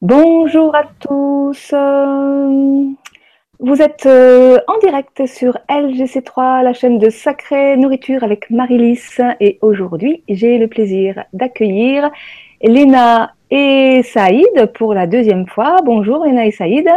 Bonjour 0.00 0.74
à 0.76 0.84
tous. 1.00 1.70
Euh, 1.72 2.84
Vous 3.58 3.82
êtes 3.82 4.06
euh, 4.06 4.58
en 4.68 4.78
direct 4.78 5.26
sur 5.26 5.58
LGC3, 5.68 6.62
la 6.62 6.72
chaîne 6.72 6.98
de 6.98 7.10
Sacrée 7.10 7.76
Nourriture 7.76 8.22
avec 8.22 8.50
Marilys. 8.50 9.18
Et 9.40 9.58
aujourd'hui, 9.62 10.22
j'ai 10.28 10.58
le 10.58 10.68
plaisir 10.68 11.24
d'accueillir 11.32 12.10
Léna 12.62 13.34
et 13.50 14.02
Saïd 14.04 14.72
pour 14.74 14.94
la 14.94 15.06
deuxième 15.06 15.46
fois. 15.46 15.76
Bonjour 15.84 16.24
Léna 16.24 16.46
et 16.46 16.52
Saïd. 16.52 16.88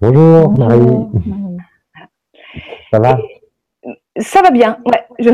Bonjour 0.00 0.50
Marie. 0.58 1.06
Ça 2.92 3.00
va? 3.00 3.18
Ça 4.18 4.42
va 4.42 4.50
bien, 4.50 4.78
ouais. 4.84 5.02
Je, 5.18 5.30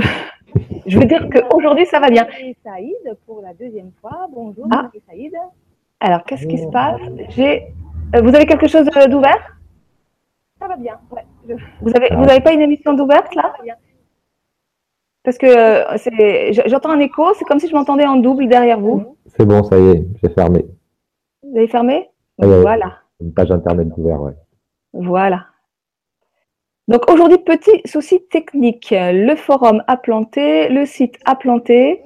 je 0.86 0.98
veux 0.98 1.06
dire 1.06 1.29
qu'aujourd'hui, 1.32 1.86
ça 1.86 1.98
va 1.98 2.08
bien. 2.08 2.26
Et 2.40 2.54
Saïd 2.62 3.16
pour 3.26 3.40
la 3.42 3.52
deuxième 3.54 3.90
fois. 4.00 4.29
Bonjour 4.32 4.66
Ah. 4.70 4.88
Saïd. 5.08 5.32
Alors, 6.05 6.23
qu'est-ce 6.25 6.46
qui 6.46 6.59
se 6.59 6.66
passe 6.68 7.00
J'ai. 7.30 7.73
euh, 8.14 8.21
Vous 8.21 8.35
avez 8.35 8.44
quelque 8.44 8.68
chose 8.68 8.86
euh, 8.94 9.07
d'ouvert 9.07 9.43
Ça 10.61 10.68
va 10.68 10.77
bien, 10.77 10.99
ouais. 11.11 11.25
Je- 11.49 11.54
Vous 11.80 11.93
avez, 11.96 12.08
Ah. 12.11 12.17
vous 12.17 12.29
avez 12.29 12.40
pas 12.40 12.53
une 12.53 12.61
émission 12.61 12.93
d'ouverte 12.93 13.35
là 13.35 13.54
Parce 15.22 15.39
que 15.39 15.46
euh, 15.46 16.53
j'entends 16.67 16.90
un 16.90 17.00
écho, 17.00 17.32
c'est 17.39 17.46
comme 17.46 17.58
si 17.58 17.68
je 17.68 17.75
m'entendais 17.75 18.04
en 18.07 18.17
double 18.17 18.46
derrière 18.49 18.79
vous. 18.79 19.17
C'est 19.36 19.46
bon, 19.46 19.63
ça 19.64 19.79
y 19.79 19.89
est, 19.93 20.04
j'ai 20.22 20.29
fermé. 20.29 20.67
Vous 21.43 21.57
avez 21.57 21.68
fermé 21.68 22.11
Ah 22.43 22.46
ouais. 22.46 22.61
Voilà, 22.61 22.99
Une 23.21 23.32
page 23.32 23.50
internet 23.50 23.89
ouverte, 23.96 24.21
ouais. 24.21 24.32
voilà. 24.93 25.46
Donc 26.86 27.11
aujourd'hui, 27.11 27.39
petit 27.39 27.80
souci 27.86 28.27
technique. 28.29 28.89
Le 28.94 29.35
forum 29.36 29.82
a 29.86 29.96
planté, 29.96 30.68
le 30.68 30.85
site 30.85 31.18
a 31.25 31.35
planté. 31.35 32.02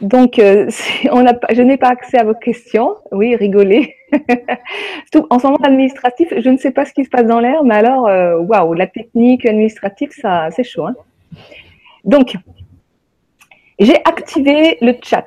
Donc, 0.00 0.38
euh, 0.38 0.68
on 1.12 1.24
je 1.52 1.62
n'ai 1.62 1.76
pas 1.76 1.88
accès 1.88 2.18
à 2.18 2.24
vos 2.24 2.34
questions. 2.34 2.96
Oui, 3.12 3.36
rigolez. 3.36 3.94
Surtout 5.12 5.26
en 5.30 5.38
ce 5.38 5.46
moment 5.46 5.58
administratif, 5.62 6.32
je 6.36 6.48
ne 6.50 6.56
sais 6.56 6.70
pas 6.70 6.84
ce 6.84 6.92
qui 6.92 7.04
se 7.04 7.10
passe 7.10 7.26
dans 7.26 7.40
l'air, 7.40 7.64
mais 7.64 7.74
alors, 7.74 8.06
euh, 8.08 8.38
waouh, 8.38 8.74
la 8.74 8.86
technique 8.86 9.46
administrative, 9.46 10.10
ça, 10.12 10.48
c'est 10.50 10.64
chaud. 10.64 10.86
hein. 10.86 10.94
Donc, 12.04 12.36
j'ai 13.78 13.96
activé 14.04 14.78
le 14.80 14.94
chat. 15.02 15.26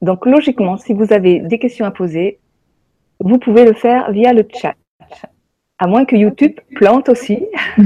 Donc, 0.00 0.26
logiquement, 0.26 0.76
si 0.76 0.92
vous 0.94 1.12
avez 1.12 1.40
des 1.40 1.58
questions 1.58 1.84
à 1.84 1.90
poser, 1.90 2.38
vous 3.20 3.38
pouvez 3.38 3.64
le 3.64 3.72
faire 3.72 4.12
via 4.12 4.32
le 4.32 4.46
chat. 4.54 4.74
À 5.78 5.86
moins 5.86 6.04
que 6.04 6.16
YouTube 6.16 6.54
plante 6.76 7.08
aussi. 7.08 7.46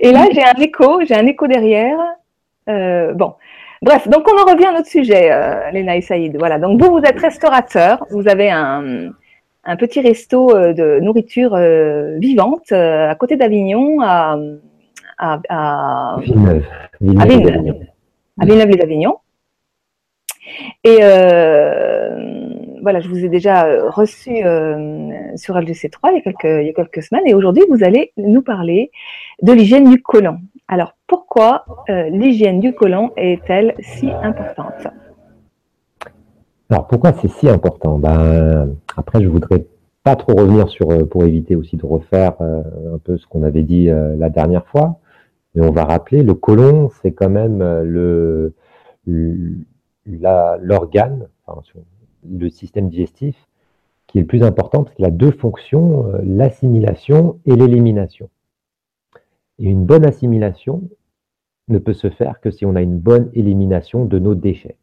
Et 0.00 0.10
là, 0.10 0.26
j'ai 0.32 0.42
un 0.42 0.60
écho, 0.60 1.00
j'ai 1.04 1.14
un 1.14 1.26
écho 1.26 1.46
derrière. 1.46 1.98
Euh, 2.68 3.12
bon, 3.14 3.34
bref, 3.82 4.08
donc 4.08 4.26
on 4.28 4.40
en 4.40 4.52
revient 4.52 4.66
à 4.66 4.72
notre 4.72 4.88
sujet, 4.88 5.32
euh, 5.32 5.70
Léna 5.70 5.96
et 5.96 6.00
Saïd. 6.00 6.36
Voilà, 6.38 6.58
donc 6.58 6.80
vous, 6.80 6.92
vous 6.92 7.04
êtes 7.04 7.18
restaurateur, 7.18 8.04
vous 8.10 8.28
avez 8.28 8.50
un, 8.50 9.12
un 9.64 9.76
petit 9.76 10.00
resto 10.00 10.54
euh, 10.54 10.72
de 10.72 10.98
nourriture 11.00 11.54
euh, 11.54 12.18
vivante 12.18 12.72
euh, 12.72 13.08
à 13.08 13.14
côté 13.14 13.36
d'Avignon, 13.36 14.00
à, 14.00 14.38
à, 15.18 15.40
à, 15.48 16.16
Villeneuve. 16.20 16.64
à 17.18 17.26
Villeneuve. 17.26 17.52
Villeneuve, 17.52 17.86
à 18.40 18.44
Villeneuve-les-Avignon. 18.44 19.18
Et 20.84 20.96
voilà, 22.82 22.98
je 22.98 23.08
vous 23.08 23.24
ai 23.24 23.28
déjà 23.28 23.88
reçu 23.90 24.38
sur 25.36 25.56
LGC3 25.56 26.10
il 26.10 26.14
y, 26.14 26.18
a 26.18 26.20
quelques, 26.20 26.44
il 26.44 26.66
y 26.66 26.70
a 26.70 26.72
quelques 26.72 27.02
semaines 27.04 27.26
et 27.26 27.34
aujourd'hui 27.34 27.62
vous 27.70 27.84
allez 27.84 28.12
nous 28.16 28.42
parler 28.42 28.90
de 29.40 29.52
l'hygiène 29.52 29.88
du 29.88 30.02
côlon. 30.02 30.38
Alors 30.68 30.94
pourquoi 31.06 31.64
euh, 31.90 32.08
l'hygiène 32.08 32.60
du 32.60 32.74
côlon 32.74 33.10
est-elle 33.16 33.74
si 33.80 34.10
importante? 34.10 34.86
Alors 36.70 36.86
pourquoi 36.86 37.12
c'est 37.12 37.28
si 37.28 37.48
important? 37.48 37.98
Ben 37.98 38.74
après 38.96 39.22
je 39.22 39.28
voudrais 39.28 39.66
pas 40.02 40.16
trop 40.16 40.34
revenir 40.34 40.68
sur 40.68 40.90
euh, 40.90 41.04
pour 41.04 41.24
éviter 41.24 41.56
aussi 41.56 41.76
de 41.76 41.84
refaire 41.84 42.34
euh, 42.40 42.94
un 42.94 42.98
peu 42.98 43.18
ce 43.18 43.26
qu'on 43.26 43.42
avait 43.42 43.62
dit 43.62 43.86
la 43.86 44.30
dernière 44.30 44.66
fois. 44.66 44.98
Mais 45.54 45.66
on 45.66 45.72
va 45.72 45.84
rappeler 45.84 46.22
le 46.22 46.34
côlon 46.34 46.90
c'est 47.02 47.12
quand 47.12 47.28
même 47.28 47.58
le 47.82 48.54
l'organe, 50.06 51.28
le 52.26 52.48
système 52.48 52.88
digestif 52.88 53.36
qui 54.06 54.18
est 54.18 54.22
le 54.22 54.26
plus 54.26 54.42
important 54.42 54.84
parce 54.84 54.94
qu'il 54.94 55.04
a 55.04 55.10
deux 55.10 55.32
fonctions, 55.32 56.06
l'assimilation 56.24 57.38
et 57.46 57.56
l'élimination. 57.56 58.28
Et 59.58 59.66
une 59.66 59.84
bonne 59.84 60.04
assimilation 60.04 60.88
ne 61.68 61.78
peut 61.78 61.92
se 61.92 62.10
faire 62.10 62.40
que 62.40 62.50
si 62.50 62.66
on 62.66 62.74
a 62.74 62.82
une 62.82 62.98
bonne 62.98 63.30
élimination 63.34 64.04
de 64.04 64.18
nos 64.18 64.34
déchets. 64.34 64.78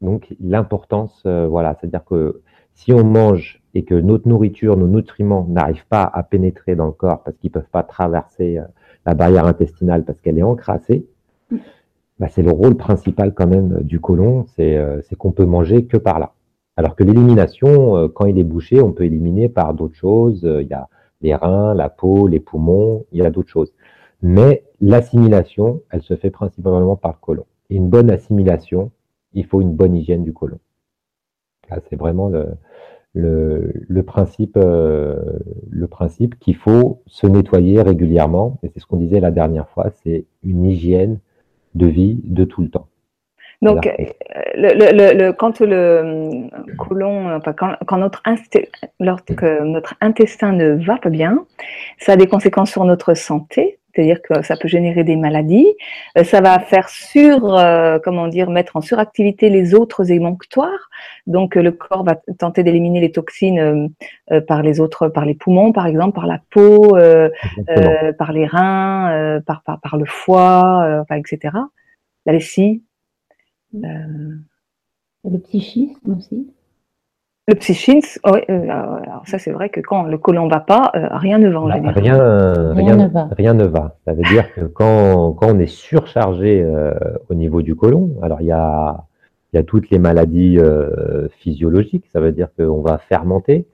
Donc 0.00 0.34
l'importance, 0.40 1.22
euh, 1.26 1.46
voilà, 1.46 1.74
c'est-à-dire 1.74 2.04
que 2.04 2.42
si 2.74 2.92
on 2.92 3.04
mange 3.04 3.62
et 3.74 3.84
que 3.84 3.94
notre 3.94 4.28
nourriture, 4.28 4.76
nos 4.76 4.88
nutriments 4.88 5.46
n'arrivent 5.48 5.86
pas 5.88 6.04
à 6.04 6.22
pénétrer 6.22 6.76
dans 6.76 6.86
le 6.86 6.92
corps 6.92 7.22
parce 7.22 7.36
qu'ils 7.38 7.50
peuvent 7.50 7.70
pas 7.70 7.82
traverser 7.82 8.58
euh, 8.58 8.64
la 9.06 9.14
barrière 9.14 9.46
intestinale 9.46 10.04
parce 10.04 10.20
qu'elle 10.20 10.38
est 10.38 10.42
encrassée, 10.42 11.06
bah, 12.18 12.28
c'est 12.28 12.42
le 12.42 12.50
rôle 12.50 12.76
principal 12.76 13.34
quand 13.34 13.46
même 13.46 13.82
du 13.82 14.00
côlon, 14.00 14.44
c'est 14.56 14.76
euh, 14.76 15.00
qu'on 15.18 15.32
peut 15.32 15.44
manger 15.44 15.86
que 15.86 15.96
par 15.96 16.18
là. 16.18 16.32
Alors 16.76 16.96
que 16.96 17.04
l'élimination, 17.04 17.96
euh, 17.96 18.08
quand 18.08 18.26
il 18.26 18.38
est 18.38 18.44
bouché, 18.44 18.82
on 18.82 18.92
peut 18.92 19.04
éliminer 19.04 19.48
par 19.48 19.74
d'autres 19.74 19.96
choses. 19.96 20.44
Euh, 20.44 20.62
Il 20.62 20.68
y 20.68 20.74
a 20.74 20.88
les 21.20 21.34
reins, 21.34 21.74
la 21.74 21.88
peau, 21.88 22.26
les 22.26 22.40
poumons, 22.40 23.06
il 23.12 23.18
y 23.18 23.26
a 23.26 23.30
d'autres 23.30 23.50
choses. 23.50 23.72
Mais 24.22 24.64
l'assimilation, 24.80 25.82
elle 25.90 26.02
se 26.02 26.16
fait 26.16 26.30
principalement 26.30 26.96
par 26.96 27.12
le 27.12 27.18
côlon. 27.20 27.46
Et 27.70 27.76
une 27.76 27.88
bonne 27.88 28.10
assimilation, 28.10 28.90
il 29.32 29.44
faut 29.44 29.60
une 29.60 29.74
bonne 29.74 29.94
hygiène 29.94 30.24
du 30.24 30.32
côlon. 30.32 30.58
C'est 31.90 31.96
vraiment 31.96 32.30
le 33.12 34.02
principe, 34.02 34.56
euh, 34.56 35.16
le 35.68 35.86
principe 35.88 36.38
qu'il 36.38 36.56
faut 36.56 37.02
se 37.06 37.26
nettoyer 37.26 37.82
régulièrement. 37.82 38.58
Et 38.62 38.68
c'est 38.68 38.80
ce 38.80 38.86
qu'on 38.86 38.98
disait 38.98 39.20
la 39.20 39.32
dernière 39.32 39.68
fois, 39.68 39.90
c'est 40.02 40.26
une 40.42 40.64
hygiène 40.64 41.18
de 41.74 41.86
vie 41.86 42.20
de 42.24 42.44
tout 42.44 42.62
le 42.62 42.68
temps. 42.68 42.88
Donc, 43.62 43.86
euh, 43.86 43.92
le, 44.54 44.68
le, 44.74 44.96
le, 45.14 45.18
le- 45.26 45.32
quand 45.32 45.60
le 45.60 45.76
euh, 45.76 46.30
côlon, 46.78 47.36
enfin, 47.36 47.52
quand, 47.52 47.74
quand 47.86 47.98
notre, 47.98 48.22
lorsque 49.00 49.42
notre 49.42 49.94
intestin 50.00 50.52
ne 50.52 50.74
va 50.84 50.96
pas 50.98 51.10
bien, 51.10 51.44
ça 51.98 52.12
a 52.12 52.16
des 52.16 52.26
conséquences 52.26 52.70
sur 52.70 52.84
notre 52.84 53.14
santé, 53.14 53.78
c'est-à-dire 53.94 54.20
que 54.20 54.42
ça 54.42 54.56
peut 54.58 54.68
générer 54.68 55.04
des 55.04 55.16
maladies, 55.16 55.66
Euh, 56.18 56.24
ça 56.24 56.42
va 56.42 56.58
faire 56.58 56.90
sur, 56.90 57.56
euh, 57.56 57.98
comment 58.04 58.28
dire, 58.28 58.50
mettre 58.50 58.76
en 58.76 58.82
suractivité 58.82 59.48
les 59.48 59.74
autres 59.74 60.10
émonctoires. 60.12 60.90
Donc, 61.26 61.54
le 61.54 61.72
corps 61.72 62.04
va 62.04 62.16
tenter 62.38 62.62
d'éliminer 62.62 63.00
les 63.00 63.10
toxines 63.10 63.88
euh, 64.32 64.40
par 64.42 64.60
les 64.62 64.80
autres, 64.80 65.08
par 65.08 65.24
les 65.24 65.34
poumons, 65.34 65.72
par 65.72 65.86
exemple, 65.86 66.14
par 66.14 66.26
la 66.26 66.40
peau, 66.50 66.94
euh, 66.98 67.30
euh, 67.70 68.12
par 68.12 68.32
les 68.32 68.44
reins, 68.46 69.10
euh, 69.12 69.40
par, 69.40 69.62
par, 69.62 69.80
par 69.80 69.96
le 69.96 70.04
foie, 70.04 70.82
euh, 70.84 71.00
enfin, 71.00 71.16
etc. 71.16 71.56
La 72.26 72.32
vessie. 72.34 72.82
Euh, 73.74 74.36
Le 75.24 75.38
psychisme 75.38 76.14
aussi. 76.16 76.52
Le 77.48 77.54
psychisme, 77.54 78.20
oui, 78.32 78.40
euh, 78.50 78.68
alors 78.70 79.22
ça 79.26 79.38
c'est 79.38 79.52
vrai 79.52 79.68
que 79.68 79.80
quand 79.80 80.02
le 80.02 80.18
côlon 80.18 80.48
va 80.48 80.58
pas, 80.58 80.90
euh, 80.96 81.06
rien 81.12 81.38
ne 81.38 81.48
va 81.48 81.60
en 81.60 81.68
Bah, 81.68 81.74
général. 81.76 81.98
rien, 82.02 82.18
euh, 82.20 82.72
Rien 82.72 82.96
rien, 82.96 82.96
ne 82.96 83.06
va. 83.08 83.28
rien 83.36 83.54
ne 83.54 83.64
va. 83.66 83.96
Ça 84.04 84.14
veut 84.14 84.22
dire 84.24 84.52
que 84.52 84.62
quand, 84.62 85.32
quand 85.34 85.54
on 85.54 85.58
est 85.60 85.66
surchargé 85.68 86.60
euh, 86.62 86.92
au 87.28 87.34
niveau 87.34 87.62
du 87.62 87.76
côlon, 87.76 88.16
alors 88.22 88.40
il 88.40 88.48
y 88.48 88.52
a, 88.52 89.04
il 89.52 89.56
y 89.56 89.58
a 89.60 89.62
toutes 89.62 89.90
les 89.90 90.00
maladies 90.00 90.58
euh, 90.58 91.28
physiologiques. 91.38 92.06
Ça 92.12 92.20
veut 92.20 92.32
dire 92.32 92.48
qu'on 92.58 92.80
va 92.82 92.98
fermenter. 92.98 93.66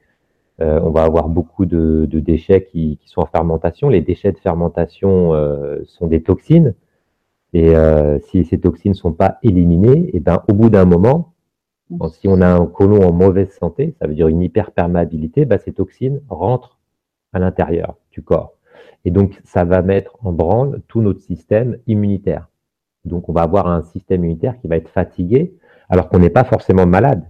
Euh, 0.61 0.79
on 0.83 0.91
va 0.91 1.05
avoir 1.05 1.29
beaucoup 1.31 1.65
de, 1.65 2.05
de 2.11 2.21
déchets 2.21 2.65
qui, 2.71 2.99
qui 2.99 3.09
sont 3.09 3.23
en 3.23 3.27
fermentation. 3.27 3.89
Les 3.89 4.03
déchets 4.03 4.33
de 4.33 4.39
fermentation 4.39 5.33
euh, 5.33 5.79
sont 5.87 6.07
des 6.09 6.23
toxines. 6.23 6.75
Et 7.53 7.77
euh, 7.77 8.19
si 8.21 8.45
ces 8.45 8.59
toxines 8.59 8.93
ne 8.93 8.97
sont 8.97 9.13
pas 9.13 9.39
éliminées, 9.43 10.11
et 10.15 10.21
ben, 10.21 10.43
au 10.49 10.55
bout 10.55 10.71
d'un 10.71 10.85
moment, 10.85 11.35
si 12.11 12.29
on 12.29 12.41
a 12.41 12.49
un 12.49 12.67
côlon 12.67 13.07
en 13.07 13.13
mauvaise 13.13 13.51
santé, 13.51 13.95
ça 14.01 14.07
veut 14.07 14.15
dire 14.15 14.29
une 14.29 14.43
hyperperméabilité, 14.43 15.45
bah, 15.45 15.59
ces 15.59 15.73
toxines 15.73 16.21
rentrent 16.29 16.79
à 17.33 17.39
l'intérieur 17.39 17.97
du 18.11 18.23
corps. 18.23 18.55
Et 19.05 19.11
donc, 19.11 19.41
ça 19.45 19.65
va 19.65 19.83
mettre 19.83 20.17
en 20.23 20.33
branle 20.33 20.81
tout 20.89 21.03
notre 21.03 21.21
système 21.21 21.79
immunitaire. 21.87 22.49
Donc, 23.05 23.29
on 23.29 23.33
va 23.33 23.43
avoir 23.43 23.67
un 23.67 23.83
système 23.83 24.25
immunitaire 24.25 24.59
qui 24.61 24.69
va 24.69 24.77
être 24.77 24.89
fatigué, 24.89 25.55
alors 25.89 26.09
qu'on 26.09 26.19
n'est 26.19 26.31
pas 26.31 26.45
forcément 26.45 26.87
malade, 26.87 27.29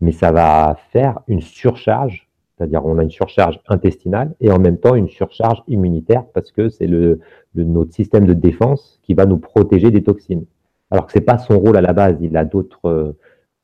mais 0.00 0.12
ça 0.12 0.32
va 0.32 0.76
faire 0.90 1.20
une 1.28 1.40
surcharge, 1.40 2.28
c'est-à-dire 2.56 2.84
on 2.84 2.98
a 2.98 3.02
une 3.02 3.10
surcharge 3.10 3.58
intestinale 3.68 4.34
et 4.40 4.50
en 4.50 4.58
même 4.58 4.78
temps 4.78 4.94
une 4.94 5.08
surcharge 5.08 5.62
immunitaire 5.68 6.24
parce 6.34 6.52
que 6.52 6.68
c'est 6.68 6.86
le, 6.86 7.20
le- 7.54 7.64
notre 7.64 7.92
système 7.92 8.26
de 8.26 8.34
défense 8.34 9.00
qui 9.02 9.14
va 9.14 9.26
nous 9.26 9.38
protéger 9.38 9.90
des 9.90 10.02
toxines. 10.02 10.44
Alors 10.90 11.06
que 11.06 11.12
c'est 11.12 11.20
pas 11.22 11.38
son 11.38 11.58
rôle 11.58 11.76
à 11.76 11.80
la 11.80 11.92
base, 11.92 12.16
il 12.20 12.36
a 12.36 12.44
d'autres 12.44 12.86
euh, 12.86 13.12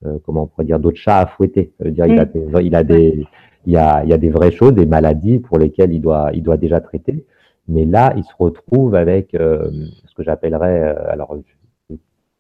euh, 0.06 0.18
comment 0.24 0.42
on 0.44 0.46
pourrait 0.46 0.64
dire, 0.64 0.78
d'autres 0.78 0.96
chats 0.96 1.18
à 1.18 1.26
fouetter. 1.26 1.72
Il 1.84 2.00
a 2.00 2.06
Mm. 2.24 2.28
des, 2.32 2.64
il 2.64 2.74
a 2.76 2.84
des, 2.84 3.26
il 3.66 3.72
y 3.72 3.76
a, 3.76 4.02
il 4.04 4.10
y 4.10 4.12
a 4.12 4.18
des 4.18 4.30
vraies 4.30 4.52
choses, 4.52 4.72
des 4.74 4.86
maladies 4.86 5.40
pour 5.40 5.58
lesquelles 5.58 5.92
il 5.92 6.00
doit, 6.00 6.30
il 6.34 6.42
doit 6.42 6.56
déjà 6.56 6.80
traiter. 6.80 7.24
Mais 7.66 7.84
là, 7.84 8.14
il 8.16 8.22
se 8.24 8.32
retrouve 8.38 8.94
avec 8.94 9.34
euh, 9.34 9.68
ce 10.06 10.14
que 10.14 10.22
j'appellerais, 10.22 10.94
euh, 10.96 11.10
alors, 11.10 11.36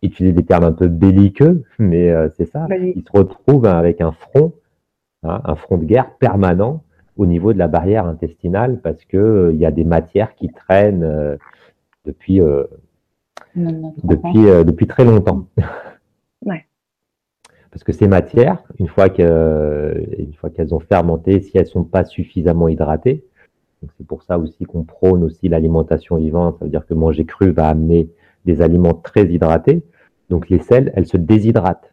utiliser 0.02 0.32
des 0.32 0.44
termes 0.44 0.64
un 0.64 0.72
peu 0.72 0.86
belliqueux, 0.88 1.64
mais 1.78 2.10
euh, 2.10 2.28
c'est 2.36 2.46
ça. 2.46 2.66
Ils 2.96 3.02
se 3.02 3.10
retrouvent 3.12 3.66
avec 3.66 4.00
un 4.00 4.12
front, 4.12 4.52
hein, 5.28 5.40
un 5.44 5.54
front 5.56 5.78
de 5.78 5.84
guerre 5.84 6.14
permanent 6.18 6.82
au 7.16 7.26
niveau 7.26 7.52
de 7.52 7.58
la 7.58 7.68
barrière 7.68 8.06
intestinale 8.06 8.80
parce 8.80 9.04
que 9.04 9.16
euh, 9.16 9.52
y 9.54 9.66
a 9.66 9.70
des 9.70 9.84
matières 9.84 10.34
qui 10.34 10.48
traînent 10.48 11.02
euh, 11.04 11.36
depuis, 12.04 12.40
euh, 12.40 12.64
Non, 13.56 13.72
non, 13.72 13.94
depuis, 14.04 14.44
depuis 14.64 14.86
très 14.86 15.04
longtemps. 15.04 15.46
Ouais. 16.46 16.66
Parce 17.72 17.82
que 17.82 17.92
ces 17.92 18.06
matières, 18.06 18.62
une 18.78 18.86
fois 18.86 19.08
que- 19.08 20.04
une 20.16 20.32
fois 20.34 20.50
qu'elles 20.50 20.72
ont 20.72 20.78
fermenté, 20.80 21.40
si 21.42 21.58
elles 21.58 21.66
sont 21.66 21.82
pas 21.84 22.04
suffisamment 22.04 22.68
hydratées, 22.68 23.24
c'est 23.96 24.06
pour 24.06 24.22
ça 24.22 24.38
aussi 24.38 24.64
qu'on 24.64 24.84
prône 24.84 25.22
aussi 25.24 25.48
l'alimentation 25.48 26.16
vivante, 26.16 26.56
ça 26.58 26.64
veut 26.64 26.70
dire 26.70 26.86
que 26.86 26.94
manger 26.94 27.24
cru 27.24 27.50
va 27.50 27.68
amener 27.68 28.08
des 28.44 28.62
aliments 28.62 28.94
très 28.94 29.26
hydratés. 29.26 29.82
Donc 30.30 30.48
les 30.48 30.60
sels, 30.60 30.92
elles 30.94 31.06
se 31.06 31.16
déshydratent. 31.16 31.92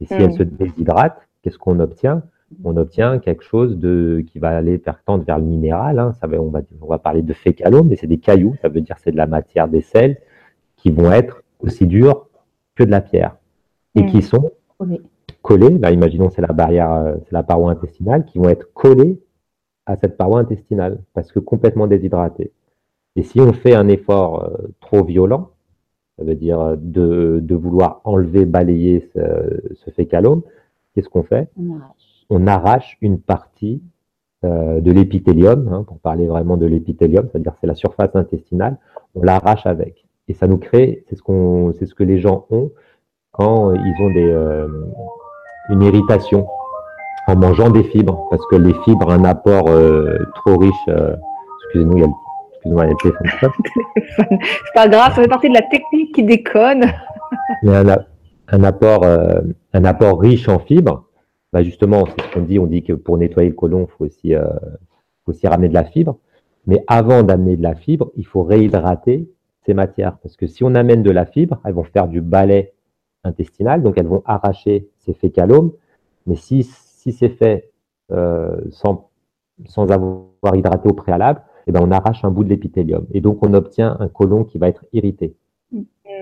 Et 0.00 0.06
si 0.06 0.14
Mm. 0.14 0.20
elles 0.20 0.32
se 0.32 0.42
déshydratent, 0.42 1.20
qu'est-ce 1.42 1.58
qu'on 1.58 1.78
obtient? 1.80 2.22
On 2.64 2.76
obtient 2.76 3.18
quelque 3.18 3.42
chose 3.44 3.76
de 3.78 4.24
qui 4.26 4.38
va 4.38 4.50
aller 4.56 4.76
vers, 4.78 5.02
tendre 5.04 5.24
vers 5.24 5.38
le 5.38 5.44
minéral. 5.44 5.98
hein. 5.98 6.12
Ça 6.20 6.26
va, 6.26 6.38
on, 6.40 6.50
va, 6.50 6.60
on 6.80 6.86
va 6.86 6.98
parler 6.98 7.22
de 7.22 7.32
fécalome, 7.32 7.88
mais 7.88 7.96
c'est 7.96 8.06
des 8.06 8.18
cailloux. 8.18 8.54
Ça 8.62 8.68
veut 8.68 8.80
dire 8.80 8.96
c'est 9.02 9.12
de 9.12 9.16
la 9.16 9.26
matière, 9.26 9.68
des 9.68 9.80
sels 9.82 10.18
qui 10.76 10.90
vont 10.90 11.10
être 11.12 11.42
aussi 11.60 11.86
durs 11.86 12.28
que 12.74 12.84
de 12.84 12.90
la 12.90 13.00
pierre 13.00 13.36
et 13.94 14.06
qui 14.06 14.22
sont 14.22 14.50
Collé. 14.78 15.00
collés. 15.42 15.78
Là, 15.78 15.90
imaginons 15.92 16.30
c'est 16.30 16.42
la 16.42 16.52
barrière, 16.52 16.92
euh, 16.92 17.14
c'est 17.24 17.32
la 17.32 17.42
paroi 17.42 17.70
intestinale, 17.70 18.24
qui 18.24 18.38
vont 18.38 18.48
être 18.48 18.72
collés 18.72 19.20
à 19.86 19.96
cette 19.96 20.16
paroi 20.16 20.40
intestinale 20.40 21.00
parce 21.14 21.30
que 21.32 21.38
complètement 21.38 21.86
déshydratées. 21.86 22.50
Et 23.16 23.22
si 23.22 23.40
on 23.40 23.52
fait 23.52 23.74
un 23.74 23.88
effort 23.88 24.44
euh, 24.44 24.68
trop 24.80 25.04
violent, 25.04 25.50
ça 26.18 26.24
veut 26.24 26.34
dire 26.34 26.60
euh, 26.60 26.76
de, 26.78 27.40
de 27.42 27.54
vouloir 27.54 28.00
enlever, 28.04 28.46
balayer 28.46 29.08
ce, 29.14 29.74
ce 29.74 29.90
fécalome, 29.90 30.42
qu'est-ce 30.94 31.08
qu'on 31.08 31.22
fait? 31.22 31.48
On 31.58 31.74
arrache. 31.76 32.11
On 32.34 32.46
arrache 32.46 32.96
une 33.02 33.18
partie 33.20 33.82
euh, 34.44 34.80
de 34.80 34.90
l'épithélium, 34.90 35.68
hein, 35.72 35.84
pour 35.86 35.98
parler 35.98 36.26
vraiment 36.26 36.56
de 36.56 36.64
l'épithélium, 36.66 37.28
c'est-à-dire 37.30 37.52
c'est 37.60 37.66
la 37.66 37.74
surface 37.74 38.14
intestinale, 38.14 38.78
on 39.14 39.22
l'arrache 39.22 39.66
avec. 39.66 40.06
Et 40.28 40.34
ça 40.34 40.46
nous 40.46 40.56
crée, 40.56 41.04
c'est 41.08 41.16
ce, 41.16 41.22
qu'on, 41.22 41.72
c'est 41.78 41.84
ce 41.86 41.94
que 41.94 42.04
les 42.04 42.18
gens 42.20 42.46
ont 42.50 42.70
quand 43.32 43.72
ils 43.74 44.02
ont 44.02 44.10
des, 44.14 44.30
euh, 44.30 44.66
une 45.68 45.82
irritation 45.82 46.46
en 47.28 47.36
mangeant 47.36 47.68
des 47.70 47.84
fibres, 47.84 48.26
parce 48.30 48.44
que 48.46 48.56
les 48.56 48.74
fibres 48.84 49.08
ont 49.08 49.10
un 49.10 49.24
apport 49.24 49.68
euh, 49.68 50.18
trop 50.36 50.56
riche. 50.56 50.88
excusez-nous, 51.64 51.96
il 51.98 52.00
y 52.00 52.04
a 52.04 52.06
le, 52.06 52.12
excusez-moi, 52.54 52.84
il 52.84 52.88
y 52.88 52.90
a 52.90 52.94
le 52.94 52.96
téléphone. 53.02 53.50
C'est 54.48 54.74
pas 54.74 54.88
grave, 54.88 55.14
ça 55.14 55.22
fait 55.22 55.28
partie 55.28 55.48
de 55.50 55.54
la 55.54 55.62
technique 55.62 56.14
qui 56.14 56.24
déconne. 56.24 56.84
mais 57.62 57.76
un, 57.76 57.88
a- 57.90 58.04
un 58.48 58.64
apport, 58.64 59.04
euh, 59.04 59.40
un 59.74 59.84
apport 59.84 60.18
riche 60.20 60.48
en 60.48 60.58
fibres. 60.58 61.04
Bah 61.52 61.62
justement, 61.62 62.04
c'est 62.06 62.24
ce 62.24 62.32
qu'on 62.32 62.42
dit. 62.42 62.58
On 62.58 62.66
dit 62.66 62.82
que 62.82 62.92
pour 62.92 63.18
nettoyer 63.18 63.50
le 63.50 63.54
côlon, 63.54 63.86
il 63.88 63.92
faut 63.92 64.04
aussi, 64.04 64.34
euh, 64.34 64.48
faut 65.24 65.32
aussi 65.32 65.46
ramener 65.46 65.68
de 65.68 65.74
la 65.74 65.84
fibre. 65.84 66.18
Mais 66.66 66.84
avant 66.86 67.22
d'amener 67.22 67.56
de 67.56 67.62
la 67.62 67.74
fibre, 67.74 68.10
il 68.16 68.26
faut 68.26 68.42
réhydrater 68.42 69.28
ces 69.66 69.74
matières. 69.74 70.16
Parce 70.18 70.36
que 70.36 70.46
si 70.46 70.64
on 70.64 70.74
amène 70.74 71.02
de 71.02 71.10
la 71.10 71.26
fibre, 71.26 71.60
elles 71.64 71.74
vont 71.74 71.84
faire 71.84 72.08
du 72.08 72.20
balai 72.20 72.72
intestinal, 73.24 73.82
donc 73.82 73.98
elles 73.98 74.06
vont 74.06 74.22
arracher 74.24 74.88
ces 74.98 75.12
fécalomes. 75.12 75.72
Mais 76.26 76.36
si, 76.36 76.62
si 76.62 77.12
c'est 77.12 77.28
fait 77.28 77.70
euh, 78.12 78.56
sans, 78.70 79.10
sans 79.66 79.90
avoir 79.90 80.56
hydraté 80.56 80.88
au 80.88 80.94
préalable, 80.94 81.42
eh 81.66 81.72
ben 81.72 81.80
on 81.82 81.90
arrache 81.90 82.24
un 82.24 82.30
bout 82.30 82.44
de 82.44 82.48
l'épithélium. 82.48 83.06
Et 83.12 83.20
donc 83.20 83.44
on 83.44 83.54
obtient 83.54 83.96
un 84.00 84.08
côlon 84.08 84.44
qui 84.44 84.58
va 84.58 84.68
être 84.68 84.84
irrité. 84.92 85.36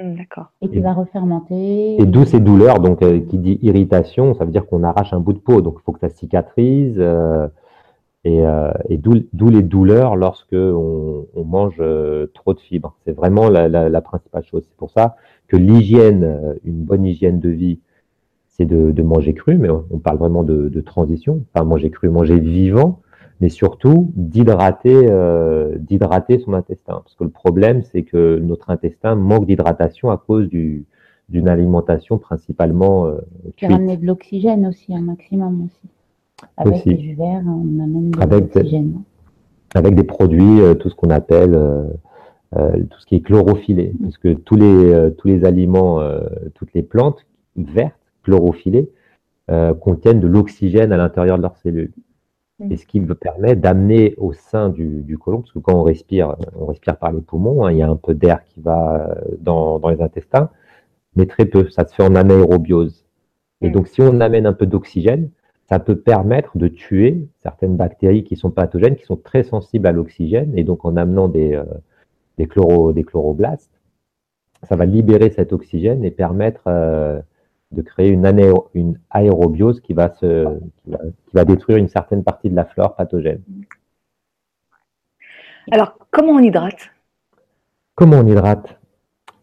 D'accord. 0.02 0.46
Et 0.62 0.68
qui 0.68 0.78
va 0.80 0.92
refermenter. 0.94 2.00
Et 2.00 2.06
d'où 2.06 2.24
ces 2.24 2.40
douleurs, 2.40 2.80
donc 2.80 3.02
euh, 3.02 3.20
qui 3.20 3.38
dit 3.38 3.58
irritation, 3.62 4.34
ça 4.34 4.44
veut 4.44 4.50
dire 4.50 4.66
qu'on 4.66 4.82
arrache 4.82 5.12
un 5.12 5.20
bout 5.20 5.32
de 5.34 5.38
peau, 5.38 5.60
donc 5.60 5.76
il 5.78 5.82
faut 5.82 5.92
que 5.92 6.00
ça 6.00 6.08
cicatrise, 6.08 6.96
euh, 6.98 7.48
et, 8.24 8.46
euh, 8.46 8.70
et 8.88 8.98
d'où 8.98 9.48
les 9.50 9.62
douleurs 9.62 10.16
lorsque 10.16 10.52
on, 10.54 11.26
on 11.34 11.44
mange 11.44 11.76
euh, 11.80 12.26
trop 12.34 12.54
de 12.54 12.60
fibres. 12.60 12.94
C'est 13.04 13.12
vraiment 13.12 13.48
la, 13.48 13.68
la- 13.68 13.88
la 13.88 14.00
principale 14.00 14.44
chose. 14.44 14.64
C'est 14.68 14.76
pour 14.76 14.90
ça 14.90 15.16
que 15.48 15.56
l'hygiène, 15.56 16.56
une 16.64 16.82
bonne 16.84 17.04
hygiène 17.04 17.40
de 17.40 17.48
vie, 17.50 17.80
c'est 18.48 18.66
de, 18.66 18.92
de 18.92 19.02
manger 19.02 19.34
cru, 19.34 19.58
mais 19.58 19.70
on, 19.70 19.84
on 19.90 19.98
parle 19.98 20.18
vraiment 20.18 20.44
de, 20.44 20.68
de 20.68 20.80
transition, 20.80 21.44
pas 21.52 21.64
manger 21.64 21.90
cru, 21.90 22.08
manger 22.10 22.38
vivant, 22.38 23.00
mais 23.40 23.48
surtout 23.48 24.12
d'hydrater, 24.16 24.94
euh, 25.10 25.76
d'hydrater 25.78 26.38
son 26.40 26.52
intestin. 26.52 27.00
Parce 27.02 27.14
que 27.14 27.24
le 27.24 27.30
problème, 27.30 27.82
c'est 27.82 28.02
que 28.02 28.38
notre 28.38 28.70
intestin 28.70 29.14
manque 29.14 29.46
d'hydratation 29.46 30.10
à 30.10 30.18
cause 30.18 30.48
du, 30.48 30.84
d'une 31.30 31.48
alimentation 31.48 32.18
principalement 32.18 33.06
euh, 33.06 33.18
Puis 33.56 33.66
cuite. 33.66 33.72
ramener 33.72 33.96
de 33.96 34.04
l'oxygène 34.06 34.66
aussi, 34.66 34.94
un 34.94 35.00
maximum 35.00 35.64
aussi. 35.64 35.88
Avec 36.56 36.74
Aussi. 36.74 36.88
les 36.90 37.00
jus 37.00 37.14
verts, 37.14 37.42
on 37.46 37.82
amène 37.82 38.10
de 38.10 38.20
Avec 38.20 38.54
l'oxygène. 38.54 39.02
avec 39.74 39.94
des 39.94 40.04
produits, 40.04 40.60
euh, 40.60 40.74
tout 40.74 40.88
ce 40.88 40.94
qu'on 40.94 41.10
appelle 41.10 41.54
euh, 41.54 41.84
tout 42.90 42.98
ce 42.98 43.06
qui 43.06 43.14
est 43.16 43.20
chlorophyllé, 43.20 43.92
parce 44.02 44.18
que 44.18 44.32
tous 44.32 44.56
les 44.56 45.10
tous 45.18 45.28
les 45.28 45.44
aliments, 45.44 46.00
toutes 46.54 46.72
les 46.74 46.82
plantes 46.82 47.24
vertes 47.56 47.94
chlorophyllées 48.24 48.90
contiennent 49.80 50.18
de 50.18 50.26
l'oxygène 50.26 50.92
à 50.92 50.96
l'intérieur 50.96 51.36
de 51.36 51.42
leurs 51.42 51.56
cellules. 51.58 51.92
Mm. 52.60 52.72
Et 52.72 52.76
ce 52.76 52.86
qui 52.86 53.00
me 53.00 53.14
permet 53.14 53.56
d'amener 53.56 54.14
au 54.18 54.32
sein 54.32 54.68
du, 54.70 55.02
du 55.02 55.18
côlon, 55.18 55.40
parce 55.40 55.52
que 55.52 55.58
quand 55.58 55.74
on 55.74 55.82
respire, 55.82 56.36
on 56.56 56.66
respire 56.66 56.96
par 56.98 57.12
les 57.12 57.20
poumons, 57.22 57.64
hein, 57.64 57.72
il 57.72 57.78
y 57.78 57.82
a 57.82 57.88
un 57.90 57.96
peu 57.96 58.14
d'air 58.14 58.44
qui 58.44 58.60
va 58.60 59.08
euh, 59.10 59.36
dans, 59.40 59.78
dans 59.78 59.88
les 59.88 60.00
intestins, 60.02 60.50
mais 61.16 61.26
très 61.26 61.46
peu, 61.46 61.68
ça 61.70 61.86
se 61.86 61.94
fait 61.94 62.02
en 62.04 62.14
anaérobiose. 62.14 63.04
Et 63.62 63.68
Mm. 63.68 63.72
donc 63.72 63.88
si 63.88 64.02
on 64.02 64.20
amène 64.20 64.46
un 64.46 64.52
peu 64.52 64.66
d'oxygène, 64.66 65.30
ça 65.68 65.78
peut 65.78 65.96
permettre 65.96 66.58
de 66.58 66.68
tuer 66.68 67.28
certaines 67.42 67.76
bactéries 67.76 68.24
qui 68.24 68.36
sont 68.36 68.50
pathogènes, 68.50 68.96
qui 68.96 69.04
sont 69.04 69.16
très 69.16 69.42
sensibles 69.44 69.86
à 69.86 69.92
l'oxygène, 69.92 70.52
et 70.58 70.64
donc 70.64 70.84
en 70.84 70.96
amenant 70.96 71.28
des, 71.28 71.54
euh, 71.54 71.64
des, 72.38 72.46
chloro, 72.46 72.92
des 72.92 73.04
chloroblastes, 73.04 73.70
ça 74.64 74.76
va 74.76 74.84
libérer 74.86 75.30
cet 75.30 75.52
oxygène 75.52 76.04
et 76.04 76.10
permettre 76.10 76.62
euh, 76.66 77.20
de 77.72 77.82
créer 77.82 78.08
une, 78.08 78.26
anéro- 78.26 78.68
une 78.74 78.98
aérobiose 79.10 79.80
qui 79.80 79.92
va, 79.94 80.12
se, 80.14 80.44
qui, 80.82 80.90
va, 80.90 80.98
qui 81.26 81.34
va 81.34 81.44
détruire 81.44 81.78
une 81.78 81.88
certaine 81.88 82.24
partie 82.24 82.50
de 82.50 82.56
la 82.56 82.64
flore 82.64 82.96
pathogène. 82.96 83.42
Alors, 85.70 85.96
comment 86.10 86.32
on 86.32 86.40
hydrate? 86.40 86.90
Comment 87.94 88.18
on 88.18 88.26
hydrate? 88.26 88.76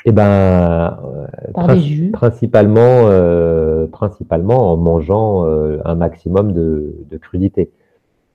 Eh 0.05 0.11
ben, 0.11 0.97
euh, 1.05 1.27
Par 1.53 1.65
prin- 1.65 1.75
des 1.75 1.81
jus. 1.81 2.11
principalement, 2.11 3.07
euh, 3.09 3.87
principalement 3.87 4.71
en 4.71 4.77
mangeant 4.77 5.45
euh, 5.45 5.79
un 5.85 5.95
maximum 5.95 6.53
de, 6.53 6.95
de 7.09 7.17
crudité. 7.17 7.71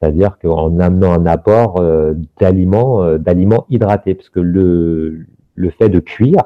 C'est-à-dire 0.00 0.38
qu'en 0.38 0.78
amenant 0.80 1.12
un 1.12 1.26
apport 1.26 1.80
euh, 1.80 2.14
d'aliments, 2.40 3.02
euh, 3.02 3.18
d'aliments 3.18 3.66
hydratés, 3.70 4.14
parce 4.14 4.30
que 4.30 4.40
le, 4.40 5.26
le 5.54 5.70
fait 5.70 5.88
de 5.88 6.00
cuire, 6.00 6.44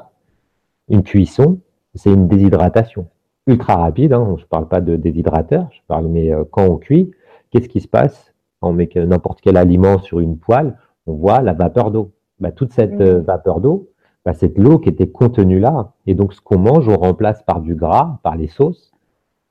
une 0.89 1.03
cuisson, 1.03 1.59
c'est 1.95 2.11
une 2.13 2.27
déshydratation 2.27 3.07
ultra 3.47 3.75
rapide. 3.77 4.13
Hein, 4.13 4.35
je 4.37 4.43
ne 4.43 4.47
parle 4.47 4.67
pas 4.67 4.81
de 4.81 4.95
déshydrateur, 4.95 5.67
je 5.71 5.79
parle 5.87 6.07
mais 6.07 6.31
euh, 6.33 6.43
quand 6.49 6.65
on 6.65 6.77
cuit, 6.77 7.11
qu'est-ce 7.51 7.69
qui 7.69 7.79
se 7.81 7.87
passe? 7.87 8.33
Quand 8.61 8.69
on 8.69 8.73
met 8.73 8.87
que- 8.87 8.99
n'importe 8.99 9.41
quel 9.41 9.57
aliment 9.57 9.99
sur 9.99 10.19
une 10.19 10.37
poêle, 10.37 10.77
on 11.05 11.13
voit 11.13 11.41
la 11.41 11.53
vapeur 11.53 11.91
d'eau. 11.91 12.11
Bah, 12.39 12.51
toute 12.51 12.73
cette 12.73 12.93
Mhm. 12.93 13.01
euh, 13.01 13.21
vapeur 13.21 13.61
d'eau, 13.61 13.89
bah, 14.25 14.33
c'est 14.33 14.55
de 14.57 14.61
l'eau 14.61 14.77
qui 14.79 14.89
était 14.89 15.07
contenue 15.09 15.59
là. 15.59 15.93
Et 16.05 16.13
donc, 16.13 16.33
ce 16.33 16.41
qu'on 16.41 16.59
mange, 16.59 16.87
on 16.87 16.97
remplace 16.97 17.41
par 17.43 17.61
du 17.61 17.75
gras, 17.75 18.19
par 18.23 18.35
les 18.35 18.47
sauces. 18.47 18.91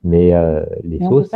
Mais 0.08 0.32
euh, 0.34 0.64
les 0.84 0.98
Mais 1.00 1.08
sauces, 1.08 1.30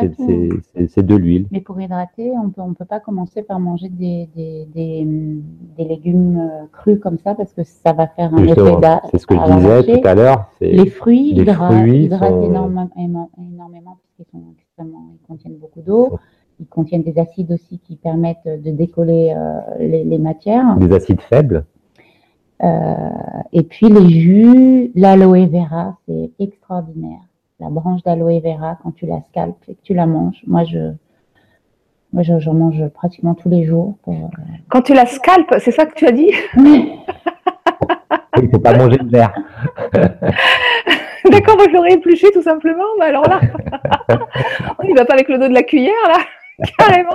c'est- 0.87 1.03
de 1.03 1.17
l'huile. 1.17 1.47
Mais 1.51 1.61
pour 1.61 1.81
hydrater, 1.81 2.31
on 2.41 2.51
peut, 2.51 2.61
on 2.61 2.73
peut 2.73 2.85
pas 2.85 3.01
commencer 3.01 3.43
par 3.43 3.59
manger 3.59 3.89
des, 3.89 4.29
des, 4.37 4.69
des, 4.73 5.03
hum, 5.03 5.43
des 5.77 5.85
légumes 5.85 6.39
euh, 6.39 6.67
crus 6.71 7.01
comme 7.01 7.19
ça 7.19 7.35
parce 7.35 7.53
que 7.53 7.65
ça 7.65 7.93
va 7.93 8.07
faire 8.07 8.33
un 8.33 8.39
Justement, 8.45 8.67
effet 8.69 8.81
d'a- 8.81 9.03
c'est 9.11 9.19
ce 9.19 9.27
que 9.27 9.35
je 9.35 9.41
disais 9.57 9.69
marcher. 9.69 10.01
tout 10.01 10.07
à 10.09 10.15
l'heure. 10.15 10.51
Les 10.61 10.87
fruits, 10.87 11.33
les 11.35 11.53
fruits 11.53 12.05
hydratent 12.05 12.29
sont- 12.31 12.43
énormément, 12.45 12.89
énormément 12.97 13.99
puisqu'ils 14.15 14.31
sont 14.31 14.45
extrêmement, 14.57 15.05
ils 15.21 15.27
contiennent 15.27 15.57
beaucoup 15.59 15.81
d'eau. 15.81 16.19
Ils 16.61 16.67
contiennent 16.67 17.03
des 17.03 17.19
acides 17.19 17.51
aussi 17.51 17.79
qui 17.81 17.97
permettent 17.97 18.45
de 18.47 18.71
décoller 18.71 19.35
euh, 19.37 19.59
les, 19.81 20.05
les 20.05 20.19
matières. 20.19 20.77
Des 20.77 20.93
acides 20.95 21.23
faibles. 21.23 21.65
Euh, 22.63 23.09
et 23.53 23.63
puis 23.63 23.89
les 23.89 24.09
jus, 24.11 24.93
l'aloe 24.95 25.47
vera, 25.47 25.97
c'est 26.07 26.31
extraordinaire. 26.39 27.23
La 27.61 27.69
branche 27.69 28.03
d'aloe 28.03 28.41
vera, 28.41 28.79
quand 28.83 28.93
tu 28.93 29.07
la 29.07 29.21
scalpes 29.29 29.63
et 29.69 29.75
que 29.75 29.81
tu 29.83 29.93
la 29.95 30.07
manges, 30.07 30.43
moi 30.47 30.65
je, 30.65 30.93
moi 32.13 32.23
je- 32.23 32.39
j'en 32.39 32.55
mange 32.55 32.89
pratiquement 32.89 33.35
tous 33.35 33.51
les 33.51 33.65
jours. 33.65 33.97
Pour, 34.03 34.15
euh, 34.15 34.43
Quand 34.71 34.81
tu 34.83 34.95
la 34.95 35.05
scalpes, 35.07 35.55
c'est 35.59 35.71
ça 35.71 35.85
que 35.87 35.95
tu 35.95 36.07
as 36.07 36.13
dit? 36.13 36.33
Oui, 36.57 36.93
il 38.39 38.45
ne 38.45 38.51
faut 38.51 38.59
pas 38.61 38.77
manger 38.77 38.97
de 38.99 39.11
verre. 39.11 39.35
D'accord, 41.31 41.57
moi 41.57 41.67
je 41.69 41.75
l'aurais 41.75 41.93
épluché 41.93 42.29
tout 42.33 42.43
simplement, 42.43 42.83
mais 42.99 43.07
alors 43.07 43.29
là, 43.29 43.41
on 44.79 44.85
n'y 44.87 44.95
va 44.95 45.05
pas 45.05 45.13
avec 45.15 45.29
le 45.29 45.39
dos 45.39 45.49
de 45.49 45.55
la 45.55 45.63
cuillère 45.63 45.93
là, 46.09 46.19
carrément. 46.79 47.11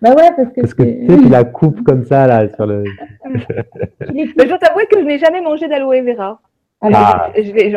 Bah 0.00 0.14
ouais, 0.14 0.30
parce 0.34 0.48
que, 0.54 0.60
Parce 0.62 0.72
que 0.74 0.82
tu- 0.82 1.06
tu 1.06 1.14
sais, 1.14 1.22
tu 1.24 1.28
la 1.28 1.44
coupes 1.44 1.82
comme 1.84 2.04
ça, 2.04 2.26
là, 2.26 2.48
sur 2.54 2.64
le. 2.66 2.84
Mais 4.14 4.26
je 4.26 4.48
dois 4.48 4.56
t'avouer 4.58 4.86
que 4.86 4.98
je 4.98 5.04
n'ai 5.04 5.18
jamais 5.18 5.42
mangé 5.42 5.68
d'aloe 5.68 6.02
vera. 6.02 6.40
Ah. 6.82 7.30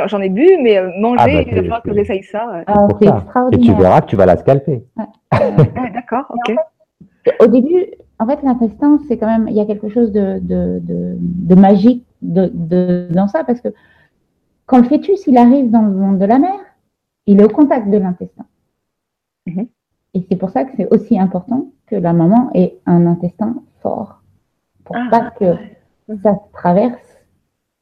J'en 0.08 0.22
ai 0.22 0.30
bu, 0.30 0.48
mais 0.62 0.78
euh, 0.78 0.90
manger, 1.00 1.18
ah, 1.20 1.26
bah, 1.26 1.42
il 1.42 1.56
va 1.56 1.62
falloir 1.62 1.84
que 1.84 1.94
j'essaye 1.94 2.24
ça. 2.24 2.64
Ah, 2.68 2.88
c'est 3.00 3.08
extraordinaire. 3.08 3.60
Et 3.60 3.76
tu 3.76 3.82
verras 3.82 4.02
que 4.02 4.08
tu 4.08 4.16
vas 4.16 4.26
la 4.26 4.38
scalper. 4.38 4.84
D'accord, 5.32 6.26
ok. 6.30 6.56
Au 7.40 7.48
début, 7.48 7.86
en 8.20 8.28
fait, 8.28 8.42
l'intestin, 8.44 9.00
c'est 9.08 9.18
quand 9.18 9.28
même, 9.28 9.48
il 9.48 9.56
y 9.56 9.60
a 9.60 9.66
quelque 9.66 9.90
chose 9.90 10.12
de, 10.12 10.40
de, 10.40 10.80
de, 10.82 11.56
magique 11.56 12.06
de, 12.22 13.08
dans 13.12 13.28
ça, 13.28 13.44
parce 13.44 13.62
que 13.62 13.70
quand 14.66 14.78
le 14.78 14.84
fœtus, 14.84 15.26
il 15.28 15.38
arrive 15.38 15.70
dans 15.70 15.82
le 15.82 15.92
monde 15.92 16.20
de 16.20 16.26
la 16.26 16.40
mère, 16.40 16.60
il 17.26 17.42
est 17.42 17.44
au 17.44 17.50
contact 17.50 17.90
de 17.90 17.98
l'intestin. 17.98 18.46
Mhm. 19.48 19.68
Et 20.14 20.26
c'est 20.30 20.38
pour 20.38 20.50
ça 20.50 20.64
que 20.64 20.72
c'est 20.78 20.88
aussi 20.94 21.20
important 21.20 21.68
que 21.88 21.96
la 21.96 22.14
maman 22.14 22.50
ait 22.54 22.78
un 22.86 23.06
intestin 23.06 23.56
fort, 23.82 24.22
pour 24.84 24.96
pas 25.10 25.32
que 25.32 25.56
ça 26.24 26.40
traverse 26.54 27.05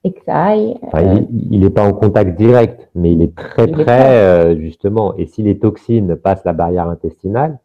et 0.03 0.11
que 0.11 0.23
ça 0.25 0.45
aille. 0.45 0.77
Euh, 0.93 1.21
il 1.49 1.61
n'est 1.61 1.69
pas 1.69 1.87
en 1.87 1.93
contact 1.93 2.37
direct, 2.37 2.89
mais 2.93 3.13
il 3.13 3.21
est 3.21 3.35
très 3.35 3.67
près, 3.67 4.17
euh, 4.17 4.59
justement. 4.59 5.15
Et 5.17 5.25
si 5.25 5.43
les 5.43 5.57
toxines 5.57 6.15
passent 6.15 6.43
la 6.43 6.53
barrière 6.53 6.89
intestinale, 6.89 7.59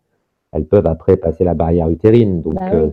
elles 0.53 0.67
peuvent 0.67 0.87
après 0.87 1.17
passer 1.17 1.45
la 1.45 1.55
barrière 1.55 1.89
utérine. 1.89 2.41
Donc 2.41 2.55
bah 2.55 2.71
euh, 2.73 2.91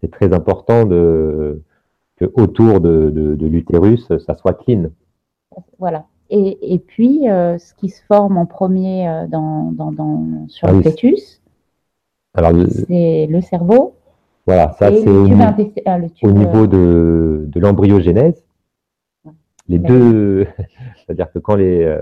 c'est 0.00 0.10
très 0.10 0.32
important 0.32 0.84
de, 0.84 1.62
que 2.16 2.26
autour 2.34 2.80
de, 2.80 3.36
l'utérus, 3.40 4.06
ça 4.18 4.34
soit 4.34 4.54
clean. 4.54 4.90
Voilà. 5.78 6.04
Et, 6.28 6.74
et 6.74 6.78
puis, 6.78 7.22
ce 7.24 7.74
qui 7.74 7.88
se 7.88 8.02
forme 8.04 8.36
en 8.36 8.46
premier 8.46 9.26
dans, 9.28 9.72
dans, 9.72 10.46
sur 10.48 10.68
ah 10.68 10.72
le 10.72 10.82
fœtus, 10.82 11.40
c'est 12.88 13.26
le 13.28 13.40
cerveau, 13.40 13.94
voilà, 14.46 14.72
ça 14.78 14.90
c'est 14.90 15.08
au, 15.08 15.24
ah, 15.24 15.54
niveau 16.30 16.66
euh, 16.72 17.46
de, 17.46 17.60
l'embryogénèse. 17.60 18.44
Les 19.66 19.80
deux, 19.80 20.46
c'est-à-dire 20.96 21.32
que 21.32 21.40
quand 21.40 21.56
les, 21.56 21.82
euh, 21.82 22.00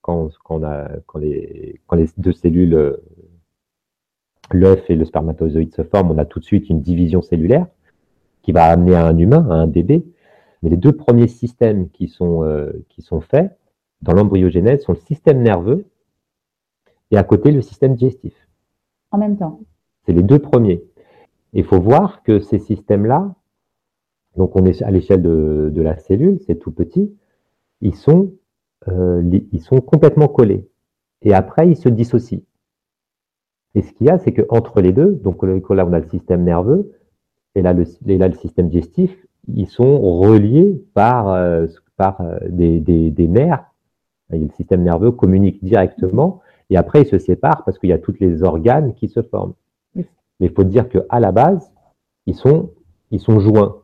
quand, 0.00 0.28
on 0.50 0.64
a, 0.64 0.88
quand, 1.06 1.20
les, 1.20 1.80
quand 1.86 1.94
les 1.94 2.08
deux 2.16 2.32
cellules, 2.32 2.74
euh, 2.74 2.96
l'œuf 4.50 4.90
et 4.90 4.96
le 4.96 5.04
spermatozoïde 5.04 5.72
se 5.72 5.82
forment, 5.82 6.10
on 6.10 6.18
a 6.18 6.24
tout 6.24 6.40
de 6.40 6.44
suite 6.44 6.68
une 6.68 6.80
division 6.80 7.22
cellulaire 7.22 7.68
qui 8.42 8.50
va 8.50 8.64
amener 8.64 8.96
à 8.96 9.06
un 9.06 9.16
humain, 9.16 9.46
à 9.48 9.54
un 9.54 9.68
bébé. 9.68 10.04
Mais 10.64 10.70
les 10.70 10.76
deux 10.76 10.92
premiers 10.92 11.28
systèmes 11.28 11.90
qui 11.90 12.08
sont, 12.08 12.44
qui 12.88 13.02
sont 13.02 13.20
faits 13.20 13.56
dans 14.02 14.12
l'embryogénèse 14.14 14.82
sont 14.82 14.92
le 14.92 14.98
système 14.98 15.42
nerveux 15.42 15.86
et 17.12 17.16
à 17.16 17.22
côté 17.22 17.52
le 17.52 17.62
système 17.62 17.94
digestif. 17.94 18.34
En 19.12 19.18
même 19.18 19.36
temps. 19.36 19.60
C'est 20.04 20.12
les 20.12 20.22
deux 20.22 20.38
premiers. 20.38 20.82
Il 21.52 21.64
faut 21.64 21.80
voir 21.80 22.22
que 22.22 22.40
ces 22.40 22.58
systèmes-là, 22.58 23.34
donc 24.36 24.56
on 24.56 24.64
est 24.64 24.82
à 24.82 24.90
l'échelle 24.90 25.22
de, 25.22 25.82
la 25.82 25.98
cellule, 25.98 26.38
c'est 26.46 26.58
tout 26.58 26.70
petit, 26.70 27.14
ils 27.80 27.94
sont, 27.94 28.32
euh, 28.88 29.22
ils 29.52 29.60
sont 29.60 29.80
complètement 29.80 30.28
collés. 30.28 30.68
Et 31.22 31.34
après, 31.34 31.68
ils 31.68 31.76
se 31.76 31.88
dissocient. 31.88 32.40
Et 33.74 33.82
ce 33.82 33.92
qu'il 33.92 34.06
y 34.06 34.10
a, 34.10 34.18
c'est 34.18 34.32
qu'entre 34.32 34.80
les 34.80 34.92
deux, 34.92 35.12
donc 35.12 35.42
là 35.42 35.86
on 35.86 35.92
a 35.92 35.98
le 35.98 36.08
système 36.08 36.44
nerveux, 36.44 36.92
et 37.54 37.62
là 37.62 37.72
le, 37.72 37.84
système 37.84 38.68
digestif, 38.68 39.16
ils 39.48 39.68
sont 39.68 40.00
reliés 40.00 40.82
par, 40.94 41.28
euh, 41.28 41.66
par 41.96 42.20
euh, 42.20 42.38
des, 42.48 43.28
nerfs. 43.28 43.64
Le 44.30 44.48
système 44.56 44.82
nerveux 44.82 45.10
communique 45.10 45.62
directement, 45.62 46.40
et 46.70 46.76
après 46.76 47.02
ils 47.02 47.08
se 47.08 47.18
séparent 47.18 47.64
parce 47.64 47.78
qu'il 47.78 47.90
y 47.90 47.92
a 47.92 47.98
tous 47.98 48.16
les 48.20 48.42
organes 48.42 48.94
qui 48.94 49.08
se 49.08 49.22
forment. 49.22 49.54
Mais 50.42 50.48
il 50.48 50.52
faut 50.52 50.64
dire 50.64 50.88
qu'à 50.88 51.20
la 51.20 51.30
base, 51.30 51.70
ils 52.26 52.34
sont, 52.34 52.70
ils 53.12 53.20
sont 53.20 53.38
joints 53.38 53.76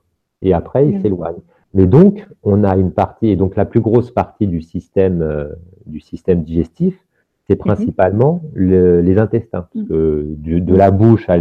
et 0.43 0.53
après 0.53 0.88
ils 0.88 1.00
s'éloignent. 1.00 1.45
Mais 1.73 1.87
donc, 1.87 2.27
on 2.43 2.65
a 2.65 2.77
une 2.77 2.91
partie, 2.91 3.29
et 3.29 3.37
donc 3.37 3.55
la 3.55 3.65
plus 3.65 3.81
grosse 3.81 4.11
partie 4.11 4.49
du 4.49 4.61
système, 4.61 5.23
euh, 5.23 5.50
du 5.87 6.00
système 6.00 6.43
digestif, 6.43 6.99
c'est 7.47 7.55
mhm. 7.55 7.65
principalement 7.65 8.43
les 8.57 9.19
intestins. 9.19 9.69
Parce 9.73 9.87
que 9.87 10.35
de 10.35 10.75
la 10.75 10.91
bouche 10.91 11.29
à 11.29 11.38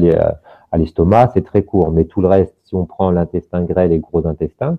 l'estomac, 0.78 1.32
c'est 1.34 1.44
très 1.44 1.64
court. 1.64 1.90
Mais 1.90 2.06
tout 2.06 2.22
le 2.22 2.28
reste, 2.28 2.54
si 2.66 2.76
on 2.76 2.86
prend 2.86 3.10
l'intestin 3.10 3.64
grêle 3.64 3.92
et 3.94 4.00
gros 4.00 4.28
intestin, 4.28 4.78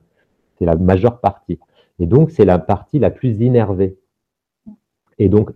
c'est 0.57 0.67
la 0.67 0.77
majeure 0.77 1.19
partie. 1.19 1.59
Et 1.99 2.07
donc, 2.07 2.31
c'est 2.31 2.45
la 2.45 2.61
partie 2.61 3.01
la 3.01 3.11
plus 3.11 3.41
innervée. 3.41 3.99
Et 5.19 5.29
donc, 5.29 5.51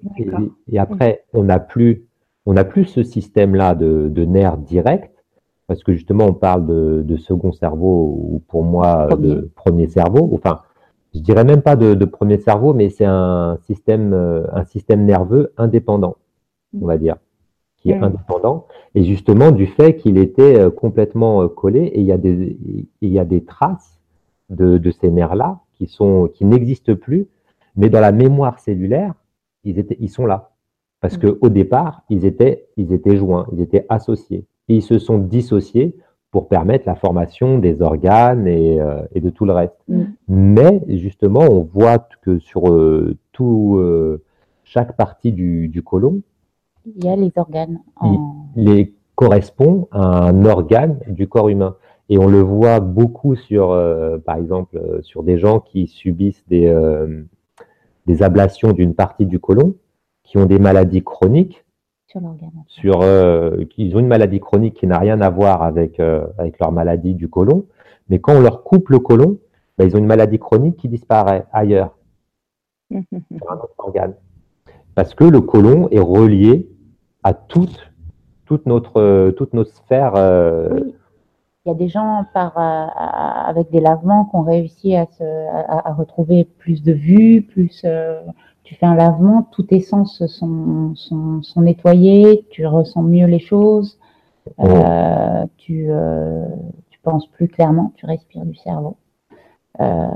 et, 0.66 0.80
après, 0.80 1.24
on 1.32 1.44
n'a 1.44 1.60
plus 1.60 2.04
on 2.46 2.54
n'a 2.54 2.64
plus 2.64 2.84
ce 2.86 3.02
système-là 3.02 3.74
de, 3.74 4.24
nerfs 4.24 4.58
directs, 4.58 5.10
parce 5.66 5.82
que 5.84 5.92
justement, 5.92 6.26
on 6.26 6.34
parle 6.34 6.66
de, 6.66 7.16
second 7.16 7.52
cerveau, 7.52 8.18
ou 8.30 8.42
pour 8.48 8.64
moi, 8.64 9.08
de 9.16 9.50
premier 9.54 9.88
cerveau. 9.88 10.30
Enfin, 10.34 10.60
je 11.14 11.20
dirais 11.20 11.44
même 11.44 11.62
pas 11.62 11.76
de, 11.76 12.04
premier 12.04 12.38
cerveau, 12.38 12.74
mais 12.74 12.90
c'est 12.90 13.04
un 13.04 13.58
système, 13.66 14.12
euh, 14.12 14.44
un 14.52 14.64
système 14.64 15.04
nerveux 15.04 15.52
indépendant, 15.56 16.16
on 16.80 16.86
va 16.86 16.98
dire, 16.98 17.16
qui 17.76 17.90
est 17.90 17.98
mm. 17.98 18.04
indépendant. 18.04 18.66
Et 18.94 19.04
justement, 19.04 19.50
du 19.50 19.66
fait 19.66 19.96
qu'il 19.96 20.18
était 20.18 20.58
euh, 20.58 20.70
complètement 20.70 21.42
euh, 21.42 21.48
collé, 21.48 21.80
et 21.80 22.00
il 22.00 22.06
y 22.06 22.12
a 22.12 22.18
des, 22.18 22.56
il 23.00 23.10
y 23.10 23.18
a 23.18 23.24
des 23.24 23.44
traces 23.44 24.00
de, 24.50 24.78
de 24.78 24.90
ces 24.90 25.10
nerfs-là 25.10 25.60
qui 25.74 25.86
sont, 25.86 26.28
qui 26.32 26.44
n'existent 26.44 26.94
plus, 26.94 27.26
mais 27.76 27.90
dans 27.90 28.00
la 28.00 28.12
mémoire 28.12 28.58
cellulaire, 28.58 29.14
ils 29.64 29.78
étaient, 29.78 29.96
ils 30.00 30.10
sont 30.10 30.26
là. 30.26 30.51
Parce 31.02 31.18
mm. 31.18 31.32
qu'au 31.32 31.48
départ, 31.50 32.02
ils 32.08 32.24
étaient, 32.24 32.68
ils 32.78 32.94
étaient 32.94 33.18
joints, 33.18 33.46
ils 33.52 33.60
étaient 33.60 33.84
associés. 33.90 34.46
Et 34.68 34.76
ils 34.76 34.82
se 34.82 34.98
sont 34.98 35.18
dissociés 35.18 35.94
pour 36.30 36.48
permettre 36.48 36.84
la 36.86 36.94
formation 36.94 37.58
des 37.58 37.82
organes 37.82 38.46
et, 38.46 38.80
euh, 38.80 39.02
de 39.14 39.28
tout 39.28 39.44
le 39.44 39.52
reste. 39.52 39.76
Mm. 39.88 40.02
Mais 40.28 40.82
justement, 40.88 41.40
on 41.40 41.60
voit 41.60 41.98
que 42.22 42.38
sur 42.38 42.72
euh, 42.72 43.18
tout, 43.32 43.76
euh, 43.78 44.22
chaque 44.64 44.96
partie 44.96 45.32
du, 45.32 45.68
du 45.68 45.82
côlon, 45.82 46.22
il 46.86 47.04
y 47.04 47.08
a 47.08 47.14
les 47.14 47.32
organes. 47.36 47.80
Il 48.02 48.18
les 48.56 48.94
correspond 49.14 49.86
à 49.92 50.26
un 50.26 50.44
organe 50.44 50.98
du 51.06 51.28
corps 51.28 51.48
humain. 51.48 51.76
Et 52.08 52.18
on 52.18 52.26
le 52.26 52.40
voit 52.40 52.80
beaucoup 52.80 53.36
sur, 53.36 53.68
par 54.26 54.36
exemple, 54.36 55.00
sur 55.02 55.22
des 55.22 55.38
gens 55.38 55.60
qui 55.60 55.86
subissent 55.86 56.44
des, 56.48 56.74
des 58.06 58.22
ablations 58.24 58.72
d'une 58.72 58.94
partie 58.94 59.26
du 59.26 59.38
côlon 59.38 59.74
qui 60.24 60.38
ont 60.38 60.46
des 60.46 60.58
maladies 60.58 61.02
chroniques, 61.02 61.64
sur, 62.66 63.00
euh, 63.02 63.64
qui 63.70 63.90
ont 63.94 64.00
une 64.00 64.06
maladie 64.06 64.40
chronique 64.40 64.74
qui 64.74 64.86
n'a 64.86 64.98
rien 64.98 65.20
à 65.20 65.30
voir 65.30 65.62
avec, 65.62 65.98
euh, 66.00 66.26
avec 66.38 66.58
leur 66.58 66.72
maladie 66.72 67.14
du 67.14 67.28
côlon, 67.28 67.66
mais 68.08 68.20
quand 68.20 68.34
on 68.36 68.40
leur 68.40 68.64
coupe 68.64 68.90
le 68.90 68.98
côlon, 68.98 69.38
ben, 69.78 69.86
ils 69.86 69.96
ont 69.96 69.98
une 69.98 70.06
maladie 70.06 70.38
chronique 70.38 70.76
qui 70.76 70.88
disparaît 70.88 71.46
ailleurs, 71.52 71.96
sur 72.90 73.50
un 73.50 73.54
autre 73.54 73.74
organe. 73.78 74.14
Parce 74.94 75.14
que 75.14 75.24
le 75.24 75.40
côlon 75.40 75.88
est 75.90 76.00
relié 76.00 76.68
à 77.22 77.32
toute, 77.32 77.90
toute, 78.44 78.66
notre, 78.66 79.30
toute 79.30 79.54
nos 79.54 79.64
sphères. 79.64 80.12
Euh, 80.16 80.80
Il 81.64 81.70
y 81.70 81.72
a 81.72 81.74
des 81.74 81.88
gens 81.88 82.26
par, 82.34 82.58
avec 82.58 83.70
des 83.70 83.80
lavements 83.80 84.26
qui 84.26 84.36
ont 84.36 84.42
réussi 84.42 84.94
à, 84.94 85.06
se, 85.06 85.24
à, 85.24 85.94
retrouver 85.94 86.44
plus 86.44 86.82
de 86.82 86.92
vue, 86.92 87.40
plus 87.40 87.86
tu 88.72 88.78
fais 88.78 88.86
un 88.86 88.94
lavement, 88.94 89.46
tous 89.52 89.64
tes 89.64 89.80
sens 89.80 90.24
sont, 90.24 90.94
sont, 90.94 91.42
sont 91.42 91.60
nettoyés, 91.60 92.46
tu 92.48 92.64
ressens 92.64 93.02
mieux 93.02 93.26
les 93.26 93.38
choses, 93.38 93.98
euh, 94.60 95.44
tu, 95.58 95.88
euh, 95.90 96.46
tu 96.88 96.98
penses 97.00 97.26
plus 97.26 97.48
clairement, 97.48 97.92
tu 97.96 98.06
respires 98.06 98.46
du 98.46 98.54
cerveau. 98.54 98.96
Euh, 99.80 100.06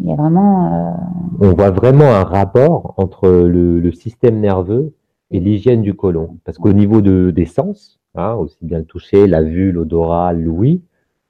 il 0.00 0.08
y 0.08 0.12
a 0.12 0.14
vraiment. 0.14 0.96
On 1.40 1.52
voit 1.54 1.72
vraiment 1.72 2.04
un 2.04 2.22
rapport 2.22 2.94
entre 2.96 3.28
le, 3.28 3.80
le 3.80 3.92
système 3.92 4.38
nerveux 4.38 4.94
et 5.32 5.40
l'hygiène 5.40 5.82
du 5.82 5.94
côlon. 5.94 6.38
Parce 6.44 6.58
qu'au 6.58 6.72
niveau 6.72 7.00
de, 7.00 7.32
des 7.32 7.46
sens, 7.46 7.98
hein, 8.14 8.34
aussi 8.34 8.58
bien 8.64 8.78
le 8.78 8.84
toucher, 8.84 9.26
la 9.26 9.42
vue, 9.42 9.72
l'odorat, 9.72 10.32
l'ouïe, 10.32 10.80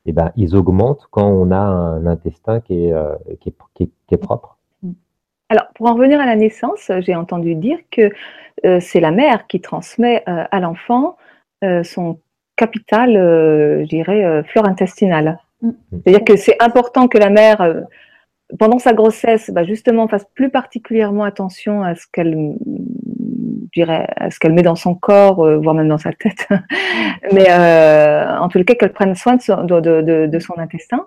eh 0.05 0.13
ben, 0.13 0.31
ils 0.37 0.55
augmentent 0.55 1.07
quand 1.11 1.27
on 1.27 1.51
a 1.51 1.59
un 1.59 2.05
intestin 2.05 2.61
qui 2.61 2.85
est, 2.85 2.95
qui 3.41 3.49
est, 3.49 3.87
qui 4.07 4.15
est 4.15 4.19
propre. 4.19 4.56
Alors, 5.49 5.67
pour 5.75 5.87
en 5.87 5.95
revenir 5.95 6.21
à 6.21 6.27
la 6.27 6.37
naissance, 6.37 6.91
j'ai 7.01 7.15
entendu 7.15 7.55
dire 7.55 7.79
que 7.91 8.11
euh, 8.65 8.81
c'est 8.81 9.01
la 9.01 9.11
mère 9.11 9.47
qui 9.47 9.61
transmet 9.61 10.25
euh, 10.29 10.45
à 10.51 10.61
l'enfant 10.61 11.17
euh, 11.63 11.83
son 11.85 12.19
capital, 12.57 13.13
je 13.15 13.87
dirais, 13.87 14.43
flore 14.45 14.67
intestinale. 14.67 15.39
Mm. 15.61 15.71
C'est-à-dire 15.93 16.25
que 16.25 16.37
c'est 16.37 16.61
important 16.63 17.07
que 17.07 17.19
la 17.19 17.29
mère, 17.29 17.85
pendant 18.59 18.79
sa 18.79 18.95
grossesse, 18.95 19.51
bah, 19.51 19.63
justement, 19.65 20.09
fasse 20.09 20.25
plus 20.35 20.49
particulièrement 20.49 21.25
attention 21.25 21.83
à 21.83 21.95
ce 21.95 22.07
qu'elle 22.11 22.55
dirais, 23.75 24.07
à 24.17 24.31
ce 24.31 24.39
qu'elle 24.39 24.55
met 24.55 24.63
dans 24.63 24.75
son 24.75 24.95
corps, 24.95 25.47
voire 25.61 25.75
même 25.75 25.89
dans 25.89 25.99
sa 25.99 26.13
tête. 26.13 26.49
Mais 27.33 27.53
en 27.53 28.49
tout 28.49 28.65
cas, 28.65 28.75
qu'elle 28.75 28.93
prenne 28.95 29.15
soin 29.15 29.37
de 29.37 30.39
son 30.39 30.59
intestin 30.59 31.07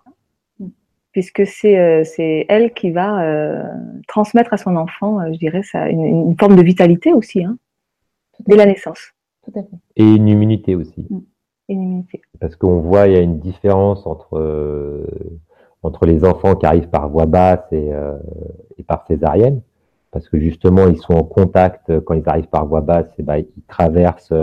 puisque 1.20 1.42
euh, 1.66 2.04
c'est 2.06 2.46
elle 2.48 2.74
qui 2.74 2.92
va 2.92 3.22
euh, 3.22 3.62
transmettre 4.08 4.54
à 4.54 4.58
son 4.58 4.78
enfant, 4.78 5.20
euh, 5.20 5.34
je 5.34 5.38
dirais, 5.38 5.64
ça, 5.64 5.90
une, 5.90 6.34
forme 6.40 6.56
de 6.56 6.64
vitalité 6.64 7.12
aussi, 7.12 7.44
hein, 7.44 7.58
dès 8.48 8.56
la 8.56 8.66
naissance. 8.66 9.12
Et 9.98 10.04
une 10.04 10.30
immunité 10.30 10.76
aussi. 10.76 11.06
Mm. 11.10 11.20
Une 11.68 11.82
immunité. 11.82 12.22
Parce 12.40 12.56
qu'on 12.56 12.80
voit, 12.80 13.08
il 13.08 13.14
y 13.14 13.18
a 13.18 13.22
une 13.22 13.40
différence 13.40 14.08
entre, 14.08 15.06
entre 15.84 16.06
les 16.06 16.24
enfants 16.24 16.56
qui 16.56 16.66
arrivent 16.66 16.90
par 16.90 17.10
voie 17.10 17.26
basse 17.26 17.66
et, 17.72 17.92
et 18.78 18.84
par 18.84 19.06
césarienne, 19.06 19.62
parce 20.10 20.28
que 20.30 20.40
justement, 20.40 20.88
ils 20.88 20.98
sont 20.98 21.14
en 21.14 21.24
contact 21.24 22.00
quand 22.06 22.16
ils 22.16 22.28
arrivent 22.28 22.48
par 22.48 22.66
voie 22.66 22.82
basse, 22.82 23.06
et 23.20 23.24
ben, 23.24 23.38
ils 23.38 23.64
traversent, 23.68 24.34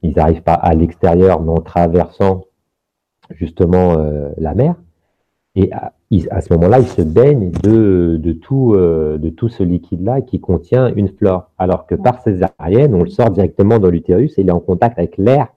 ils 0.00 0.14
n'arrivent 0.14 0.42
pas 0.42 0.54
à 0.54 0.72
l'extérieur, 0.72 1.42
mais 1.42 1.50
en 1.50 1.60
traversant 1.60 2.44
justement 3.30 3.96
la 4.38 4.54
mer. 4.54 4.76
Et 5.58 5.70
à, 5.72 6.40
ce 6.42 6.52
moment-là, 6.52 6.80
ils 6.80 6.86
se 6.86 7.00
baignent 7.00 7.50
de, 7.62 8.18
de, 8.22 8.32
tout, 8.32 8.74
euh, 8.74 9.16
de 9.16 9.30
tout 9.30 9.48
ce 9.48 9.62
liquide-là 9.62 10.20
qui 10.20 10.38
contient 10.38 10.92
une 10.94 11.08
flore. 11.08 11.50
Alors 11.56 11.86
que 11.86 11.94
par 11.94 12.20
césarienne, 12.20 12.94
on 12.94 13.02
le 13.02 13.08
sort 13.08 13.30
directement 13.30 13.78
dans 13.78 13.88
l'utérus 13.88 14.38
et 14.38 14.42
il 14.42 14.48
est 14.48 14.52
en 14.52 14.60
contact 14.60 14.98
avec 14.98 15.16
l'air. 15.16 15.48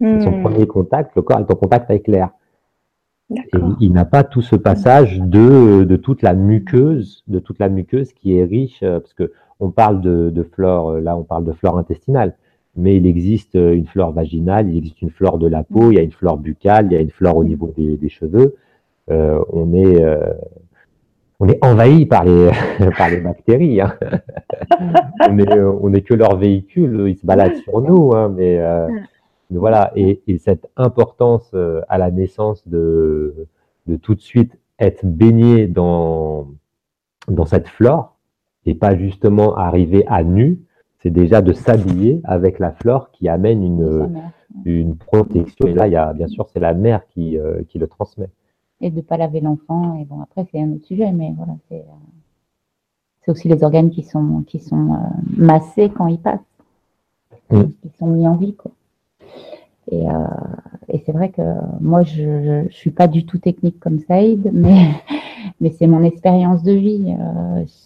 Son 0.00 0.06
hmm. 0.06 0.42
premier 0.42 0.66
contact, 0.66 1.14
le 1.14 1.22
corps 1.22 1.38
est 1.38 1.50
en 1.50 1.54
contact 1.54 1.90
avec 1.90 2.08
l'air. 2.08 2.30
Et 3.30 3.58
il 3.78 3.92
n'a 3.92 4.04
pas 4.04 4.24
tout 4.24 4.42
ce 4.42 4.56
passage 4.56 5.20
de, 5.20 5.84
de, 5.84 5.96
toute 5.96 6.22
la 6.22 6.34
muqueuse, 6.34 7.22
de 7.28 7.38
toute 7.38 7.60
la 7.60 7.68
muqueuse 7.68 8.12
qui 8.12 8.36
est 8.36 8.44
riche, 8.44 8.82
euh, 8.82 8.98
parce 8.98 9.14
que 9.14 9.30
on 9.60 9.70
parle 9.70 10.00
de, 10.00 10.30
de 10.30 10.42
flore, 10.42 10.90
euh, 10.90 11.00
là 11.00 11.16
on 11.16 11.22
parle 11.22 11.44
de 11.44 11.52
flore 11.52 11.78
intestinale, 11.78 12.34
mais 12.76 12.96
il 12.96 13.06
existe 13.06 13.54
une 13.54 13.86
flore 13.86 14.10
vaginale, 14.12 14.68
il 14.68 14.78
existe 14.78 15.02
une 15.02 15.10
flore 15.10 15.38
de 15.38 15.46
la 15.46 15.62
peau, 15.62 15.92
il 15.92 15.96
y 15.96 15.98
a 15.98 16.02
une 16.02 16.10
flore 16.10 16.38
buccale, 16.38 16.86
il 16.86 16.92
y 16.92 16.96
a 16.96 17.00
une 17.00 17.10
flore 17.10 17.36
au 17.36 17.44
niveau 17.44 17.72
des, 17.76 17.96
des 17.96 18.08
cheveux. 18.08 18.56
Euh, 19.10 19.42
on 19.48 19.72
est 19.72 20.02
euh, 20.02 20.32
on 21.42 21.48
est 21.48 21.64
envahi 21.64 22.04
par 22.04 22.24
les, 22.24 22.50
par 22.98 23.08
les 23.08 23.20
bactéries. 23.20 23.80
Hein. 23.80 23.94
on 25.28 25.38
est, 25.38 25.58
on 25.58 25.92
est 25.94 26.02
que 26.02 26.14
leur 26.14 26.36
véhicule, 26.36 27.06
ils 27.08 27.16
se 27.16 27.24
baladent 27.24 27.56
sur 27.56 27.80
nous, 27.80 28.12
hein, 28.14 28.28
mais, 28.28 28.58
euh, 28.58 28.86
voilà. 29.50 29.90
Et, 29.96 30.20
cette 30.38 30.68
importance 30.76 31.54
à 31.88 31.96
la 31.96 32.10
naissance 32.10 32.68
de, 32.68 33.46
de 33.86 33.96
tout 33.96 34.14
de 34.14 34.20
suite 34.20 34.58
être 34.78 35.04
baigné 35.04 35.66
dans, 35.66 36.48
dans 37.26 37.46
cette 37.46 37.68
flore 37.68 38.16
et 38.66 38.74
pas 38.74 38.94
justement 38.94 39.56
arriver 39.56 40.04
à 40.08 40.22
nu, 40.22 40.60
c'est 40.98 41.10
déjà 41.10 41.40
de 41.40 41.54
s'habiller 41.54 42.20
avec 42.24 42.58
la 42.58 42.72
flore 42.72 43.10
qui 43.12 43.28
amène 43.30 43.64
une, 43.64 44.22
une 44.66 44.96
protection. 44.96 45.66
Et 45.66 45.72
là, 45.72 45.86
il 45.86 45.94
y 45.94 45.96
a, 45.96 46.12
bien 46.12 46.28
sûr, 46.28 46.46
c'est 46.50 46.60
la 46.60 46.74
mère 46.74 47.06
qui, 47.08 47.38
qui 47.68 47.78
le 47.78 47.86
transmet 47.86 48.28
et 48.80 48.90
de 48.90 48.96
ne 48.96 49.00
pas 49.00 49.16
laver 49.16 49.40
l'enfant. 49.40 49.98
Et 50.00 50.04
bon, 50.04 50.20
après, 50.20 50.46
c'est 50.50 50.60
un 50.60 50.72
autre 50.72 50.86
sujet, 50.86 51.12
mais 51.12 51.32
voilà, 51.36 51.54
c'est 51.68 51.84
euh, 53.28 53.32
aussi 53.32 53.48
les 53.48 53.62
organes 53.62 53.90
qui 53.90 54.02
sont, 54.02 54.42
qui 54.46 54.58
sont 54.58 54.94
euh, 54.94 54.96
massés 55.36 55.90
quand 55.90 56.06
ils 56.06 56.18
passent, 56.18 56.40
qui 57.50 57.90
sont 57.98 58.08
mis 58.08 58.26
en 58.26 58.36
vie. 58.36 58.54
Quoi. 58.54 58.72
Et, 59.90 60.08
euh, 60.08 60.12
et 60.88 61.02
c'est 61.04 61.12
vrai 61.12 61.30
que 61.30 61.42
moi, 61.80 62.02
je 62.02 62.64
ne 62.64 62.68
suis 62.70 62.90
pas 62.90 63.08
du 63.08 63.26
tout 63.26 63.38
technique 63.38 63.78
comme 63.80 64.00
Saïd, 64.00 64.50
mais, 64.52 64.88
mais 65.60 65.70
c'est 65.70 65.86
mon 65.86 66.02
expérience 66.02 66.62
de 66.62 66.72
vie. 66.72 67.14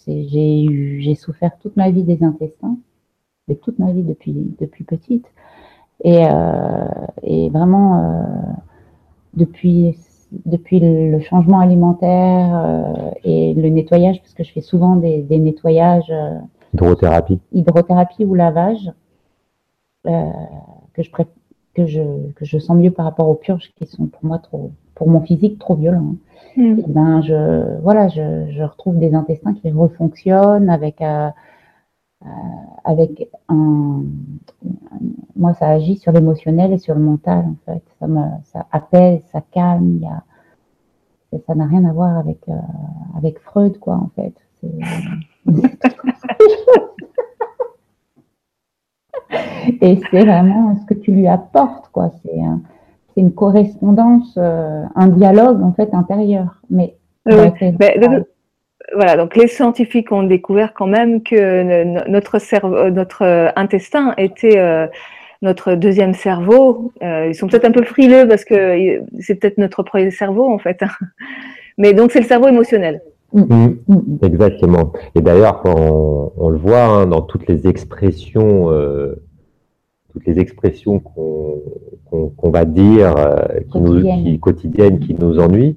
j'ai 0.07 1.15
souffert 1.15 1.59
toute 1.59 1.77
ma 1.77 1.91
vie 1.91 2.05
des 2.05 2.23
intestins, 2.23 2.77
mais 3.49 3.57
toute 3.57 3.79
ma 3.79 3.93
vie 3.93 4.03
depuis, 4.03 4.55
depuis 4.61 4.85
petite. 4.85 5.27
Et, 6.03 6.25
et 7.23 7.49
vraiment, 7.51 8.27
depuis 9.35 9.97
depuis 10.47 10.81
le 10.81 11.19
changement 11.21 11.61
alimentaire 11.61 12.55
euh, 12.55 13.11
et 13.25 13.55
le 13.55 13.69
nettoyage, 13.69 14.21
parce 14.21 14.35
que 14.35 14.45
je 14.45 14.53
fais 14.53 14.61
souvent 14.61 14.97
des, 14.97 15.25
nettoyages. 15.31 16.11
Euh, 16.11 16.39
hydrothérapie. 16.75 17.41
Hydrothérapie 17.53 18.25
ou 18.25 18.35
lavage, 18.35 18.93
euh, 20.07 20.31
que, 20.93 21.03
je 21.03 21.11
que, 21.75 21.87
je, 21.87 22.03
que 22.37 22.45
je 22.45 22.59
sens 22.59 22.77
mieux 22.77 22.91
par 22.91 23.05
rapport 23.05 23.29
aux 23.29 23.35
purges 23.35 23.73
qui 23.77 23.87
sont 23.87 24.07
pour 24.07 24.25
moi 24.25 24.39
trop, 24.39 24.73
pour 24.95 25.09
mon 25.09 25.21
physique 25.21 25.59
trop 25.59 25.75
violents. 25.75 26.17
Et 26.57 26.85
ben 26.87 27.21
je, 27.21 27.81
voilà, 27.83 28.07
je, 28.07 28.47
je, 28.51 28.63
retrouve 28.63 28.99
des 28.99 29.13
intestins 29.13 29.55
qui 29.55 29.73
refonctionnent 29.73 30.71
avec 30.71 31.03
avec 32.85 33.29
un, 33.49 34.03
moi 35.37 35.55
ça 35.55 35.69
agit 35.69 35.97
sur 35.97 36.13
l'émotionnel 36.13 36.73
et 36.73 36.79
sur 36.79 36.95
le 36.95 37.01
mental 37.01 37.45
en 37.47 37.57
fait. 37.65 37.83
Ça 37.99 38.07
me 38.07 38.23
ça 38.45 38.67
apaise 38.73 39.23
ça 39.33 39.41
calme 39.53 39.97
il 39.97 40.03
y 40.03 40.07
a, 40.07 40.23
ça 41.47 41.55
n'a 41.55 41.67
rien 41.67 41.85
à 41.85 41.93
voir 41.93 42.17
avec 42.19 42.39
euh, 42.49 42.55
avec 43.17 43.39
Freud 43.41 43.79
quoi 43.79 43.95
en 43.95 44.11
fait. 44.15 44.35
Et 49.81 49.99
c'est 50.11 50.25
vraiment 50.25 50.77
ce 50.77 50.85
que 50.87 50.95
tu 50.95 51.13
lui 51.13 51.27
apportes 51.27 51.89
quoi. 51.91 52.11
C'est 52.23 52.41
c'est 53.15 53.21
une 53.21 53.33
correspondance 53.33 54.35
euh, 54.37 54.85
un 54.95 55.09
dialogue 55.09 55.63
en 55.63 55.73
fait 55.73 55.95
intérieur. 55.95 56.61
Mais, 56.71 56.97
voilà, 58.93 59.17
donc 59.17 59.37
les 59.37 59.47
scientifiques 59.47 60.13
ont 60.13 60.25
découvert 60.25 60.75
quand 60.75 60.87
même 60.87 61.23
que 61.23 62.09
notre 62.09 62.39
cerveau, 62.39 62.91
notre 62.91 63.53
intestin 63.57 64.15
était 64.19 64.59
euh, 64.59 64.87
notre 65.43 65.75
deuxième 65.75 66.15
cerveau. 66.15 66.93
Euh, 67.03 67.29
ils 67.29 67.35
sont 67.35 67.47
peut-être 67.47 67.65
un 67.65 67.71
peu 67.71 67.83
frileux 67.83 68.29
parce 68.29 68.45
que 68.45 69.01
c'est 69.21 69.37
peut-être 69.37 69.59
notre 69.59 69.83
premier 69.83 70.11
cerveau 70.11 70.51
en 70.51 70.59
fait. 70.59 70.83
Mais 71.79 71.93
donc 71.93 72.13
c'est 72.13 72.21
le 72.21 72.27
cerveau 72.27 72.49
émotionnel. 72.49 73.03
Mm. 73.33 73.73
exactement. 74.23 74.93
Et 75.17 75.21
d'ailleurs, 75.21 75.63
on, 75.65 76.31
on, 76.37 76.51
le 76.51 76.59
voit 76.59 76.85
hein, 76.85 77.07
dans 77.07 77.23
toutes 77.23 77.49
les 77.49 77.67
expressions, 77.67 78.71
euh, 78.71 79.17
toutes 80.13 80.25
les 80.27 80.39
expressions 80.39 81.01
qu'on 81.01 82.51
va 82.51 82.65
dire, 82.65 83.15
qui 83.73 83.81
nous, 83.81 84.03
qui, 84.03 84.39
quotidiennes, 84.39 85.01
qui 85.01 85.15
nous 85.15 85.41
ennuient 85.41 85.77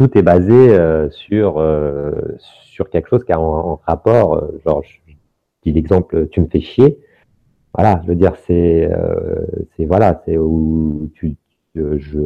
tout 0.00 0.16
est 0.16 0.22
basé 0.22 0.54
euh, 0.54 1.10
sur, 1.10 1.58
euh, 1.58 2.12
sur 2.40 2.88
quelque 2.88 3.10
chose 3.10 3.22
qui 3.22 3.32
a 3.32 3.38
en, 3.38 3.78
rapport, 3.86 4.34
euh, 4.34 4.58
genre, 4.64 4.82
je 4.82 5.12
dis 5.62 5.72
l'exemple, 5.72 6.26
tu 6.28 6.40
me 6.40 6.46
fais 6.46 6.60
chier. 6.60 6.98
Voilà, 7.74 8.00
je 8.02 8.08
veux 8.08 8.14
dire, 8.14 8.32
c'est, 8.46 8.90
c'est 9.76 9.84
voilà, 9.84 10.22
c'est 10.24 10.38
où 10.38 11.10
tu, 11.14 11.36
je, 11.74 11.98
je, 11.98 12.18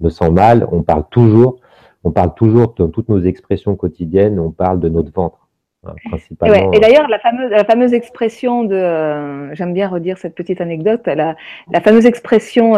me 0.00 0.08
sens 0.08 0.30
mal. 0.30 0.68
On 0.70 0.82
parle 0.82 1.04
toujours, 1.10 1.58
on 2.04 2.12
parle 2.12 2.32
toujours 2.34 2.74
de 2.74 2.86
toutes 2.86 3.08
nos 3.08 3.20
expressions 3.20 3.74
quotidiennes, 3.74 4.38
on 4.38 4.52
parle 4.52 4.78
de 4.78 4.88
notre 4.88 5.12
ventre. 5.12 5.48
Hein, 5.84 5.94
principalement. 6.08 6.72
Et, 6.72 6.78
d'ailleurs, 6.78 7.08
la 7.08 7.18
fameuse, 7.18 7.50
la 7.50 7.64
fameuse 7.64 7.92
expression 7.92 8.62
de, 8.62 9.52
j'aime 9.52 9.74
bien 9.74 9.88
redire 9.88 10.16
cette 10.16 10.36
petite 10.36 10.60
anecdote, 10.60 11.02
la, 11.06 11.34
la 11.72 11.80
fameuse 11.80 12.06
expression 12.06 12.74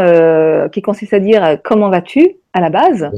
qui 0.72 0.80
consiste 0.80 1.12
à 1.12 1.20
dire 1.20 1.58
comment 1.62 1.90
vas-tu 1.90 2.36
à 2.54 2.60
la 2.60 2.70
base, 2.70 3.10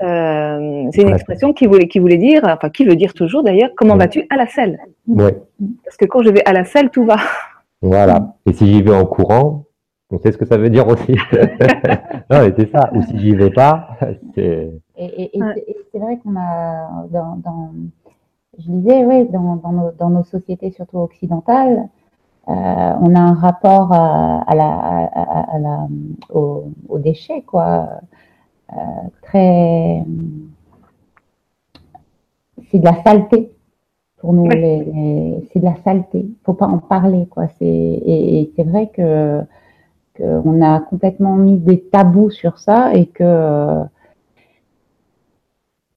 euh, 0.00 0.88
c'est 0.92 1.02
une 1.02 1.08
expression 1.08 1.52
qui 1.52 1.66
voulait, 1.66 1.88
qui 1.88 1.98
voulait 1.98 2.18
dire, 2.18 2.42
enfin 2.44 2.70
qui 2.70 2.84
veut 2.84 2.94
dire 2.94 3.14
toujours 3.14 3.42
d'ailleurs, 3.42 3.70
comment 3.76 3.96
vas-tu 3.96 4.26
à 4.30 4.36
la 4.36 4.46
selle? 4.46 4.78
Parce 5.16 5.96
que 5.98 6.04
quand 6.04 6.22
je 6.22 6.30
vais 6.30 6.44
à 6.44 6.52
la 6.52 6.64
selle, 6.64 6.90
tout 6.90 7.04
va. 7.04 7.16
Voilà. 7.82 8.34
Et 8.46 8.52
si 8.52 8.66
j'y 8.66 8.82
vais 8.82 8.94
en 8.94 9.06
courant, 9.06 9.64
on 10.10 10.18
sait 10.18 10.32
ce 10.32 10.38
que 10.38 10.46
ça 10.46 10.56
veut 10.56 10.70
dire 10.70 10.86
aussi. 10.86 11.12
non, 12.30 12.40
mais 12.42 12.54
c'est 12.56 12.70
ça. 12.70 12.90
Ou 12.94 13.02
si 13.02 13.18
j'y 13.18 13.34
vais 13.34 13.50
pas, 13.50 13.96
c'est. 14.34 14.70
Et, 14.96 15.30
c'est 15.92 15.98
vrai 15.98 16.18
qu'on 16.18 16.36
a, 16.36 17.06
dans, 17.10 17.72
je 18.58 18.70
disais, 18.70 19.04
oui, 19.04 19.28
dans, 19.28 19.56
dans, 19.56 19.72
nos, 19.72 19.90
dans 19.92 20.10
nos 20.10 20.24
sociétés, 20.24 20.70
surtout 20.70 20.98
occidentales, 20.98 21.88
euh, 22.48 22.52
on 22.52 23.14
a 23.14 23.20
un 23.20 23.34
rapport 23.34 23.92
à, 23.92 24.42
à 24.42 24.54
la, 24.54 24.64
à, 24.64 25.58
la, 25.58 25.86
aux, 26.30 26.72
aux 26.88 26.98
déchets, 26.98 27.42
quoi. 27.42 27.88
Euh, 28.72 28.76
très. 29.22 30.04
C'est 32.70 32.78
de 32.78 32.84
la 32.84 33.02
saleté 33.02 33.52
pour 34.18 34.32
nous. 34.32 34.50
c'est 34.50 35.60
de 35.60 35.64
la 35.64 35.76
saleté. 35.76 36.20
Il 36.20 36.36
faut 36.44 36.54
pas 36.54 36.66
en 36.66 36.78
parler, 36.78 37.26
quoi. 37.26 37.48
C'est 37.58 37.66
et, 37.66 38.52
c'est 38.56 38.64
vrai 38.64 38.88
que 38.88 39.42
qu'on 40.16 40.62
a 40.62 40.80
complètement 40.80 41.36
mis 41.36 41.58
des 41.58 41.80
tabous 41.80 42.30
sur 42.30 42.58
ça 42.58 42.92
et 42.94 43.06
que 43.06 43.84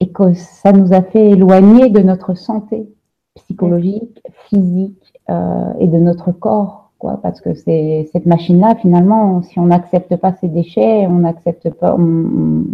et 0.00 0.10
que 0.10 0.32
ça 0.34 0.72
nous 0.72 0.92
a 0.92 1.02
fait 1.02 1.30
éloigner 1.30 1.90
de 1.90 2.00
notre 2.00 2.34
santé 2.34 2.88
psychologique, 3.34 4.20
physique 4.48 5.14
euh, 5.30 5.72
et 5.78 5.86
de 5.86 5.98
notre 5.98 6.32
corps 6.32 6.81
parce 7.22 7.40
que 7.40 7.54
c'est 7.54 8.08
cette 8.12 8.26
machine-là, 8.26 8.76
finalement, 8.76 9.42
si 9.42 9.58
on 9.58 9.66
n'accepte 9.66 10.16
pas 10.16 10.32
ces 10.34 10.48
déchets, 10.48 11.06
on 11.06 11.18
n'accepte 11.20 11.70
pas, 11.70 11.96
on, 11.98 12.64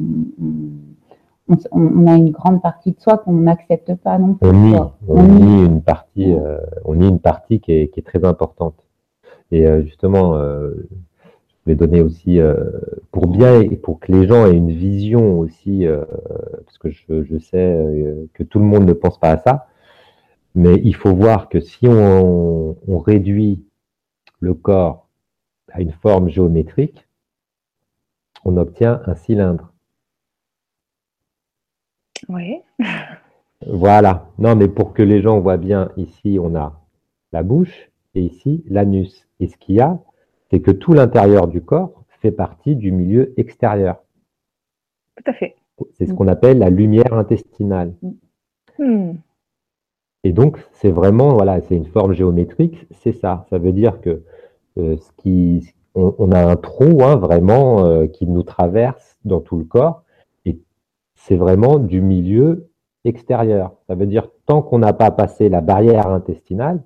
a 2.07 2.15
une 2.15 2.31
grande 2.31 2.61
partie 2.61 2.93
de 2.93 3.01
soi 3.01 3.19
qu'on 3.19 3.33
n'accepte 3.33 3.95
pas 3.95 4.19
non 4.19 4.35
plus. 4.35 4.49
On 4.49 4.53
nie, 4.53 4.77
on, 5.09 5.23
nie 5.23 5.65
une 5.65 5.83
partie, 5.83 6.33
euh, 6.33 6.59
on 6.85 6.97
nie 6.97 7.09
une 7.09 7.21
partie 7.21 7.61
qui 7.61 7.73
est, 7.73 8.07
très 8.07 8.25
importante. 8.25 8.75
Et 9.51 9.67
euh, 9.67 9.83
justement, 9.83 10.37
euh, 10.37 10.75
je 11.49 11.65
voulais 11.65 11.77
donner 11.77 12.03
aussi, 12.03 12.39
pour 13.11 13.27
bien 13.29 13.61
et 13.61 13.77
pour 13.77 13.99
que 13.99 14.13
les 14.13 14.27
gens 14.27 14.47
aient 14.47 14.57
une 14.57 14.73
vision 14.73 15.39
aussi, 15.39 15.87
parce 16.65 16.79
que 16.79 16.91
je, 16.91 17.39
sais 17.39 17.87
que 18.35 18.43
tout 18.43 18.59
le 18.59 18.65
monde 18.65 18.85
ne 18.85 18.93
pense 18.93 19.19
pas 19.19 19.31
à 19.31 19.39
ça, 19.39 19.67
mais 20.55 20.81
il 20.83 20.95
faut 20.95 21.15
voir 21.15 21.49
que 21.49 21.61
si 21.61 21.87
on 21.87 22.75
réduit 22.99 23.63
le 24.41 24.55
corps 24.55 25.09
a 25.73 25.81
une 25.81 25.93
forme 25.93 26.29
géométrique, 26.29 27.07
on 28.45 28.57
obtient 28.57 29.03
un 29.07 29.15
cylindre. 29.15 29.73
Oui. 32.29 32.61
Voilà. 33.67 34.29
Non, 34.39 34.55
mais 34.55 34.69
pour 34.69 34.95
que 34.95 35.03
les 35.03 35.21
gens 35.21 35.41
voient 35.41 35.57
bien, 35.57 35.91
ici, 35.97 36.39
on 36.41 36.55
a 36.55 36.81
la 37.33 37.43
bouche 37.43 37.91
et 38.15 38.23
ici, 38.23 38.65
l'anus. 38.69 39.29
Et 39.41 39.49
ce 39.49 39.57
qu'il 39.57 39.77
y 39.77 39.81
a, 39.81 39.99
c'est 40.51 40.61
que 40.61 40.71
tout 40.71 40.93
l'intérieur 40.93 41.49
du 41.49 41.61
corps 41.61 42.05
fait 42.21 42.33
partie 42.33 42.77
du 42.77 42.93
milieu 42.93 43.35
extérieur. 43.39 44.03
Tout 45.17 45.31
à 45.31 45.33
fait. 45.33 45.57
C'est 45.93 46.07
ce 46.07 46.13
qu'on 46.13 46.29
appelle 46.29 46.59
la 46.59 46.71
lumière 46.71 47.13
intestinale. 47.13 47.95
Hmm. 48.79 49.15
Et 50.25 50.33
donc, 50.33 50.59
c'est 50.73 50.91
vraiment, 50.91 51.35
voilà, 51.35 51.61
c'est 51.61 51.77
une 51.77 51.87
forme 51.87 52.13
géométrique, 52.13 52.87
c'est 52.91 53.13
ça. 53.13 53.47
Ça 53.51 53.59
veut 53.59 53.73
dire 53.73 54.01
que 54.01 54.23
euh, 54.79 54.97
ce 54.97 55.11
qui, 55.17 55.75
on, 55.95 56.15
on 56.19 56.33
a 56.33 56.45
un 56.45 56.57
trou 56.57 57.03
hein, 57.03 57.17
vraiment 57.17 57.85
euh, 57.85 58.07
qui 58.07 58.27
nous 58.27 58.43
traverse 58.43 59.17
dans 59.25 59.41
tout 59.41 59.59
le 59.59 59.65
corps, 59.65 60.03
et 60.45 60.59
c'est 61.15 61.37
vraiment 61.37 61.79
du 61.79 62.01
milieu 62.01 62.69
extérieur. 63.05 63.73
Ça 63.87 63.95
veut 63.95 64.07
dire 64.07 64.29
tant 64.47 64.63
qu'on 64.63 64.79
n'a 64.79 64.93
pas 64.93 65.11
passé 65.11 65.49
la 65.49 65.61
barrière 65.61 66.09
intestinale, 66.09 66.83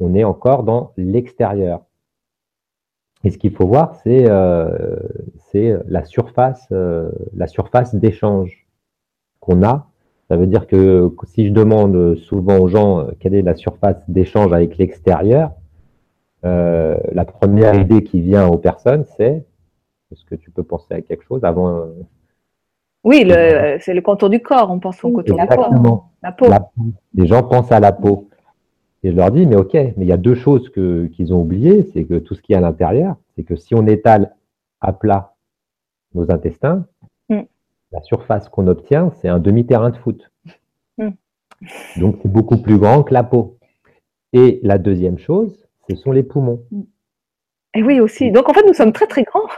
on 0.00 0.14
est 0.14 0.24
encore 0.24 0.64
dans 0.64 0.92
l'extérieur. 0.96 1.82
Et 3.24 3.30
ce 3.30 3.38
qu'il 3.38 3.52
faut 3.52 3.66
voir, 3.66 3.94
c'est 3.96 4.28
euh, 4.28 4.96
la 5.86 6.04
surface, 6.04 6.68
euh, 6.72 7.10
la 7.34 7.46
surface 7.46 7.94
d'échange 7.94 8.66
qu'on 9.40 9.62
a. 9.62 9.88
Ça 10.34 10.40
veut 10.40 10.48
dire 10.48 10.66
que 10.66 11.12
si 11.26 11.46
je 11.46 11.52
demande 11.52 12.16
souvent 12.16 12.58
aux 12.58 12.66
gens 12.66 12.98
euh, 13.02 13.12
quelle 13.20 13.36
est 13.36 13.42
la 13.42 13.54
surface 13.54 14.02
d'échange 14.08 14.52
avec 14.52 14.78
l'extérieur, 14.78 15.52
euh, 16.44 16.96
la 17.12 17.24
première 17.24 17.76
idée 17.80 18.02
qui 18.02 18.20
vient 18.20 18.48
aux 18.48 18.58
personnes, 18.58 19.04
c'est 19.16 19.46
est-ce 20.10 20.24
que 20.24 20.34
tu 20.34 20.50
peux 20.50 20.64
penser 20.64 20.92
à 20.92 21.00
quelque 21.02 21.22
chose 21.22 21.44
avant 21.44 21.68
euh, 21.68 21.84
Oui, 23.04 23.22
le- 23.24 23.76
c'est 23.78 23.94
le 23.94 24.00
contour 24.02 24.28
du 24.28 24.40
corps. 24.40 24.72
On 24.72 24.80
pense 24.80 25.04
au 25.04 25.08
Oui, 25.10 25.14
contour 25.14 25.36
la 25.36 25.44
du 25.44 25.48
corps. 25.54 25.66
Exactement. 25.68 26.10
La 26.20 26.32
peau. 26.32 26.48
La 26.48 26.58
peau. 26.58 26.82
Les 27.14 27.26
gens 27.28 27.44
pensent 27.44 27.70
à 27.70 27.78
la 27.78 27.92
peau. 27.92 28.28
Et 29.04 29.12
je 29.12 29.16
leur 29.16 29.30
dis, 29.30 29.46
mais 29.46 29.54
ok, 29.54 29.74
mais 29.74 29.92
il 29.98 30.06
y 30.08 30.12
a 30.12 30.16
deux 30.16 30.34
choses 30.34 30.68
que- 30.70 31.06
qu'ils 31.06 31.32
ont 31.32 31.42
oubliées, 31.42 31.88
c'est 31.92 32.02
que 32.06 32.18
tout 32.18 32.34
ce 32.34 32.42
qui 32.42 32.54
est 32.54 32.56
à 32.56 32.60
l'intérieur, 32.60 33.14
c'est 33.36 33.44
que 33.44 33.54
si 33.54 33.72
on 33.76 33.86
étale 33.86 34.34
à 34.80 34.92
plat 34.92 35.34
nos 36.12 36.28
intestins. 36.32 36.86
La 37.94 38.02
surface 38.02 38.48
qu'on 38.48 38.66
obtient, 38.66 39.12
c'est 39.20 39.28
un 39.28 39.38
demi-terrain 39.38 39.90
de 39.90 39.96
foot. 39.96 40.30
Mm. 40.98 41.10
Donc 41.98 42.16
c'est 42.22 42.30
beaucoup 42.30 42.58
plus 42.58 42.78
grand 42.78 43.02
que 43.02 43.14
la 43.14 43.22
peau. 43.22 43.58
Et 44.32 44.58
la 44.62 44.78
deuxième 44.78 45.18
chose, 45.18 45.66
ce 45.88 45.94
sont 45.96 46.10
les 46.12 46.24
poumons. 46.24 46.60
Et 47.76 47.82
oui, 47.82 48.00
aussi. 48.00 48.30
Donc, 48.30 48.48
en 48.48 48.52
fait, 48.52 48.64
nous 48.66 48.72
sommes 48.74 48.92
très, 48.92 49.06
très 49.06 49.22
grands. 49.24 49.48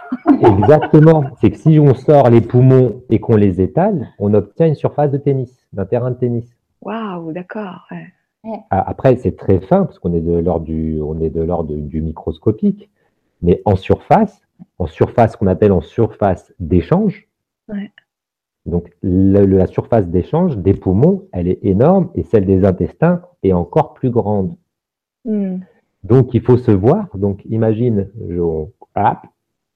Exactement. 0.59 1.25
C'est 1.41 1.51
que 1.51 1.57
si 1.59 1.79
on 1.79 1.95
sort 1.95 2.31
les 2.31 2.41
poumons 2.41 3.03
et 3.11 3.19
qu'on 3.21 3.37
les 3.37 3.61
étale, 3.61 4.09
on 4.19 4.33
obtient 4.35 4.67
une 4.67 4.75
surface 4.75 5.11
de 5.11 5.19
tennis, 5.19 5.67
d'un 5.73 5.85
terrain 5.87 6.11
de 6.11 6.17
tennis. 6.17 6.47
Waouh, 6.83 7.33
d'accord. 7.33 7.87
ouais. 7.91 8.07
Ah, 8.71 8.85
Après, 8.89 9.17
c'est 9.17 9.37
très 9.37 9.61
fin 9.61 9.85
parce 9.85 9.99
qu'on 9.99 10.15
est 10.15 10.21
de 10.21 10.33
l'ordre 10.39 10.65
du, 10.65 11.01
on 11.03 11.21
est 11.21 11.31
de 11.31 11.43
l'ordre 11.43 11.75
du- 11.75 11.83
du 11.83 12.01
microscopique, 12.01 12.91
mais 13.43 13.61
en 13.65 13.77
surface, 13.77 14.41
en 14.79 14.87
surface 14.87 15.37
qu'on 15.37 15.47
appelle 15.47 15.73
en 15.73 15.81
surface 15.83 16.55
d'échange. 16.59 17.27
Ouais. 17.69 17.91
Donc 18.67 18.91
le- 19.01 19.47
la 19.47 19.67
surface 19.67 20.09
d'échange 20.09 20.59
des 20.59 20.75
poumons, 20.75 21.29
elle 21.33 21.49
est 21.49 21.61
énorme 21.63 22.11
et 22.15 22.25
celle 22.25 22.47
des 22.47 22.65
intestins 22.65 23.23
est 23.43 23.53
encore 23.53 23.95
plus 23.95 24.11
grande. 24.11 24.57
Hmm. 25.25 25.59
Donc 26.03 26.35
il 26.35 26.41
faut 26.43 26.59
se 26.59 26.73
voir. 26.73 27.09
Donc 27.17 27.45
imagine, 27.47 28.11
je- 28.29 28.67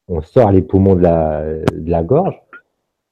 on, 0.08 0.20
sort 0.22 0.50
les 0.50 0.62
poumons 0.62 0.96
de 0.96 1.02
la, 1.02 1.44
de 1.72 1.90
la 1.90 2.02
gorge, 2.02 2.40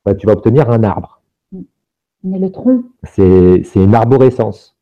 bah, 0.04 0.14
tu 0.14 0.26
vas 0.26 0.32
obtenir 0.32 0.68
un 0.70 0.82
arbre. 0.82 1.22
Est 1.54 2.38
le 2.38 2.50
tronc. 2.50 2.82
c'est 3.04 3.62
une 3.76 3.94
arborescence. 3.94 4.76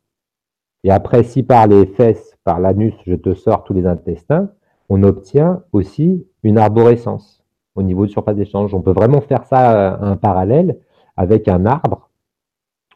Et 0.83 0.89
après, 0.89 1.23
si 1.23 1.43
par 1.43 1.67
les 1.67 1.85
fesses, 1.85 2.35
par 2.43 2.59
l'anus, 2.59 2.93
je 3.05 3.13
te 3.13 3.33
sors 3.35 3.63
tous 3.63 3.73
les 3.73 3.85
intestins, 3.85 4.49
on 4.89 5.03
obtient 5.03 5.61
aussi 5.73 6.25
une 6.43 6.57
arborescence 6.57 7.43
au 7.75 7.83
niveau 7.83 8.05
de 8.05 8.11
surface 8.11 8.35
d'échange. 8.35 8.73
On 8.73 8.81
peut 8.81 8.91
vraiment 8.91 9.21
faire 9.21 9.43
ça 9.43 9.93
euh, 9.93 9.97
un 10.01 10.15
parallèle 10.15 10.79
avec 11.17 11.47
un 11.47 11.65
arbre 11.65 12.09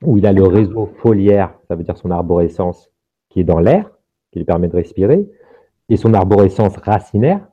où 0.03 0.17
il 0.17 0.25
a 0.25 0.31
le 0.31 0.43
réseau 0.43 0.87
foliaire, 0.97 1.53
ça 1.67 1.75
veut 1.75 1.83
dire 1.83 1.97
son 1.97 2.11
arborescence 2.11 2.89
qui 3.29 3.39
est 3.39 3.43
dans 3.43 3.59
l'air, 3.59 3.89
qui 4.31 4.39
lui 4.39 4.45
permet 4.45 4.67
de 4.67 4.75
respirer, 4.75 5.29
et 5.89 5.97
son 5.97 6.13
arborescence 6.13 6.77
racinaire, 6.77 7.47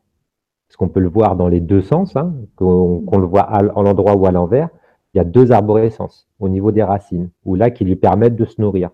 parce 0.66 0.76
qu'on 0.76 0.88
peut 0.88 1.00
le 1.00 1.08
voir 1.08 1.36
dans 1.36 1.48
les 1.48 1.60
deux 1.60 1.82
sens, 1.82 2.14
hein, 2.16 2.34
qu'on 2.56 3.18
le 3.18 3.26
voit 3.26 3.42
à, 3.42 3.62
l'endroit 3.62 4.14
ou 4.14 4.26
à 4.26 4.32
l'envers, 4.32 4.68
il 5.12 5.18
y 5.18 5.20
a 5.20 5.24
deux 5.24 5.52
arborescences 5.52 6.28
au 6.38 6.48
niveau 6.48 6.70
des 6.70 6.82
racines, 6.82 7.30
ou 7.44 7.54
là 7.54 7.70
qui 7.70 7.84
lui 7.84 7.96
permettent 7.96 8.36
de 8.36 8.44
se 8.44 8.60
nourrir. 8.60 8.90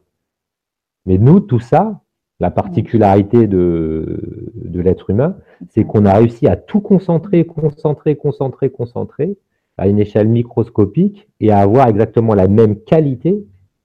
Mais 1.06 1.18
nous, 1.18 1.40
tout 1.40 1.58
ça, 1.58 2.00
la 2.40 2.50
particularité 2.50 3.46
de 3.46 4.80
l'être 4.80 5.10
humain, 5.10 5.36
c'est 5.68 5.84
qu'on 5.84 6.04
a 6.06 6.14
réussi 6.14 6.46
à 6.46 6.56
tout 6.56 6.80
concentrer, 6.80 7.44
concentrer, 7.44 8.16
concentrer, 8.16 8.70
concentrer 8.70 9.36
à 9.76 9.88
une 9.88 9.98
échelle 9.98 10.28
microscopique 10.28 11.28
et 11.40 11.50
à 11.50 11.58
avoir 11.58 11.88
exactement 11.88 12.34
la 12.34 12.48
même 12.48 12.80
qualité 12.80 13.44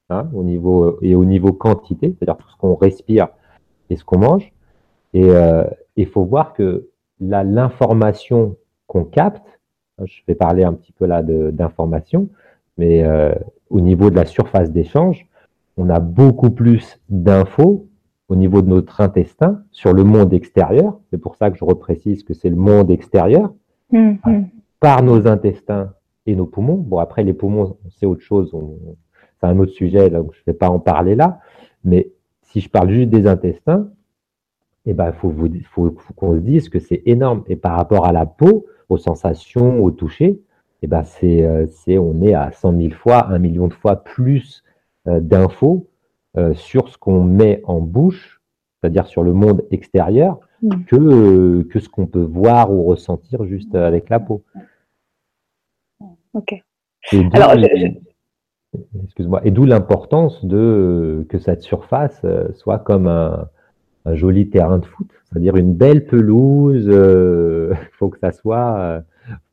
hein, 0.09 0.29
au 0.33 0.43
niveau 0.43 0.99
et 1.01 1.15
au 1.15 1.25
niveau 1.25 1.51
quantité, 1.53 2.15
c'est-à-dire 2.17 2.37
tout 2.37 2.49
ce 2.49 2.57
qu'on 2.57 2.75
respire 2.75 3.29
et 3.89 3.95
ce 3.95 4.03
qu'on 4.03 4.19
mange. 4.19 4.53
Et 5.13 5.25
euh, 5.29 5.63
il 5.95 6.05
faut 6.05 6.23
voir 6.23 6.53
que 6.53 6.89
là, 7.19 7.43
l'information 7.43 8.55
qu'on 8.87 9.03
capte, 9.03 9.59
hein, 9.97 10.03
je 10.05 10.21
vais 10.27 10.35
parler 10.35 10.63
un 10.63 10.73
petit 10.73 10.91
peu 10.91 11.05
là 11.05 11.23
d'information, 11.23 12.29
mais 12.77 13.03
euh, 13.03 13.33
au 13.69 13.81
niveau 13.81 14.09
de 14.09 14.15
la 14.15 14.25
surface 14.25 14.71
d'échange, 14.71 15.27
on 15.77 15.89
a 15.89 15.99
beaucoup 15.99 16.51
plus 16.51 16.99
d'infos 17.09 17.87
au 18.27 18.35
niveau 18.35 18.61
de 18.61 18.67
notre 18.67 19.01
intestin 19.01 19.63
sur 19.71 19.93
le 19.93 20.03
monde 20.03 20.33
extérieur. 20.33 20.99
C'est 21.09 21.17
pour 21.17 21.35
ça 21.35 21.49
que 21.49 21.57
je 21.57 21.63
reprécise 21.63 22.23
que 22.23 22.33
c'est 22.35 22.49
le 22.49 22.55
monde 22.55 22.91
extérieur 22.91 23.51
Hmm, 23.91 24.17
hmm. 24.23 24.43
Par 24.79 25.03
nos 25.03 25.27
intestins 25.27 25.93
et 26.25 26.35
nos 26.35 26.45
poumons. 26.45 26.77
Bon, 26.77 26.99
après, 26.99 27.23
les 27.23 27.33
poumons, 27.33 27.77
c'est 27.89 28.05
autre 28.05 28.21
chose. 28.21 28.55
C'est 29.39 29.47
un 29.47 29.57
autre 29.59 29.71
sujet, 29.71 30.09
donc 30.09 30.33
je 30.33 30.39
ne 30.39 30.53
vais 30.53 30.57
pas 30.57 30.69
en 30.69 30.79
parler 30.79 31.15
là. 31.15 31.39
Mais 31.83 32.11
si 32.41 32.61
je 32.61 32.69
parle 32.69 32.89
juste 32.89 33.09
des 33.09 33.27
intestins, 33.27 33.89
eh 34.85 34.93
ben, 34.93 35.11
faut, 35.11 35.33
faut, 35.71 35.91
qu'on 36.15 36.35
se 36.35 36.39
dise 36.39 36.69
que 36.69 36.79
c'est 36.79 37.03
énorme. 37.05 37.43
Et 37.47 37.55
par 37.55 37.75
rapport 37.77 38.05
à 38.05 38.11
la 38.11 38.25
peau, 38.25 38.65
aux 38.89 38.97
sensations, 38.97 39.83
au 39.83 39.91
toucher, 39.91 40.41
eh 40.81 40.87
ben, 40.87 41.03
c'est, 41.03 41.43
euh, 41.43 41.67
on 41.99 42.21
est 42.21 42.33
à 42.33 42.51
100 42.51 42.77
000 42.77 42.93
fois, 42.93 43.27
un 43.27 43.39
million 43.39 43.67
de 43.67 43.73
fois 43.73 43.97
plus 43.97 44.63
euh, 45.07 45.19
d'infos 45.19 45.87
euh, 46.37 46.53
sur 46.53 46.89
ce 46.89 46.97
qu'on 46.97 47.23
met 47.23 47.61
en 47.65 47.81
bouche, 47.81 48.38
c'est-à-dire 48.81 49.07
sur 49.07 49.23
le 49.23 49.33
monde 49.33 49.63
extérieur, 49.71 50.39
Mm. 50.61 50.83
que, 50.87 50.95
euh, 50.97 51.63
que 51.71 51.79
ce 51.79 51.87
qu'on 51.87 52.05
peut 52.05 52.19
voir 52.21 52.69
ou 52.73 52.83
ressentir 52.83 53.45
juste 53.45 53.75
avec 53.75 54.09
la 54.09 54.19
peau. 54.19 54.43
Ok. 56.33 56.53
Alors, 57.31 57.57
je- 57.57 58.77
excuse-moi, 59.05 59.41
et 59.45 59.51
d'où 59.51 59.65
l'importance 59.65 60.43
de 60.45 60.57
euh, 60.57 61.25
que 61.29 61.39
cette 61.39 61.61
surface 61.61 62.19
euh, 62.25 62.49
soit 62.55 62.79
comme 62.79 63.07
un, 63.07 63.47
un 64.05 64.15
joli 64.15 64.49
terrain 64.49 64.79
de 64.79 64.85
foot, 64.85 65.07
c'est-à-dire 65.31 65.55
une 65.55 65.73
belle 65.73 66.05
pelouse. 66.05 66.85
Il 66.85 67.77
faut 67.93 68.09
que 68.09 68.19
ça 68.19 68.31
soit, 68.31 68.77
euh, 68.79 69.01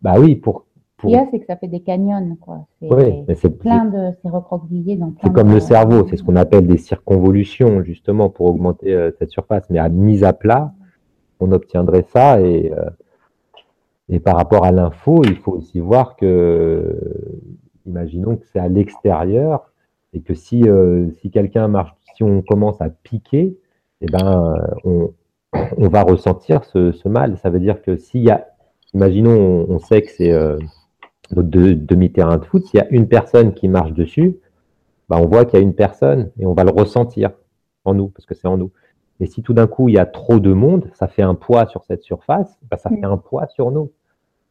bah 0.03 0.15
oui, 0.19 0.35
pour, 0.37 0.66
Ce 0.97 1.03
pour 1.03 1.11
qu'il 1.11 1.19
y 1.19 1.21
a, 1.21 1.27
c'est 1.31 1.41
que 1.41 1.47
ça 1.47 1.57
fait 1.57 1.69
des 1.69 1.81
canyons, 1.81 2.37
quoi. 2.41 2.67
C'est 2.81 2.93
oui, 2.93 3.25
mais 3.29 3.35
c'est 3.35 3.51
plein 3.51 3.85
de, 3.85 4.13
c'est 4.23 4.31
recroquevillé 4.31 4.99
c'est 5.23 5.33
comme 5.33 5.49
de- 5.49 5.55
le 5.55 5.61
cerveau, 5.61 6.07
c'est 6.09 6.17
ce 6.17 6.23
qu'on 6.23 6.37
appelle 6.37 6.67
des 6.67 6.79
circonvolutions 6.79 7.83
justement 7.83 8.31
pour 8.31 8.47
augmenter 8.47 8.95
euh, 8.95 9.11
cette 9.19 9.31
surface. 9.31 9.69
Mais 9.69 9.79
à 9.79 9.89
mise 9.91 10.25
à 10.25 10.33
plat, 10.33 10.73
on 11.39 11.53
obtiendrait 11.53 12.07
ça 12.09 12.41
et 12.41 12.73
euh, 12.73 12.85
et 14.09 14.21
par 14.21 14.37
rapport 14.37 14.65
à 14.65 14.71
l'info, 14.71 15.23
il 15.25 15.37
faut 15.37 15.53
aussi 15.53 15.81
voir 15.81 16.15
que, 16.17 16.97
imaginons 17.87 18.37
que 18.37 18.47
c'est 18.53 18.61
à 18.61 18.69
l'extérieur 18.69 19.73
et 20.15 20.21
que 20.21 20.33
si, 20.33 20.63
euh, 20.69 21.11
si 21.21 21.31
quelqu'un 21.31 21.67
marche, 21.69 21.93
si 22.15 22.23
on 22.23 22.41
commence 22.41 22.81
à 22.81 22.89
piquer, 22.89 23.59
eh 24.01 24.07
ben, 24.07 24.55
on, 24.85 25.11
on 25.77 25.89
va 25.89 26.03
ressentir 26.05 26.65
ce, 26.65 26.93
ce 26.93 27.09
mal. 27.09 27.37
Ça 27.39 27.51
veut 27.51 27.59
dire 27.59 27.83
que 27.83 27.97
s'il 27.97 28.23
y 28.23 28.31
a, 28.31 28.47
imaginons, 28.95 29.67
on, 29.69 29.75
on 29.75 29.79
sait 29.81 30.03
que 30.03 30.11
c'est 30.13 30.33
notre 31.35 31.49
de- 31.49 31.73
demi-terrain 31.75 32.39
de 32.39 32.45
foot, 32.45 32.65
s'il 32.67 32.79
y 32.79 32.83
a 32.83 32.89
une 32.91 33.09
personne 33.09 33.53
qui 33.55 33.69
marche 33.69 33.93
dessus, 33.93 34.37
bah, 35.09 35.19
on 35.21 35.27
voit 35.27 35.45
qu'il 35.45 35.59
y 35.59 35.63
a 35.63 35.65
une 35.65 35.75
personne 35.75 36.31
et 36.39 36.47
on 36.47 36.55
va 36.55 36.65
le 36.65 36.71
ressentir 36.71 37.31
en 37.85 37.95
nous, 37.95 38.09
parce 38.09 38.27
que 38.27 38.35
c'est 38.35 38.49
en 38.49 38.57
nous. 38.57 38.71
Et 39.21 39.27
si 39.27 39.43
tout 39.43 39.55
d'un 39.55 39.67
coup 39.67 39.89
il 39.89 39.95
y 39.95 39.99
a 39.99 40.07
trop 40.07 40.39
de 40.41 40.53
monde, 40.53 40.91
ça 40.95 41.09
fait 41.09 41.23
un 41.23 41.35
poids 41.35 41.67
sur 41.67 41.85
cette 41.85 42.03
surface, 42.03 42.59
bah, 42.71 42.77
ça 42.77 42.91
Mm. 42.91 42.97
fait 43.01 43.07
un 43.07 43.17
poids 43.17 43.47
sur 43.49 43.71
nous. 43.71 43.91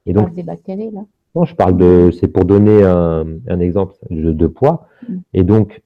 Et 0.05 0.13
Donc, 0.13 0.27
donc, 0.27 0.35
des 0.35 0.43
bactéries, 0.43 0.91
là. 0.91 1.01
non, 1.35 1.45
je 1.45 1.55
parle 1.55 1.77
de, 1.77 2.11
c'est 2.11 2.27
pour 2.27 2.45
donner 2.45 2.83
un, 2.83 3.25
un 3.47 3.59
exemple 3.59 3.95
de, 4.09 4.31
de 4.31 4.47
poids. 4.47 4.87
Mm. 5.07 5.15
Et 5.33 5.43
donc, 5.43 5.81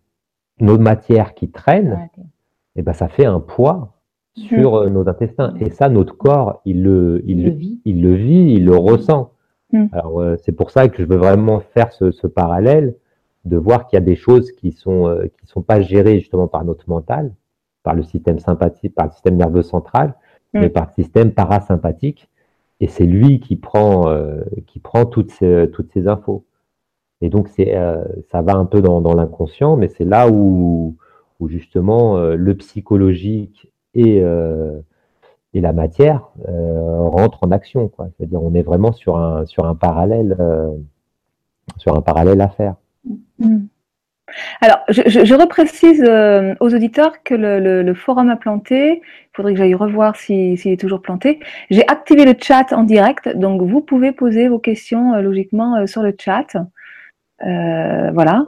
nos 0.62 0.78
matières 0.78 1.34
qui 1.36 1.50
traînent, 1.50 1.92
Ouais, 1.94 2.10
ok. 2.18 2.26
eh 2.78 2.82
ben, 2.82 2.94
ça 2.94 3.08
fait 3.08 3.26
un 3.26 3.40
poids 3.40 3.94
sur 4.36 4.76
euh, 4.76 4.90
nos 4.90 5.08
intestins. 5.10 5.54
Et 5.60 5.70
ça, 5.72 5.90
notre 5.90 6.16
corps, 6.18 6.62
il 6.66 6.84
le, 6.84 7.22
il, 7.26 7.40
Il 7.40 7.44
le- 7.46 7.50
le 7.52 7.56
vit. 7.56 7.82
il 7.86 8.02
le 8.02 8.14
vit, 8.14 8.54
il 8.54 8.66
le 8.66 8.76
ressent. 8.78 9.32
Mm. 9.72 9.86
Alors, 9.92 10.22
euh, 10.22 10.36
c'est 10.44 10.52
pour 10.52 10.72
ça 10.72 10.88
que 10.90 10.98
je 11.04 11.08
veux 11.08 11.18
vraiment 11.18 11.60
faire 11.60 11.92
ce, 11.94 12.12
ce 12.12 12.28
parallèle 12.28 12.96
de 13.46 13.58
voir 13.58 13.88
qu'il 13.88 13.98
y 13.98 14.02
a 14.02 14.06
des 14.06 14.16
choses 14.16 14.52
qui 14.52 14.72
sont 14.72 15.08
euh, 15.08 15.26
qui 15.40 15.48
sont 15.48 15.62
pas 15.62 15.82
gérées 15.82 16.20
justement 16.20 16.48
par 16.48 16.66
notre 16.66 16.90
mental, 16.90 17.34
par 17.84 17.94
le 17.96 18.04
système 18.04 18.40
sympathique, 18.40 18.94
par 18.96 19.06
le 19.08 19.12
système 19.12 19.36
nerveux 19.36 19.64
central, 19.64 20.16
Mm. 20.54 20.60
mais 20.62 20.70
par 20.70 20.88
le 20.88 21.04
système 21.04 21.32
parasympathique. 21.32 22.30
Et 22.80 22.88
c'est 22.88 23.06
lui 23.06 23.40
qui 23.40 23.56
prend 23.58 24.10
euh, 24.10 24.42
qui 24.68 24.80
prend 24.80 25.06
toutes 25.06 25.32
ces 25.32 25.70
toutes 25.74 25.92
ces 25.92 26.08
infos. 26.08 26.46
Et 27.22 27.30
donc 27.30 27.50
c'est 27.50 27.76
euh, 27.78 28.04
ça 28.32 28.42
va 28.42 28.56
un 28.56 28.66
peu 28.66 28.82
dans, 28.82 29.02
dans 29.02 29.14
l'inconscient, 29.16 29.76
mais 29.78 29.90
c'est 29.90 30.06
là 30.06 30.30
où 30.30 30.96
où 31.40 31.50
justement 31.50 32.18
euh, 32.18 32.36
le 32.36 32.56
psychologique 32.56 33.72
et 33.94 34.22
euh, 34.24 34.80
et 35.54 35.62
la 35.62 35.74
matière 35.74 36.30
euh, 36.48 37.02
rentrent 37.02 37.44
en 37.44 37.52
action. 37.52 37.88
quoi. 37.88 38.08
C'est-à-dire 38.18 38.42
on 38.42 38.54
est 38.54 38.62
vraiment 38.62 38.92
sur 38.92 39.18
un 39.18 39.46
sur 39.46 39.66
un 39.66 39.76
parallèle 39.76 40.36
euh, 40.40 40.70
sur 41.78 41.96
un 41.96 42.02
parallèle 42.02 42.42
à 42.42 42.50
faire. 42.50 42.76
Hmm. 43.40 43.66
Alors, 44.62 44.78
je, 44.90 45.02
je, 45.08 45.26
je 45.26 45.34
reprécise 45.34 46.04
euh, 46.08 46.54
aux 46.60 46.76
auditeurs 46.76 47.24
que 47.24 47.34
le, 47.34 47.94
forum 47.96 48.30
a 48.30 48.36
planté. 48.36 49.02
Il 49.02 49.30
faudrait 49.34 49.54
que 49.54 49.58
j'aille 49.58 49.74
revoir 49.74 50.16
s'il 50.16 50.56
si, 50.56 50.70
est 50.70 50.80
toujours 50.80 51.02
planté. 51.02 51.40
J'ai 51.72 51.88
activé 51.88 52.26
le 52.26 52.36
chat 52.40 52.72
en 52.72 52.84
direct, 52.84 53.28
donc 53.36 53.64
vous 53.64 53.82
pouvez 53.82 54.12
poser 54.12 54.48
vos 54.48 54.60
questions 54.60 55.16
logiquement 55.20 55.88
sur 55.88 56.04
le 56.04 56.16
chat. 56.20 56.46
Voilà. 57.42 58.46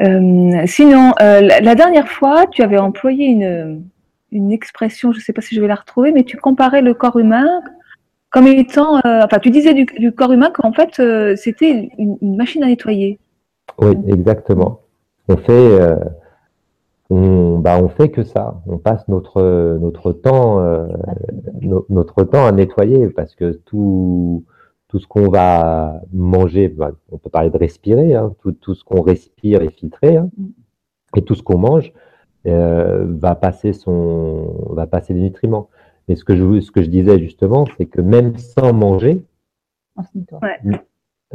Sinon, 0.00 1.12
la 1.20 1.74
dernière 1.74 2.08
fois, 2.08 2.46
tu 2.46 2.62
avais 2.62 2.78
employé 2.78 3.26
une, 3.26 3.84
une 4.32 4.52
expression, 4.52 5.12
je 5.12 5.18
ne 5.18 5.22
sais 5.22 5.32
pas 5.32 5.40
si 5.40 5.54
je 5.54 5.60
vais 5.60 5.68
la 5.68 5.74
retrouver, 5.74 6.12
mais 6.12 6.24
tu 6.24 6.36
comparais 6.36 6.82
le 6.82 6.94
corps 6.94 7.18
humain 7.18 7.46
comme 8.30 8.46
étant, 8.46 8.96
euh, 9.06 9.22
enfin, 9.24 9.38
tu 9.38 9.50
disais 9.50 9.72
du, 9.72 9.86
du 9.86 10.12
corps 10.12 10.32
humain 10.32 10.50
qu'en 10.52 10.72
fait, 10.72 11.00
euh, 11.00 11.34
c'était 11.36 11.90
une, 11.96 12.18
une 12.20 12.36
machine 12.36 12.62
à 12.62 12.66
nettoyer. 12.66 13.18
Oui, 13.80 13.94
exactement. 14.06 14.80
On 15.28 15.36
fait, 15.38 15.52
euh, 15.52 15.96
on, 17.10 17.58
bah, 17.58 17.78
on 17.82 17.88
fait 17.88 18.10
que 18.10 18.22
ça. 18.22 18.60
On 18.66 18.76
passe 18.76 19.08
notre 19.08 19.78
notre 19.80 20.12
temps, 20.12 20.60
no- 21.62 21.86
notre 21.88 22.24
temps 22.24 22.44
à 22.46 22.52
nettoyer 22.52 23.08
parce 23.08 23.34
que 23.34 23.52
tout 23.64 24.44
tout 24.88 24.98
ce 24.98 25.06
qu'on 25.06 25.28
va 25.28 26.00
manger, 26.12 26.68
bah, 26.68 26.92
on 27.12 27.18
peut 27.18 27.30
parler 27.30 27.50
de 27.50 27.58
respirer, 27.58 28.14
hein, 28.14 28.34
tout 28.42 28.52
tout 28.52 28.74
ce 28.74 28.84
qu'on 28.84 29.00
respire 29.02 29.62
est 29.62 29.70
filtré, 29.70 30.16
hein, 30.18 30.28
et 31.16 31.22
tout 31.22 31.34
ce 31.34 31.42
qu'on 31.42 31.58
mange 31.58 31.92
euh, 32.46 33.04
va 33.08 33.34
passer 33.34 33.72
son 33.72 34.66
va 34.70 34.86
passer 34.86 35.14
des 35.14 35.20
nutriments. 35.20 35.68
Mais 36.08 36.16
ce 36.16 36.24
que 36.24 36.36
je 36.36 36.60
ce 36.60 36.70
que 36.70 36.82
je 36.82 36.88
disais 36.88 37.18
justement, 37.18 37.64
c'est 37.76 37.86
que 37.86 38.00
même 38.00 38.36
sans 38.38 38.72
manger. 38.72 39.22
Ouais. 40.42 40.78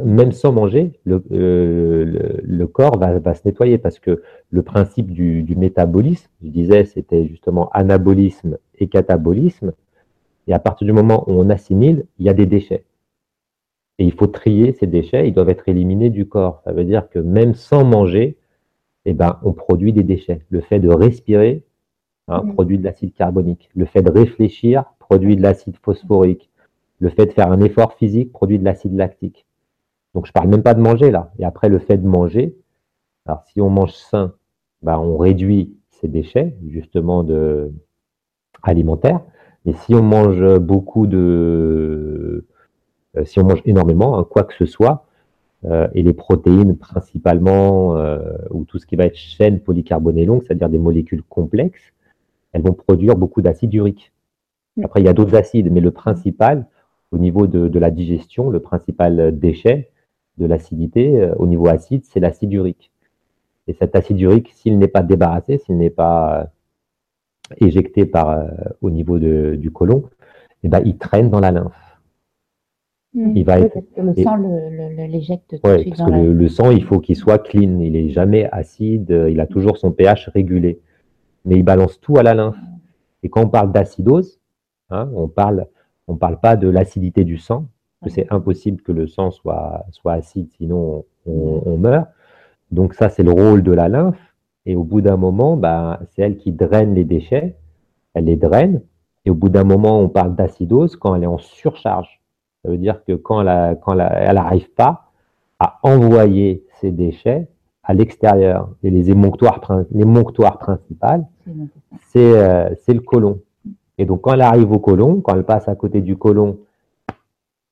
même 0.02 0.32
sans 0.32 0.52
manger, 0.52 0.98
le, 1.04 1.22
euh, 1.32 2.04
le, 2.04 2.40
le 2.42 2.66
corps 2.66 2.98
va, 2.98 3.18
va 3.18 3.34
se 3.34 3.42
nettoyer 3.44 3.76
parce 3.78 3.98
que 3.98 4.22
le 4.50 4.62
principe 4.62 5.10
du, 5.10 5.42
du 5.42 5.54
métabolisme, 5.54 6.30
je 6.42 6.48
disais, 6.48 6.84
c'était 6.86 7.26
justement 7.26 7.68
anabolisme 7.72 8.56
et 8.78 8.88
catabolisme. 8.88 9.72
Et 10.46 10.54
à 10.54 10.58
partir 10.58 10.86
du 10.86 10.92
moment 10.92 11.24
où 11.28 11.32
on 11.32 11.50
assimile, 11.50 12.06
il 12.18 12.26
y 12.26 12.28
a 12.30 12.34
des 12.34 12.46
déchets. 12.46 12.84
Et 13.98 14.04
il 14.04 14.12
faut 14.12 14.26
trier 14.26 14.72
ces 14.72 14.86
déchets, 14.86 15.28
ils 15.28 15.34
doivent 15.34 15.50
être 15.50 15.68
éliminés 15.68 16.10
du 16.10 16.26
corps. 16.26 16.62
Ça 16.64 16.72
veut 16.72 16.84
dire 16.84 17.08
que 17.10 17.18
même 17.18 17.54
sans 17.54 17.84
manger, 17.84 18.36
eh 19.04 19.14
ben, 19.14 19.38
on 19.42 19.52
produit 19.52 19.92
des 19.92 20.02
déchets. 20.02 20.42
Le 20.50 20.60
fait 20.60 20.80
de 20.80 20.88
respirer 20.88 21.64
hein, 22.28 22.42
Mm. 22.44 22.54
produit 22.54 22.78
de 22.78 22.84
l'acide 22.84 23.12
carbonique. 23.14 23.70
Le 23.74 23.84
fait 23.84 24.02
de 24.02 24.10
réfléchir 24.10 24.84
produit 24.98 25.36
de 25.36 25.42
l'acide 25.42 25.76
phosphorique. 25.82 26.50
Le 27.00 27.10
fait 27.10 27.26
de 27.26 27.32
faire 27.32 27.52
un 27.52 27.60
effort 27.60 27.94
physique 27.94 28.32
produit 28.32 28.58
de 28.58 28.64
l'acide 28.64 28.96
lactique. 28.96 29.46
Donc 30.14 30.26
je 30.26 30.32
parle 30.32 30.48
même 30.48 30.62
pas 30.62 30.74
de 30.74 30.80
manger 30.80 31.10
là. 31.10 31.32
Et 31.38 31.44
après 31.44 31.68
le 31.68 31.78
fait 31.78 31.98
de 31.98 32.06
manger, 32.06 32.56
alors 33.26 33.42
si 33.44 33.60
on 33.60 33.70
mange 33.70 33.92
sain, 33.92 34.34
bah, 34.82 34.98
on 35.00 35.16
réduit 35.18 35.76
ces 35.90 36.08
déchets 36.08 36.56
justement 36.68 37.24
de 37.24 37.72
alimentaires. 38.62 39.20
Mais 39.64 39.72
si 39.72 39.94
on 39.94 40.02
mange 40.02 40.58
beaucoup 40.58 41.06
de, 41.06 42.46
euh, 43.16 43.24
si 43.24 43.40
on 43.40 43.44
mange 43.44 43.62
énormément, 43.64 44.18
hein, 44.18 44.24
quoi 44.24 44.44
que 44.44 44.54
ce 44.54 44.66
soit, 44.66 45.03
euh, 45.66 45.88
et 45.94 46.02
les 46.02 46.12
protéines 46.12 46.76
principalement, 46.76 47.96
euh, 47.96 48.20
ou 48.50 48.64
tout 48.64 48.78
ce 48.78 48.86
qui 48.86 48.96
va 48.96 49.04
être 49.06 49.16
chaîne 49.16 49.60
polycarbonée 49.60 50.24
longue, 50.26 50.42
c'est-à-dire 50.42 50.68
des 50.68 50.78
molécules 50.78 51.22
complexes, 51.22 51.92
elles 52.52 52.62
vont 52.62 52.74
produire 52.74 53.16
beaucoup 53.16 53.42
d'acide 53.42 53.72
urique. 53.74 54.12
Après, 54.82 55.00
il 55.00 55.06
y 55.06 55.08
a 55.08 55.12
d'autres 55.12 55.36
acides, 55.36 55.70
mais 55.70 55.80
le 55.80 55.90
principal, 55.90 56.66
au 57.12 57.18
niveau 57.18 57.46
de, 57.46 57.68
de 57.68 57.78
la 57.78 57.90
digestion, 57.90 58.50
le 58.50 58.60
principal 58.60 59.38
déchet 59.38 59.90
de 60.38 60.46
l'acidité 60.46 61.20
euh, 61.20 61.34
au 61.36 61.46
niveau 61.46 61.68
acide, 61.68 62.04
c'est 62.04 62.20
l'acide 62.20 62.52
urique. 62.52 62.90
Et 63.68 63.72
cet 63.72 63.96
acide 63.96 64.20
urique, 64.20 64.50
s'il 64.54 64.78
n'est 64.78 64.88
pas 64.88 65.02
débarrassé, 65.02 65.58
s'il 65.58 65.76
n'est 65.78 65.90
pas 65.90 66.40
euh, 66.40 67.66
éjecté 67.66 68.04
par, 68.04 68.46
au 68.82 68.90
niveau 68.90 69.18
de- 69.18 69.54
du 69.56 69.70
côlon, 69.70 70.04
eh 70.62 70.68
ben, 70.68 70.82
il 70.84 70.96
traîne 70.98 71.30
dans 71.30 71.40
la 71.40 71.50
lymphe. 71.50 71.83
Il 73.14 73.44
va 73.44 73.58
Oui, 73.58 73.64
être 73.66 73.74
parce 73.74 73.86
que 73.94 74.00
le 74.00 74.14
sang 74.22 74.36
le- 74.36 74.70
le- 74.70 74.96
le- 74.96 75.06
l'éjecte 75.12 75.52
de 75.52 75.56
suite 75.56 75.88
parce 75.90 75.98
dans 76.00 76.06
que 76.06 76.10
la... 76.10 76.22
le, 76.22 76.32
le 76.32 76.48
sang, 76.48 76.70
il 76.72 76.82
faut 76.82 76.98
qu'il 76.98 77.16
soit 77.16 77.38
clean. 77.38 77.78
Il 77.80 77.94
est 77.96 78.08
jamais 78.08 78.48
acide. 78.50 79.10
Il 79.30 79.38
a 79.40 79.46
toujours 79.46 79.76
son 79.78 79.92
pH 79.92 80.28
régulé. 80.28 80.80
Mais 81.44 81.56
il 81.56 81.62
balance 81.62 82.00
tout 82.00 82.16
à 82.16 82.22
la 82.22 82.34
lymphe. 82.34 82.58
Et 83.22 83.28
quand 83.28 83.42
on 83.44 83.48
parle 83.48 83.70
d'acidose, 83.72 84.40
hein, 84.90 85.08
on 85.14 85.28
parle, 85.28 85.66
on 86.08 86.16
parle 86.16 86.40
pas 86.40 86.56
de 86.56 86.68
l'acidité 86.68 87.24
du 87.24 87.38
sang, 87.38 87.66
parce 88.00 88.14
que 88.14 88.20
c'est 88.22 88.32
impossible 88.32 88.82
que 88.82 88.92
le 88.92 89.06
sang 89.06 89.30
soit, 89.30 89.86
soit 89.90 90.12
acide, 90.14 90.48
sinon 90.58 91.04
on, 91.26 91.32
on- 91.32 91.62
on 91.66 91.76
meurt. 91.78 92.08
Donc 92.70 92.94
ça, 92.94 93.08
c'est 93.08 93.22
le 93.22 93.30
rôle 93.30 93.62
de 93.62 93.72
la 93.72 93.88
lymphe. 93.88 94.20
Et 94.66 94.74
au 94.76 94.82
bout 94.84 95.00
d'un 95.02 95.16
moment, 95.16 95.56
bah, 95.56 96.00
c'est 96.10 96.22
elle 96.22 96.36
qui 96.36 96.50
draine 96.50 96.94
les 96.94 97.04
déchets. 97.04 97.54
Elle 98.14 98.24
les 98.24 98.36
draine. 98.36 98.82
Et 99.24 99.30
au 99.30 99.34
bout 99.34 99.48
d'un 99.50 99.64
moment, 99.64 100.00
on 100.00 100.08
parle 100.08 100.34
d'acidose 100.34 100.96
quand 100.96 101.14
elle 101.14 101.22
est 101.22 101.26
en 101.26 101.38
surcharge. 101.38 102.20
Ça 102.64 102.70
veut 102.70 102.78
dire 102.78 103.04
que 103.04 103.12
quand 103.12 103.42
elle 103.42 103.78
quand 103.82 103.94
n'arrive 103.94 104.70
pas 104.72 105.10
à 105.60 105.78
envoyer 105.82 106.64
ces 106.80 106.90
déchets 106.90 107.48
à 107.82 107.92
l'extérieur. 107.94 108.70
Et 108.82 108.90
les 108.90 109.10
émonctoires, 109.10 109.60
prin- 109.60 109.84
l'émonctoire 109.92 110.58
principal, 110.58 111.26
c'est 111.44 111.54
bon. 111.54 111.68
c'est 112.08 112.38
euh, 112.38 112.70
c'est 112.82 112.94
le 112.94 113.00
côlon. 113.00 113.40
Et 113.98 114.06
donc, 114.06 114.22
quand 114.22 114.32
elle 114.32 114.40
arrive 114.40 114.72
au 114.72 114.78
côlon, 114.78 115.20
quand 115.20 115.34
elle 115.36 115.44
passe 115.44 115.68
à 115.68 115.74
côté 115.76 116.00
du 116.00 116.16
côlon 116.16 116.58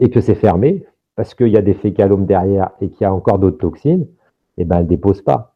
et 0.01 0.11
que 0.11 0.21
c'est 0.21 0.35
fermé, 0.35 0.85
parce 1.17 1.35
qu'il 1.35 1.49
y 1.49 1.57
a 1.57 1.63
des 1.63 1.75
fécalomes 1.75 2.27
derrière 2.27 2.71
et 2.81 2.89
qu'il 2.91 3.03
y 3.03 3.05
a 3.05 3.13
encore 3.13 3.39
d'autres 3.39 3.59
toxines, 3.59 4.07
eh 4.59 4.65
ben, 4.65 4.77
elle 4.77 4.85
ne 4.85 4.89
dépose 4.89 5.23
pas. 5.23 5.55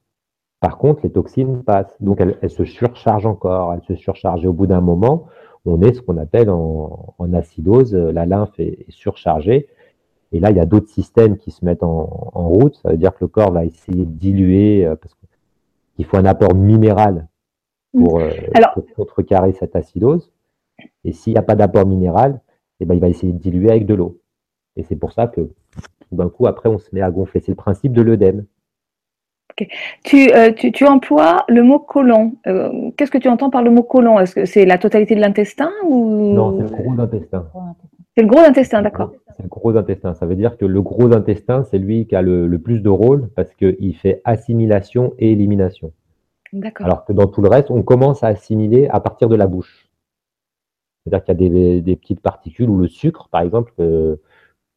Par 0.60 0.78
contre, 0.78 1.00
les 1.04 1.10
toxines 1.10 1.62
passent. 1.62 1.94
Donc, 2.00 2.20
elle, 2.20 2.38
elle 2.40 2.50
se 2.50 2.64
surcharge 2.64 3.26
encore. 3.26 3.74
Elle 3.74 3.82
se 3.82 3.94
surcharge. 3.94 4.42
Et 4.44 4.48
au 4.48 4.52
bout 4.54 4.66
d'un 4.66 4.80
moment, 4.80 5.26
on 5.66 5.80
est 5.82 5.94
ce 5.94 6.00
qu'on 6.00 6.16
appelle 6.18 6.50
en, 6.50 7.14
en 7.18 7.32
acidose. 7.34 7.94
La 7.94 8.26
lymphe 8.26 8.58
est, 8.58 8.86
est 8.88 8.90
surchargée. 8.90 9.68
Et 10.32 10.40
là, 10.40 10.50
il 10.50 10.56
y 10.56 10.60
a 10.60 10.66
d'autres 10.66 10.88
systèmes 10.88 11.36
qui 11.36 11.50
se 11.50 11.64
mettent 11.64 11.82
en, 11.82 12.30
en 12.34 12.48
route. 12.48 12.74
Ça 12.82 12.90
veut 12.90 12.96
dire 12.96 13.12
que 13.14 13.18
le 13.24 13.28
corps 13.28 13.52
va 13.52 13.64
essayer 13.64 14.04
de 14.04 14.10
diluer 14.10 14.84
euh, 14.86 14.96
parce 14.96 15.14
qu'il 15.94 16.04
faut 16.04 16.16
un 16.16 16.24
apport 16.24 16.54
minéral 16.54 17.28
pour, 17.92 18.18
euh, 18.20 18.30
Alors- 18.54 18.74
pour 18.74 18.86
contrecarrer 18.94 19.52
cette 19.52 19.76
acidose. 19.76 20.32
Et 21.04 21.12
s'il 21.12 21.32
n'y 21.32 21.38
a 21.38 21.42
pas 21.42 21.54
d'apport 21.54 21.86
minéral, 21.86 22.40
eh 22.80 22.84
ben, 22.84 22.94
il 22.94 23.00
va 23.00 23.08
essayer 23.08 23.32
de 23.32 23.38
diluer 23.38 23.70
avec 23.70 23.86
de 23.86 23.94
l'eau. 23.94 24.18
Et 24.76 24.82
c'est 24.82 24.96
pour 24.96 25.12
ça 25.12 25.26
que 25.26 25.40
tout 25.40 26.16
d'un 26.16 26.28
coup, 26.28 26.46
après, 26.46 26.68
on 26.68 26.78
se 26.78 26.88
met 26.92 27.00
à 27.00 27.10
gonfler. 27.10 27.40
C'est 27.40 27.52
le 27.52 27.56
principe 27.56 27.92
de 27.92 28.02
l'œdème. 28.02 28.44
Tu, 30.04 30.30
euh, 30.34 30.52
tu, 30.52 30.70
tu 30.70 30.84
emploies 30.86 31.44
le 31.48 31.62
mot 31.62 31.78
côlon. 31.78 32.32
Euh, 32.46 32.90
Qu'est-ce 32.96 33.10
que 33.10 33.18
tu 33.18 33.28
entends 33.28 33.48
par 33.48 33.62
le 33.62 33.70
mot 33.70 33.82
côlon 33.82 34.18
Est-ce 34.20 34.34
que 34.34 34.44
c'est 34.44 34.66
la 34.66 34.76
totalité 34.76 35.14
de 35.14 35.20
l'intestin 35.20 35.70
ou? 35.84 36.34
Non, 36.34 36.56
c'est 36.58 36.64
le 36.64 36.82
gros 36.82 37.00
intestin. 37.00 37.46
c'est 38.14 38.22
le 38.22 38.28
gros 38.28 38.40
intestin, 38.40 38.82
d'accord. 38.82 39.12
C'est 39.34 39.42
le 39.42 39.48
gros 39.48 39.76
intestin. 39.76 40.14
Ça 40.14 40.26
veut 40.26 40.36
dire 40.36 40.58
que 40.58 40.66
le 40.66 40.82
gros 40.82 41.12
intestin, 41.14 41.64
c'est 41.64 41.78
lui 41.78 42.06
qui 42.06 42.14
a 42.16 42.22
le, 42.22 42.46
le 42.46 42.58
plus 42.58 42.80
de 42.80 42.90
rôle 42.90 43.30
parce 43.34 43.54
qu'il 43.54 43.96
fait 43.96 44.20
assimilation 44.24 45.14
et 45.18 45.32
élimination. 45.32 45.92
D'accord. 46.52 46.86
Alors 46.86 47.04
que 47.06 47.12
dans 47.12 47.26
tout 47.26 47.40
le 47.40 47.48
reste, 47.48 47.70
on 47.70 47.82
commence 47.82 48.22
à 48.22 48.28
assimiler 48.28 48.88
à 48.88 49.00
partir 49.00 49.28
de 49.28 49.36
la 49.36 49.46
bouche. 49.46 49.88
C'est-à-dire 51.04 51.24
qu'il 51.24 51.42
y 51.42 51.46
a 51.46 51.50
des, 51.50 51.80
des 51.80 51.96
petites 51.96 52.20
particules 52.20 52.68
ou 52.68 52.78
le 52.78 52.88
sucre, 52.88 53.28
par 53.30 53.40
exemple, 53.40 53.72
euh, 53.80 54.16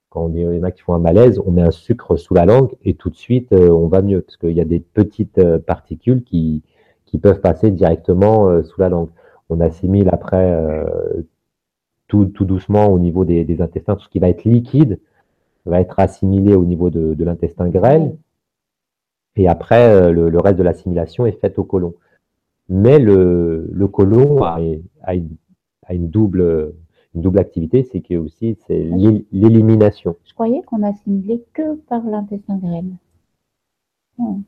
quand 0.09 0.21
on 0.21 0.33
il 0.33 0.41
y 0.41 0.59
en 0.59 0.63
a 0.63 0.71
qui 0.71 0.81
font 0.81 0.93
un 0.93 0.99
malaise, 0.99 1.39
on 1.45 1.51
met 1.51 1.61
un 1.61 1.71
sucre 1.71 2.17
sous 2.17 2.33
la 2.33 2.45
langue 2.45 2.71
et 2.83 2.95
tout 2.95 3.09
de 3.09 3.15
suite, 3.15 3.51
euh, 3.53 3.69
on 3.69 3.87
va 3.87 4.01
mieux 4.01 4.21
parce 4.21 4.37
qu'il 4.37 4.51
y 4.51 4.61
a 4.61 4.65
des 4.65 4.79
petites 4.79 5.37
euh, 5.37 5.59
particules 5.59 6.23
qui, 6.23 6.63
peuvent 7.21 7.41
passer 7.41 7.71
directement 7.71 8.49
euh, 8.49 8.63
sous 8.63 8.79
la 8.79 8.89
langue. 8.89 9.09
On 9.49 9.59
assimile 9.61 10.09
après 10.11 10.55
tout, 12.07 12.25
doucement 12.25 12.87
au 12.87 12.99
niveau 12.99 13.25
des, 13.25 13.61
intestins, 13.61 13.95
tout 13.95 14.03
ce 14.03 14.09
qui 14.09 14.19
va 14.19 14.29
être 14.29 14.43
liquide 14.43 14.99
va 15.65 15.81
être 15.81 15.99
assimilé 15.99 16.53
au 16.53 16.65
niveau 16.65 16.91
de, 16.91 17.23
l'intestin 17.23 17.67
grêle. 17.67 18.15
Et 19.35 19.47
après, 19.47 20.11
le, 20.11 20.37
reste 20.37 20.59
de 20.59 20.63
l'assimilation 20.63 21.25
est 21.25 21.39
fait 21.41 21.57
au 21.57 21.63
côlon. 21.63 21.95
Mais 22.69 22.99
le, 22.99 23.67
le 23.71 23.87
côlon 23.87 24.43
a, 24.43 24.59
a 25.01 25.93
une 25.95 26.09
double, 26.09 26.73
une 27.19 27.23
double 27.23 27.39
activité, 27.39 27.83
c'est 27.91 27.99
que 27.99 28.15
aussi 28.15 28.57
c'est 28.65 28.79
l'é- 28.79 29.25
l'élimination. 29.33 30.15
Je 30.25 30.33
croyais 30.33 30.61
qu'on 30.61 30.83
assimilait 30.83 31.43
que 31.53 31.75
par 31.89 32.01
l'intestin 32.03 32.55
grêle. 32.57 32.85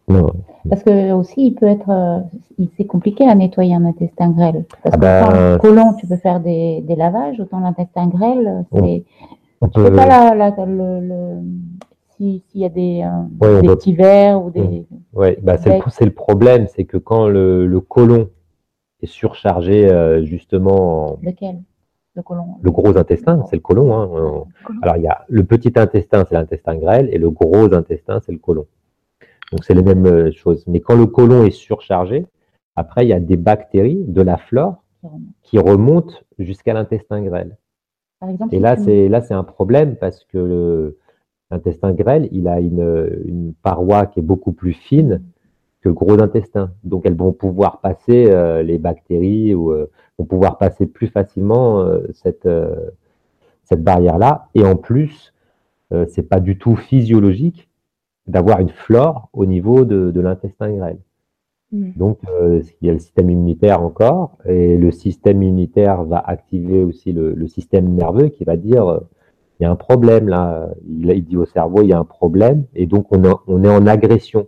Non. 0.10 0.32
Parce 0.70 0.84
que 0.84 1.12
aussi, 1.14 1.48
il 1.48 1.56
peut 1.56 1.66
être, 1.66 1.90
euh, 1.90 2.20
c'est 2.78 2.86
compliqué 2.86 3.26
à 3.26 3.36
nettoyer 3.36 3.74
un 3.74 3.86
intestin 3.86 4.30
grêle. 4.32 4.66
Parce 4.84 4.96
Ah 4.96 4.98
que 4.98 5.02
ben, 5.02 5.58
quand 5.58 5.68
colon, 5.70 5.94
tu 5.98 6.08
peux 6.08 6.18
faire 6.18 6.40
des, 6.42 6.82
des 6.82 6.96
lavages, 6.96 7.40
autant 7.40 7.60
l'intestin 7.62 8.08
grêle, 8.08 8.66
c'est, 8.74 9.06
On 9.62 9.68
tu 9.68 9.80
peut- 9.80 9.90
peux 9.90 9.96
pas 9.96 10.08
la, 10.08 10.36
la- 10.36 10.66
le, 10.66 11.00
le- 11.00 11.42
si- 12.18 12.44
s'il 12.50 12.62
y 12.62 12.66
a 12.66 12.70
des, 12.70 13.02
euh, 13.04 13.46
Ouais, 13.46 13.58
on 13.60 13.62
des 13.62 13.68
peut- 13.68 13.76
petits 13.78 13.94
verres 13.94 14.44
ou 14.44 14.50
des, 14.50 14.86
Ouais, 15.14 15.38
bah 15.42 15.58
c'est 15.58 15.78
le, 15.78 15.84
c'est 15.90 16.06
le 16.06 16.12
problème, 16.14 16.68
c'est 16.68 16.84
que 16.86 16.98
quand 16.98 17.28
le, 17.30 17.66
le 17.66 17.80
côlon 17.80 18.28
est 19.02 19.06
surchargé 19.08 19.88
euh, 19.90 20.26
justement 20.26 21.14
en- 21.14 21.18
lequel? 21.24 21.62
Le 22.14 22.24
colon. 22.24 22.58
le 22.62 22.72
gros 22.72 22.98
intestin, 22.98 23.46
c'est 23.50 23.56
le 23.56 23.62
côlon. 23.62 23.96
Hein. 23.96 24.08
Côlon. 24.08 24.80
Alors 24.82 24.98
il 24.98 25.04
y 25.04 25.08
a 25.08 25.26
le 25.30 25.44
petit 25.46 25.72
intestin, 25.78 26.26
c'est 26.28 26.36
l'intestin 26.36 26.76
grêle, 26.76 27.10
et 27.12 27.18
le 27.18 27.30
gros 27.30 27.74
intestin, 27.74 28.20
c'est 28.20 28.34
le 28.34 28.38
côlon. 28.38 28.68
Donc 29.52 29.64
c'est 29.64 29.74
les 29.74 29.84
mêmes 29.84 30.06
euh, 30.06 30.32
choses. 30.32 30.66
Mais 30.68 30.82
quand 30.82 30.96
le 30.96 31.06
côlon 31.06 31.46
est 31.46 31.52
surchargé, 31.52 32.26
après 32.76 33.06
il 33.06 33.10
y 33.10 33.14
a 33.14 33.20
des 33.20 33.38
bactéries, 33.38 34.04
de 34.06 34.22
la 34.22 34.38
flore, 34.38 34.84
qui 35.02 35.08
remonte. 35.08 35.34
qui 35.42 35.60
remontent 35.60 36.14
jusqu'à 36.38 36.74
l'intestin 36.74 37.22
grêle. 37.22 37.58
Par 38.20 38.30
exemple, 38.30 38.54
Et 38.54 38.60
là, 38.60 38.76
c'est 38.76 39.08
là, 39.10 39.22
c'est 39.22 39.34
un 39.34 39.44
problème 39.44 39.96
parce 39.96 40.26
que 40.26 40.98
l'intestin 41.50 41.94
grêle, 41.94 42.28
il 42.32 42.48
a 42.48 42.60
une, 42.60 43.24
une 43.26 43.54
paroi 43.64 44.06
qui 44.06 44.20
est 44.20 44.24
beaucoup 44.24 44.54
plus 44.54 44.74
fine 44.74 45.22
que 45.82 45.90
le 45.90 45.96
gros 45.96 46.22
intestin. 46.22 46.72
Donc, 46.84 47.06
elles 47.06 47.16
vont 47.16 47.34
pouvoir 47.34 47.82
passer 47.82 48.30
euh, 48.30 48.62
les 48.62 48.78
bactéries 48.78 49.56
ou 49.56 49.72
euh, 49.72 49.90
vont 50.18 50.26
pouvoir 50.26 50.58
passer 50.58 50.86
plus 50.86 51.08
facilement 51.08 51.82
euh, 51.82 52.08
cette 52.14 52.48
cette 53.64 53.84
barrière-là. 53.84 54.50
Et 54.54 54.64
en 54.64 54.76
plus, 54.76 55.34
euh, 55.94 56.06
c'est 56.08 56.24
pas 56.24 56.40
du 56.40 56.58
tout 56.58 56.76
physiologique 56.76 57.70
d'avoir 58.28 58.60
une 58.60 58.70
flore 58.70 59.30
au 59.34 59.46
niveau 59.46 59.86
de, 59.86 60.12
de 60.12 60.22
l'intestin 60.22 60.72
grêle. 60.72 61.00
Mm. 61.72 61.92
Donc, 61.96 62.20
il 62.82 62.88
y 62.88 62.90
a 62.90 62.94
le 62.94 63.00
système 63.00 63.30
immunitaire 63.30 63.82
encore, 63.82 64.38
et 64.46 64.78
le 64.78 64.92
système 64.92 65.42
immunitaire 65.42 66.04
va 66.04 66.20
activer 66.20 66.84
aussi 66.84 67.12
le, 67.14 67.34
le 67.34 67.48
système 67.48 67.90
nerveux 67.96 68.28
qui 68.28 68.44
va 68.44 68.58
dire 68.58 69.00
il 69.60 69.64
y 69.64 69.66
a 69.66 69.72
un 69.72 69.76
problème 69.76 70.28
là. 70.28 70.70
Il, 70.88 71.10
il 71.10 71.24
dit 71.24 71.38
au 71.38 71.46
cerveau 71.46 71.82
il 71.82 71.90
y 71.90 71.94
a 71.94 72.00
un 72.00 72.06
problème, 72.06 72.66
et 72.76 72.86
donc 72.86 73.08
on 73.12 73.64
est 73.64 73.70
en 73.70 73.88
agression. 73.88 74.48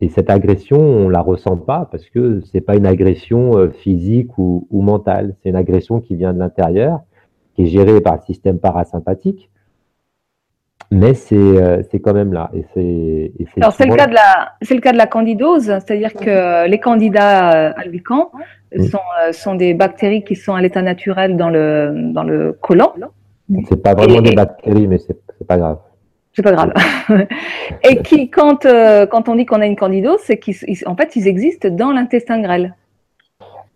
Et 0.00 0.08
cette 0.08 0.30
agression, 0.30 0.78
on 0.80 1.08
la 1.08 1.20
ressent 1.20 1.56
pas 1.56 1.88
parce 1.90 2.08
que 2.08 2.40
c'est 2.50 2.60
pas 2.62 2.76
une 2.76 2.86
agression 2.86 3.58
euh, 3.58 3.68
physique 3.70 4.38
ou, 4.38 4.66
ou 4.70 4.80
mentale, 4.82 5.34
c'est 5.42 5.50
une 5.50 5.56
agression 5.56 6.00
qui 6.00 6.16
vient 6.16 6.32
de 6.32 6.38
l'intérieur, 6.38 7.00
qui 7.54 7.64
est 7.64 7.66
gérée 7.66 8.00
par 8.00 8.16
le 8.16 8.22
système 8.22 8.58
parasympathique. 8.58 9.50
Mais 10.92 11.14
c'est 11.14 11.36
euh, 11.36 11.82
c'est 11.90 12.00
quand 12.00 12.14
même 12.14 12.32
là. 12.32 12.50
Et 12.52 12.64
c'est 12.74 12.80
et 13.38 13.46
c'est 13.54 13.60
Alors 13.60 13.72
c'est 13.74 13.86
le 13.86 13.94
cas 13.94 14.08
de 14.08 14.14
la 14.14 14.52
c'est 14.62 14.74
le 14.74 14.80
cas 14.80 14.90
de 14.92 14.96
la 14.98 15.06
candidose, 15.06 15.66
c'est-à-dire 15.66 16.12
que 16.14 16.66
les 16.68 16.80
candidats 16.80 17.68
euh, 17.68 17.72
albicans 17.76 18.30
Mm. 18.72 18.84
sont, 18.84 18.98
sont 19.32 19.54
des 19.56 19.74
bactéries 19.74 20.22
qui 20.22 20.36
sont 20.36 20.54
à 20.54 20.60
l'état 20.62 20.80
naturel 20.82 21.36
dans 21.36 21.50
le 21.50 22.12
dans 22.12 22.22
le 22.22 22.52
côlon. 22.52 22.92
C'est 23.68 23.82
pas 23.82 23.94
vraiment 23.94 24.20
Et- 24.20 24.22
des 24.30 24.34
bactéries, 24.36 24.86
mais 24.86 24.98
c'est 24.98 25.18
c'est 25.38 25.46
pas 25.46 25.58
grave. 25.58 25.78
C'est 26.32 26.42
pas 26.42 26.52
grave. 26.52 26.72
Et 27.88 28.02
qui 28.02 28.30
quand 28.30 28.64
euh, 28.64 29.06
quand 29.06 29.28
on 29.28 29.34
dit 29.34 29.46
qu'on 29.46 29.60
a 29.60 29.66
une 29.66 29.76
candidose, 29.76 30.20
c'est 30.22 30.38
qu'en 30.38 30.96
fait 30.96 31.16
ils 31.16 31.26
existent 31.26 31.68
dans 31.70 31.92
l'intestin 31.92 32.40
grêle. 32.40 32.74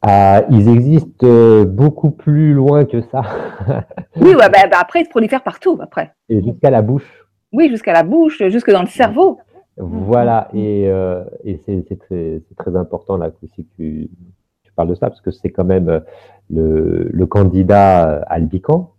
Ah, 0.02 0.42
ils 0.50 0.68
existent 0.68 1.26
euh, 1.26 1.64
beaucoup 1.64 2.10
plus 2.10 2.52
loin 2.52 2.84
que 2.84 3.00
ça, 3.00 3.22
Oui, 4.16 4.34
ouais, 4.34 4.50
bah, 4.50 4.68
bah, 4.70 4.76
après 4.78 5.00
ils 5.00 5.06
se 5.06 5.10
prolifèrent 5.10 5.42
partout 5.42 5.78
après. 5.80 6.12
et 6.28 6.42
jusqu'à 6.42 6.70
la 6.70 6.82
bouche. 6.82 7.26
Oui, 7.52 7.70
jusqu'à 7.70 7.92
la 7.94 8.02
bouche, 8.02 8.42
jusque 8.48 8.70
dans 8.70 8.82
le 8.82 8.88
cerveau. 8.88 9.38
Voilà, 9.76 10.48
et, 10.52 10.88
euh, 10.88 11.24
et 11.44 11.58
c'est 11.64 11.84
très, 12.56 12.76
important 12.76 13.16
là 13.16 13.30
aussi 13.42 13.64
que 13.64 13.70
tu, 13.76 14.10
tu 14.62 14.72
parles 14.72 14.88
de 14.88 14.94
ça, 14.94 15.08
parce 15.08 15.20
que 15.20 15.30
c'est 15.30 15.50
quand 15.50 15.64
même 15.64 16.02
le, 16.50 17.08
le 17.10 17.26
candidat 17.26 18.22
albican, 18.28 18.92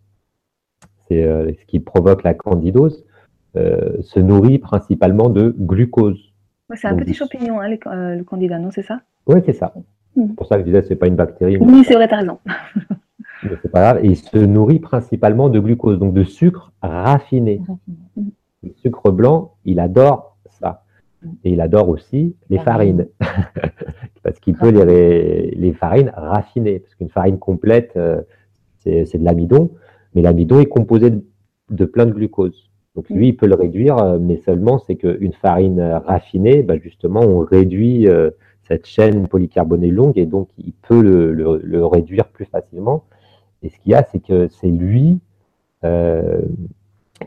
c'est 1.07 1.21
ce 1.21 1.65
qui 1.67 1.79
provoque 1.79 2.23
la 2.23 2.33
candidose, 2.33 3.05
se 4.01 4.19
nourrit 4.19 4.59
principalement 4.59 5.29
de 5.29 5.55
glucose. 5.57 6.33
Ouais, 6.69 6.77
c'est 6.77 6.87
un 6.87 6.91
Donc, 6.91 7.01
petit 7.01 7.13
champignon, 7.13 7.59
hein, 7.59 7.67
les- 7.69 7.79
euh, 7.87 8.15
le 8.15 8.23
candidat, 8.23 8.57
non, 8.59 8.71
c'est 8.71 8.81
ça? 8.81 9.01
Oui, 9.27 9.39
c'est 9.45 9.53
ça. 9.53 9.73
Mm. 10.15 10.27
C'est 10.29 10.35
pour 10.35 10.47
ça 10.47 10.55
que 10.55 10.61
je 10.61 10.65
disais 10.65 10.81
c'est 10.81 10.95
pas 10.95 11.07
une 11.07 11.15
bactérie, 11.15 11.57
mais 11.59 11.65
Oui, 11.65 11.83
c'est 11.85 11.93
vrai, 11.93 12.07
t'as 12.07 12.17
raison. 12.17 12.39
mais 13.43 13.51
c'est 13.61 13.71
pas 13.71 13.81
grave. 13.93 14.05
Et 14.05 14.07
il 14.07 14.15
se 14.17 14.37
nourrit 14.37 14.79
principalement 14.79 15.49
de 15.49 15.59
glucose, 15.59 15.99
donc 15.99 16.13
de 16.13 16.23
sucre 16.23 16.71
raffiné. 16.81 17.61
Raffiné. 17.67 18.31
Le 18.63 18.71
sucre 18.77 19.11
blanc, 19.11 19.53
il 19.63 19.79
adore 19.79 20.37
ça. 20.49 20.83
Et 21.43 21.51
il 21.51 21.61
adore 21.61 21.89
aussi 21.89 22.35
les 22.49 22.59
farines. 22.59 23.07
parce 24.23 24.39
qu'il 24.39 24.55
peut 24.55 24.69
les, 24.69 25.51
les 25.51 25.73
farines 25.73 26.11
raffiner. 26.15 26.79
Parce 26.79 26.95
qu'une 26.95 27.09
farine 27.09 27.37
complète, 27.39 27.93
euh, 27.95 28.21
c'est 28.79 29.05
c'est 29.05 29.17
de 29.17 29.23
l'amidon. 29.25 29.71
Mais 30.13 30.21
l'amidon 30.21 30.59
est 30.59 30.65
composé 30.67 31.09
de, 31.11 31.23
de 31.71 31.85
plein 31.85 32.05
de 32.05 32.11
glucose. 32.11 32.69
Donc 32.95 33.09
lui, 33.09 33.29
il 33.29 33.33
peut 33.35 33.47
le 33.47 33.55
réduire, 33.55 33.97
euh, 33.97 34.17
mais 34.19 34.37
seulement 34.45 34.79
c'est 34.79 34.95
qu'une 34.95 35.33
farine 35.33 35.79
euh, 35.79 35.99
raffinée, 35.99 36.63
bah, 36.63 36.77
justement, 36.77 37.21
on 37.21 37.39
réduit 37.39 38.07
euh, 38.07 38.31
cette 38.67 38.85
chaîne 38.87 39.27
polycarbonée 39.27 39.91
longue 39.91 40.17
et 40.17 40.25
donc 40.25 40.47
il 40.57 40.73
peut 40.87 41.01
le, 41.01 41.33
le- 41.33 41.59
le 41.63 41.85
réduire 41.85 42.25
plus 42.29 42.45
facilement. 42.45 43.03
Et 43.63 43.69
ce 43.69 43.77
qu'il 43.79 43.91
y 43.91 43.95
a, 43.95 44.03
c'est 44.11 44.19
que 44.19 44.47
c'est 44.47 44.67
lui 44.69 45.19
euh, 45.83 46.39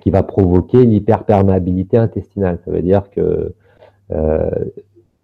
qui 0.00 0.10
va 0.10 0.22
provoquer 0.22 0.84
l'hyperperméabilité 0.84 1.96
intestinale. 1.96 2.58
Ça 2.64 2.70
veut 2.70 2.82
dire 2.82 3.10
que 3.10 3.52
euh, 4.12 4.50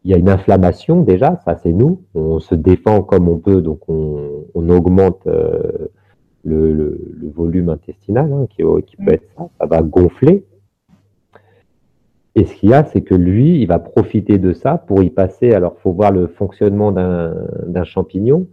il 0.04 0.10
y 0.10 0.14
a 0.14 0.18
une 0.18 0.28
inflammation 0.28 1.00
déjà, 1.02 1.40
ça 1.44 1.56
c'est 1.62 1.72
nous. 1.72 2.02
On 2.14 2.38
se 2.38 2.54
défend 2.54 3.02
comme 3.02 3.28
on 3.28 3.38
peut, 3.38 3.62
donc 3.62 3.80
on, 3.88 4.44
on 4.54 4.68
augmente 4.68 5.26
le, 6.44 7.30
volume 7.34 7.68
intestinal 7.68 8.32
hein, 8.32 8.46
qui, 8.48 8.62
peut 8.62 9.12
être 9.12 9.28
ça. 9.36 9.48
Ça 9.58 9.66
va 9.66 9.82
gonfler. 9.82 10.44
Et 12.36 12.44
ce 12.44 12.54
qu'il 12.54 12.70
y 12.70 12.74
a, 12.74 12.84
c'est 12.84 13.02
que 13.02 13.14
lui, 13.14 13.60
il 13.60 13.66
va 13.66 13.78
profiter 13.78 14.38
de 14.38 14.52
ça 14.52 14.76
pour 14.76 15.02
y 15.02 15.10
passer. 15.10 15.52
Alors, 15.52 15.78
faut 15.78 15.92
voir 15.92 16.10
le 16.10 16.26
fonctionnement 16.26 16.90
d'un 16.92 17.84
champignon. 17.84 18.48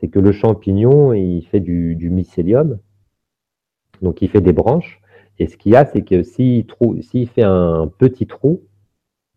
C'est 0.00 0.08
que 0.08 0.18
le 0.18 0.32
champignon, 0.32 1.12
il 1.12 1.42
fait 1.42 1.60
du, 1.60 2.08
mycélium, 2.10 2.78
donc 4.00 4.22
il 4.22 4.28
fait 4.28 4.40
des 4.40 4.52
branches. 4.52 5.00
Et 5.38 5.46
ce 5.46 5.56
qu'il 5.56 5.72
y 5.72 5.76
a, 5.76 5.84
c'est 5.84 6.02
que 6.02 6.22
s'il 6.22 6.66
fait 7.28 7.42
un 7.42 7.86
petit 7.98 8.26
trou, 8.26 8.62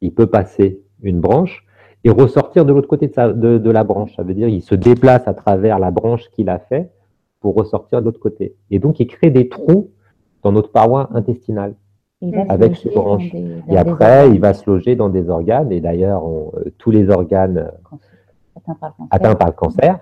il 0.01 0.13
peut 0.13 0.27
passer 0.27 0.81
une 1.03 1.19
branche 1.19 1.65
et 2.03 2.09
ressortir 2.09 2.65
de 2.65 2.73
l'autre 2.73 2.87
côté 2.87 3.07
de- 3.07 3.57
de 3.57 3.71
la 3.71 3.83
branche. 3.83 4.15
Ça 4.15 4.23
veut 4.23 4.33
dire 4.33 4.47
qu'il 4.47 4.61
se 4.61 4.75
déplace 4.75 5.27
à 5.27 5.33
travers 5.33 5.79
la 5.79 5.91
branche 5.91 6.29
qu'il 6.31 6.49
a 6.49 6.59
fait 6.59 6.91
pour 7.45 7.53
ressortir 7.53 7.99
de 8.01 8.05
l'autre 8.05 8.19
côté. 8.19 8.55
Et 8.71 8.79
donc, 8.79 8.99
il 8.99 9.05
crée 9.05 9.29
des 9.29 9.47
trous 9.49 9.91
dans 10.41 10.51
notre 10.51 10.71
paroi 10.71 11.09
intestinale. 11.13 11.75
Avec 12.49 12.69
loger 12.71 12.81
ses 12.81 12.89
branches. 12.89 13.31
dans 13.31 13.39
des- 13.39 13.45
dans 13.67 13.73
Et 13.73 13.77
après, 13.77 13.91
organes 14.21 14.33
il 14.33 14.41
va 14.41 14.53
se 14.55 14.67
loger 14.67 14.95
dans 14.95 15.09
des 15.09 15.29
organes. 15.29 15.71
Et 15.71 15.79
d'ailleurs, 15.79 16.23
euh, 16.27 16.73
tous 16.79 16.89
les 16.89 17.07
organes 17.11 17.69
atteints 18.57 18.73
par 18.81 18.89
le 18.89 18.95
cancer. 18.97 19.07
atteints 19.11 19.35
par 19.35 19.47
le 19.49 19.53
cancer, 19.53 19.99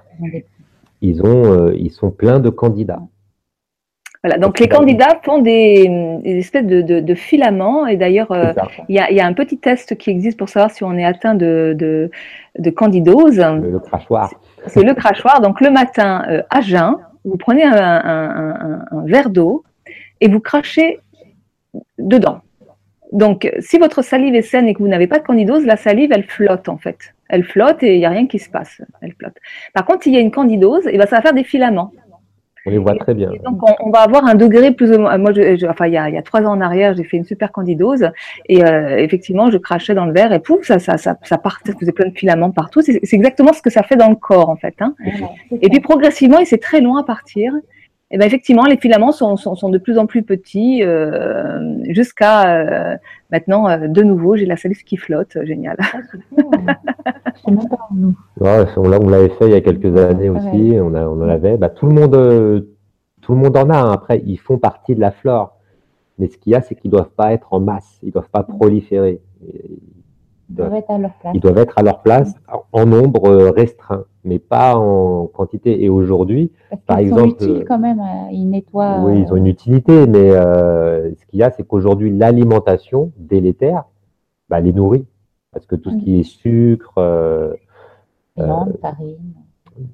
Ils 1.01 1.21
ont 1.21 1.43
euh, 1.51 1.73
ils 1.75 1.91
sont 1.91 2.11
pleins 2.11 2.39
de 2.39 2.49
candidats. 2.49 3.01
Voilà, 4.23 4.37
donc 4.37 4.57
les 4.61 4.69
candidats 4.69 5.19
font 5.21 5.39
des, 5.41 5.89
des 6.23 6.37
espèces 6.37 6.65
de, 6.65 6.81
de- 6.81 7.01
de 7.01 7.13
filaments. 7.13 7.85
Et 7.87 7.97
d'ailleurs, 7.97 8.31
euh, 8.31 8.53
il 8.87 8.95
y, 8.95 8.99
a, 8.99 9.11
il 9.11 9.17
y 9.17 9.19
a 9.19 9.27
un 9.27 9.33
petit 9.33 9.57
test 9.57 9.97
qui 9.97 10.09
existe 10.11 10.37
pour 10.39 10.47
savoir 10.47 10.71
si 10.71 10.81
on 10.85 10.93
est 10.93 11.03
atteint 11.03 11.35
de, 11.35 11.75
de, 11.77 12.09
de 12.57 12.69
candidose. 12.69 13.37
Le, 13.37 13.69
le 13.71 13.79
crachoir. 13.79 14.29
C'est 14.67 14.83
le 14.83 14.93
crachoir. 14.93 15.41
Donc 15.41 15.59
le 15.59 15.71
matin, 15.71 16.23
euh, 16.29 16.41
à 16.49 16.61
jeun, 16.61 16.95
vous 17.25 17.37
prenez 17.37 17.63
un, 17.63 18.85
verre 19.05 19.29
d'eau 19.29 19.63
et 20.21 20.27
vous 20.27 20.39
crachez 20.39 20.99
dedans. 21.97 22.41
Donc, 23.11 23.51
si 23.59 23.77
votre 23.77 24.01
salive 24.01 24.33
est 24.33 24.41
saine 24.41 24.67
et 24.67 24.73
que 24.73 24.79
vous 24.79 24.87
n'avez 24.87 25.07
pas 25.07 25.19
de 25.19 25.23
candidose, 25.23 25.65
la 25.65 25.77
salive, 25.77 26.11
elle 26.11 26.23
flotte 26.23 26.67
en 26.67 26.77
fait. 26.77 27.13
Elle 27.29 27.43
flotte 27.43 27.83
et 27.83 27.95
il 27.95 27.99
n'y 27.99 28.05
a 28.05 28.09
rien 28.09 28.27
qui 28.27 28.39
se 28.39 28.49
passe. 28.49 28.81
Elle 29.01 29.13
flotte. 29.13 29.35
Par 29.73 29.85
contre, 29.85 30.03
s'il 30.03 30.13
y 30.13 30.17
a 30.17 30.19
une 30.19 30.31
candidose, 30.31 30.87
et 30.87 30.97
ben, 30.97 31.05
ça 31.05 31.17
va 31.17 31.21
faire 31.21 31.33
des 31.33 31.43
filaments. 31.43 31.91
On 32.65 32.69
les 32.69 32.77
voit 32.77 32.95
très 32.95 33.13
bien. 33.13 33.29
Et 33.33 33.39
donc, 33.39 33.59
on, 33.61 33.87
on 33.87 33.89
va 33.89 33.99
avoir 33.99 34.25
un 34.25 34.35
degré 34.35 34.71
plus 34.71 34.91
ou 34.91 34.99
moins. 34.99 35.17
Moi, 35.17 35.33
je, 35.33 35.57
je- 35.57 35.65
enfin, 35.67 35.87
il 35.87 35.93
y, 35.93 35.97
a, 35.97 36.07
il 36.07 36.15
y 36.15 36.17
a 36.17 36.21
trois 36.21 36.41
ans 36.43 36.51
en 36.53 36.61
arrière, 36.61 36.93
j'ai 36.95 37.03
fait 37.03 37.17
une 37.17 37.25
super 37.25 37.51
candidose 37.51 38.09
et 38.47 38.63
euh, 38.63 38.97
effectivement, 38.97 39.51
je 39.51 39.57
crachais 39.57 39.93
dans 39.93 40.05
le 40.05 40.13
verre 40.13 40.31
et 40.31 40.39
pouf, 40.39 40.63
ça, 40.65 40.79
ça, 40.79 40.97
ça, 40.97 41.17
ça 41.23 41.37
partait, 41.37 41.71
ça 41.73 41.77
faisait 41.77 41.91
plein 41.91 42.07
de 42.07 42.17
filaments 42.17 42.51
partout. 42.51 42.81
C'est 42.81 43.01
exactement 43.13 43.51
ce 43.53 43.61
que 43.61 43.69
ça 43.69 43.83
fait 43.83 43.97
dans 43.97 44.09
le 44.09 44.15
corps 44.15 44.49
en 44.49 44.55
fait. 44.55 44.75
Hein. 44.79 44.95
Et 45.61 45.69
puis 45.69 45.81
progressivement, 45.81 46.39
et 46.39 46.45
c'est 46.45 46.57
très 46.61 46.79
long 46.79 46.95
à 46.95 47.03
partir. 47.03 47.53
Et 48.11 48.17
ben 48.19 48.25
effectivement, 48.25 48.65
les 48.65 48.77
filaments 48.77 49.11
sont, 49.11 49.37
sont, 49.37 49.55
sont 49.55 49.69
de 49.69 49.79
plus 49.79 49.97
en 49.97 50.05
plus 50.05 50.21
petits 50.21 50.83
euh, 50.83 51.77
jusqu'à 51.89 52.57
euh, 52.93 52.97
maintenant, 53.31 53.67
euh, 53.67 53.87
de 53.87 54.03
nouveau, 54.03 54.35
j'ai 54.35 54.45
la 54.45 54.55
salive 54.55 54.83
qui 54.83 54.97
flotte, 54.97 55.35
génial. 55.45 55.77
Ah, 55.79 55.97
cool. 56.11 56.21
Ouais, 58.39 58.65
on 58.77 58.87
l'a- 58.87 58.99
on 59.01 59.09
l'avait 59.09 59.29
fait 59.29 59.45
il 59.45 59.51
y 59.51 59.55
a 59.55 59.61
quelques 59.61 59.97
années 59.97 60.29
aussi. 60.29 60.77
On, 60.79 60.93
a- 60.93 61.07
on 61.07 61.21
en 61.23 61.29
avait. 61.29 61.57
Bah, 61.57 61.69
tout 61.69 61.85
le 61.87 61.93
monde, 61.93 62.67
tout 63.21 63.33
le 63.33 63.37
monde 63.39 63.57
en 63.57 63.69
a. 63.69 63.77
hein. 63.77 63.91
Après, 63.91 64.21
ils 64.25 64.37
font 64.37 64.57
partie 64.57 64.95
de 64.95 64.99
la 65.01 65.11
flore. 65.11 65.57
Mais 66.19 66.27
ce 66.27 66.37
qu'il 66.37 66.51
y 66.51 66.55
a, 66.55 66.61
c'est 66.61 66.75
qu'ils 66.75 66.91
doivent 66.91 67.09
pas 67.15 67.33
être 67.33 67.53
en 67.53 67.59
masse. 67.59 67.97
Ils 68.03 68.11
doivent 68.11 68.29
pas 68.29 68.43
proliférer. 68.43 69.21
Ils 70.53 70.57
doivent 70.57 70.75
être 70.75 70.91
à 70.91 70.97
leur 70.99 71.13
place. 71.13 71.31
Ils 71.35 71.39
doivent 71.41 71.57
être 71.57 71.77
à 71.77 71.81
leur 71.83 72.01
place 72.01 72.35
en 72.71 72.85
nombre 72.85 73.25
euh, 73.29 73.49
restreint, 73.51 74.05
mais 74.23 74.37
pas 74.39 74.75
en 74.77 75.25
quantité. 75.27 75.83
Et 75.83 75.89
aujourd'hui, 75.89 76.51
par 76.85 76.97
sont 76.97 77.03
exemple, 77.03 77.29
utiles 77.43 77.49
euh, 77.61 77.65
quand 77.67 77.79
même. 77.79 77.99
euh, 77.99 78.31
Ils 78.31 78.49
nettoient. 78.49 79.01
oui, 79.03 79.21
ils 79.21 79.33
ont 79.33 79.35
une 79.35 79.47
utilité, 79.47 80.05
mais 80.07 80.31
euh, 80.31 81.11
ce 81.15 81.25
qu'il 81.25 81.39
y 81.39 81.43
a, 81.43 81.49
c'est 81.51 81.63
qu'aujourd'hui, 81.67 82.15
l'alimentation 82.15 83.11
délétère 83.17 83.85
bah, 84.49 84.59
les 84.59 84.73
nourrit. 84.73 85.05
Parce 85.51 85.65
que 85.65 85.75
tout 85.75 85.91
ce 85.91 85.97
qui 85.97 86.19
est 86.19 86.23
sucre, 86.23 86.93
euh, 86.97 87.53
euh, 88.39 88.45
farine. 88.81 89.17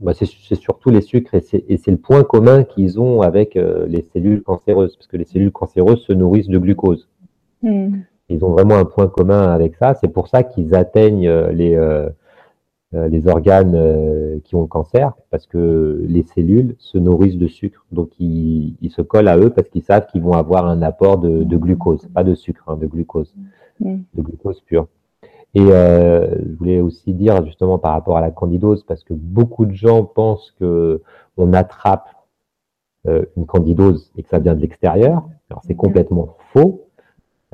bah, 0.01 0.14
c'est 0.14 0.55
surtout 0.55 0.89
les 0.89 1.01
sucres 1.01 1.34
et 1.36 1.41
c'est 1.78 1.91
le 1.91 1.97
point 1.97 2.24
commun 2.24 2.64
qu'ils 2.64 2.99
ont 2.99 3.22
avec 3.22 3.55
euh, 3.57 3.86
les 3.88 4.01
cellules 4.14 4.41
cancéreuses, 4.41 4.95
parce 4.95 5.07
que 5.07 5.18
les 5.18 5.26
cellules 5.26 5.51
cancéreuses 5.51 6.01
se 6.03 6.14
nourrissent 6.14 6.47
de 6.47 6.57
glucose. 6.57 7.10
Hmm. 7.62 7.97
Ils 8.30 8.44
ont 8.46 8.52
vraiment 8.52 8.76
un 8.76 8.86
point 8.86 9.08
commun 9.08 9.52
avec 9.52 9.76
ça. 9.76 9.94
C'est 9.96 10.08
pour 10.08 10.28
ça 10.28 10.44
qu'ils 10.44 10.76
atteignent 10.76 11.28
euh, 11.28 11.52
les, 11.52 11.76
euh, 11.76 12.10
euh, 12.96 13.08
les 13.08 13.28
organes 13.28 13.76
euh, 13.76 14.40
qui 14.44 14.56
ont 14.56 14.62
le 14.62 14.68
cancer, 14.68 15.14
parce 15.30 15.46
que 15.48 16.04
les 16.08 16.24
cellules 16.24 16.76
se 16.80 16.98
nourrissent 16.98 17.38
de 17.38 17.48
sucre. 17.48 17.86
Donc, 17.92 18.10
ils, 18.20 18.76
ils 18.82 18.92
se 18.92 19.02
collent 19.02 19.28
à 19.28 19.38
eux 19.38 19.50
parce 19.50 19.70
qu'ils 19.70 19.84
savent 19.84 20.08
qu'ils 20.08 20.22
vont 20.22 20.34
avoir 20.34 20.66
un 20.68 20.82
apport 20.82 21.18
de, 21.18 21.44
de 21.44 21.58
glucose, 21.58 22.08
pas 22.14 22.24
de 22.24 22.36
sucre, 22.36 22.64
hein, 22.68 22.78
de 22.78 22.88
glucose, 22.88 23.34
Mm. 23.80 24.00
de 24.14 24.22
glucose 24.22 24.60
pur. 24.62 24.88
Et 25.56 25.62
euh, 25.62 26.28
je 26.46 26.56
voulais 26.58 26.82
aussi 26.82 27.14
dire 27.14 27.46
justement 27.46 27.80
par 27.80 27.94
rapport 27.94 28.18
à 28.18 28.22
la 28.22 28.30
candidose, 28.30 28.84
parce 28.84 29.06
que 29.06 29.14
beaucoup 29.14 29.66
de 29.66 29.74
gens 29.74 30.04
pensent 30.04 30.54
que 30.60 31.02
on 31.38 31.54
attrape 31.54 32.08
une 33.38 33.46
candidose 33.46 34.12
et 34.18 34.24
que 34.24 34.30
ça 34.30 34.40
vient 34.40 34.54
de 34.54 34.60
l'extérieur. 34.60 35.24
Alors 35.50 35.62
c'est 35.66 35.76
complètement 35.76 36.36
faux. 36.52 36.89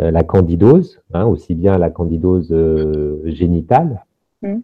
Euh, 0.01 0.11
la 0.11 0.23
candidose, 0.23 0.99
hein, 1.13 1.25
aussi 1.25 1.55
bien 1.55 1.77
la 1.77 1.89
candidose 1.89 2.51
euh, 2.51 3.21
génitale, 3.25 4.03
Mm. 4.41 4.57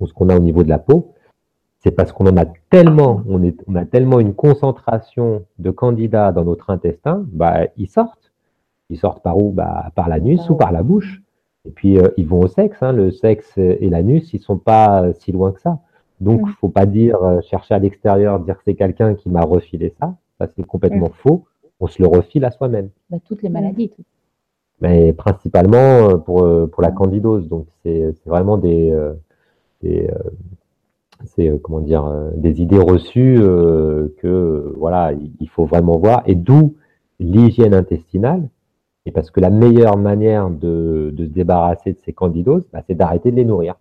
ou 0.00 0.06
ce 0.06 0.12
qu'on 0.14 0.28
a 0.28 0.36
au 0.36 0.40
niveau 0.40 0.62
de 0.62 0.68
la 0.68 0.78
peau, 0.78 1.12
c'est 1.80 1.90
parce 1.90 2.12
qu'on 2.12 2.26
en 2.26 2.36
a 2.36 2.44
tellement, 2.70 3.22
on, 3.28 3.42
est, 3.42 3.56
on 3.66 3.74
a 3.74 3.84
tellement 3.84 4.20
une 4.20 4.32
concentration 4.34 5.42
de 5.58 5.70
candidats 5.70 6.30
dans 6.32 6.44
notre 6.44 6.70
intestin, 6.70 7.24
bah, 7.32 7.66
ils 7.76 7.88
sortent. 7.88 8.32
Ils 8.88 8.96
sortent 8.98 9.22
par 9.22 9.36
où? 9.38 9.50
Bah, 9.50 9.90
Par 9.96 10.08
l'anus 10.08 10.48
ou 10.48 10.54
par 10.54 10.70
la 10.72 10.82
bouche. 10.84 11.20
Et 11.66 11.70
puis 11.70 11.98
euh, 11.98 12.08
ils 12.16 12.26
vont 12.26 12.40
au 12.40 12.46
sexe. 12.46 12.80
Hein. 12.82 12.92
Le 12.92 13.10
sexe 13.10 13.58
et 13.58 13.90
l'anus, 13.90 14.32
ils 14.32 14.40
sont 14.40 14.56
pas 14.58 15.12
si 15.14 15.32
loin 15.32 15.50
que 15.50 15.60
ça. 15.60 15.80
Donc, 16.20 16.42
Mm. 16.42 16.50
faut 16.60 16.68
pas 16.68 16.86
dire 16.86 17.20
euh, 17.22 17.40
chercher 17.42 17.74
à 17.74 17.78
l'extérieur, 17.80 18.38
dire 18.40 18.56
que 18.56 18.62
c'est 18.64 18.76
quelqu'un 18.76 19.14
qui 19.14 19.28
m'a 19.28 19.42
refilé 19.42 19.92
ça. 20.00 20.14
Ça 20.38 20.46
c'est 20.54 20.64
complètement 20.64 21.10
faux. 21.10 21.44
On 21.80 21.88
se 21.88 22.00
le 22.00 22.06
refile 22.08 22.44
à 22.44 22.52
soi-même 22.52 22.88
Bah, 23.10 23.18
toutes 23.26 23.42
les 23.42 23.48
maladies. 23.50 23.88
tout. 23.90 24.02
Mais 24.80 25.12
principalement 25.12 26.10
euh, 26.10 26.16
pour, 26.18 26.42
euh, 26.44 26.66
pour 26.66 26.82
la 26.82 26.90
candidose. 26.90 27.48
Donc, 27.48 27.66
c'est 27.82 28.14
vraiment 28.26 28.58
des, 28.58 28.90
euh, 28.90 29.12
des, 29.82 30.08
comment 31.62 31.80
dire, 31.80 32.04
des 32.36 32.60
idées 32.60 32.78
reçues 32.78 33.36
que 34.18 34.74
voilà, 34.76 35.12
il- 35.12 35.32
il 35.40 35.48
faut 35.48 35.64
vraiment 35.64 35.98
voir. 35.98 36.22
Et 36.26 36.34
d'où 36.34 36.74
l'hygiène 37.20 37.74
intestinale. 37.74 38.48
Et 39.06 39.12
parce 39.12 39.30
que 39.30 39.40
la 39.40 39.50
meilleure 39.50 39.96
manière 39.96 40.50
de, 40.50 41.10
de 41.16 41.24
se 41.24 41.30
débarrasser 41.30 41.92
de 41.92 41.98
ces 42.04 42.12
candidoses, 42.12 42.64
bah, 42.72 42.82
c'est 42.86 42.94
d'arrêter 42.96 43.30
de 43.30 43.36
les 43.36 43.44
nourrir. 43.44 43.76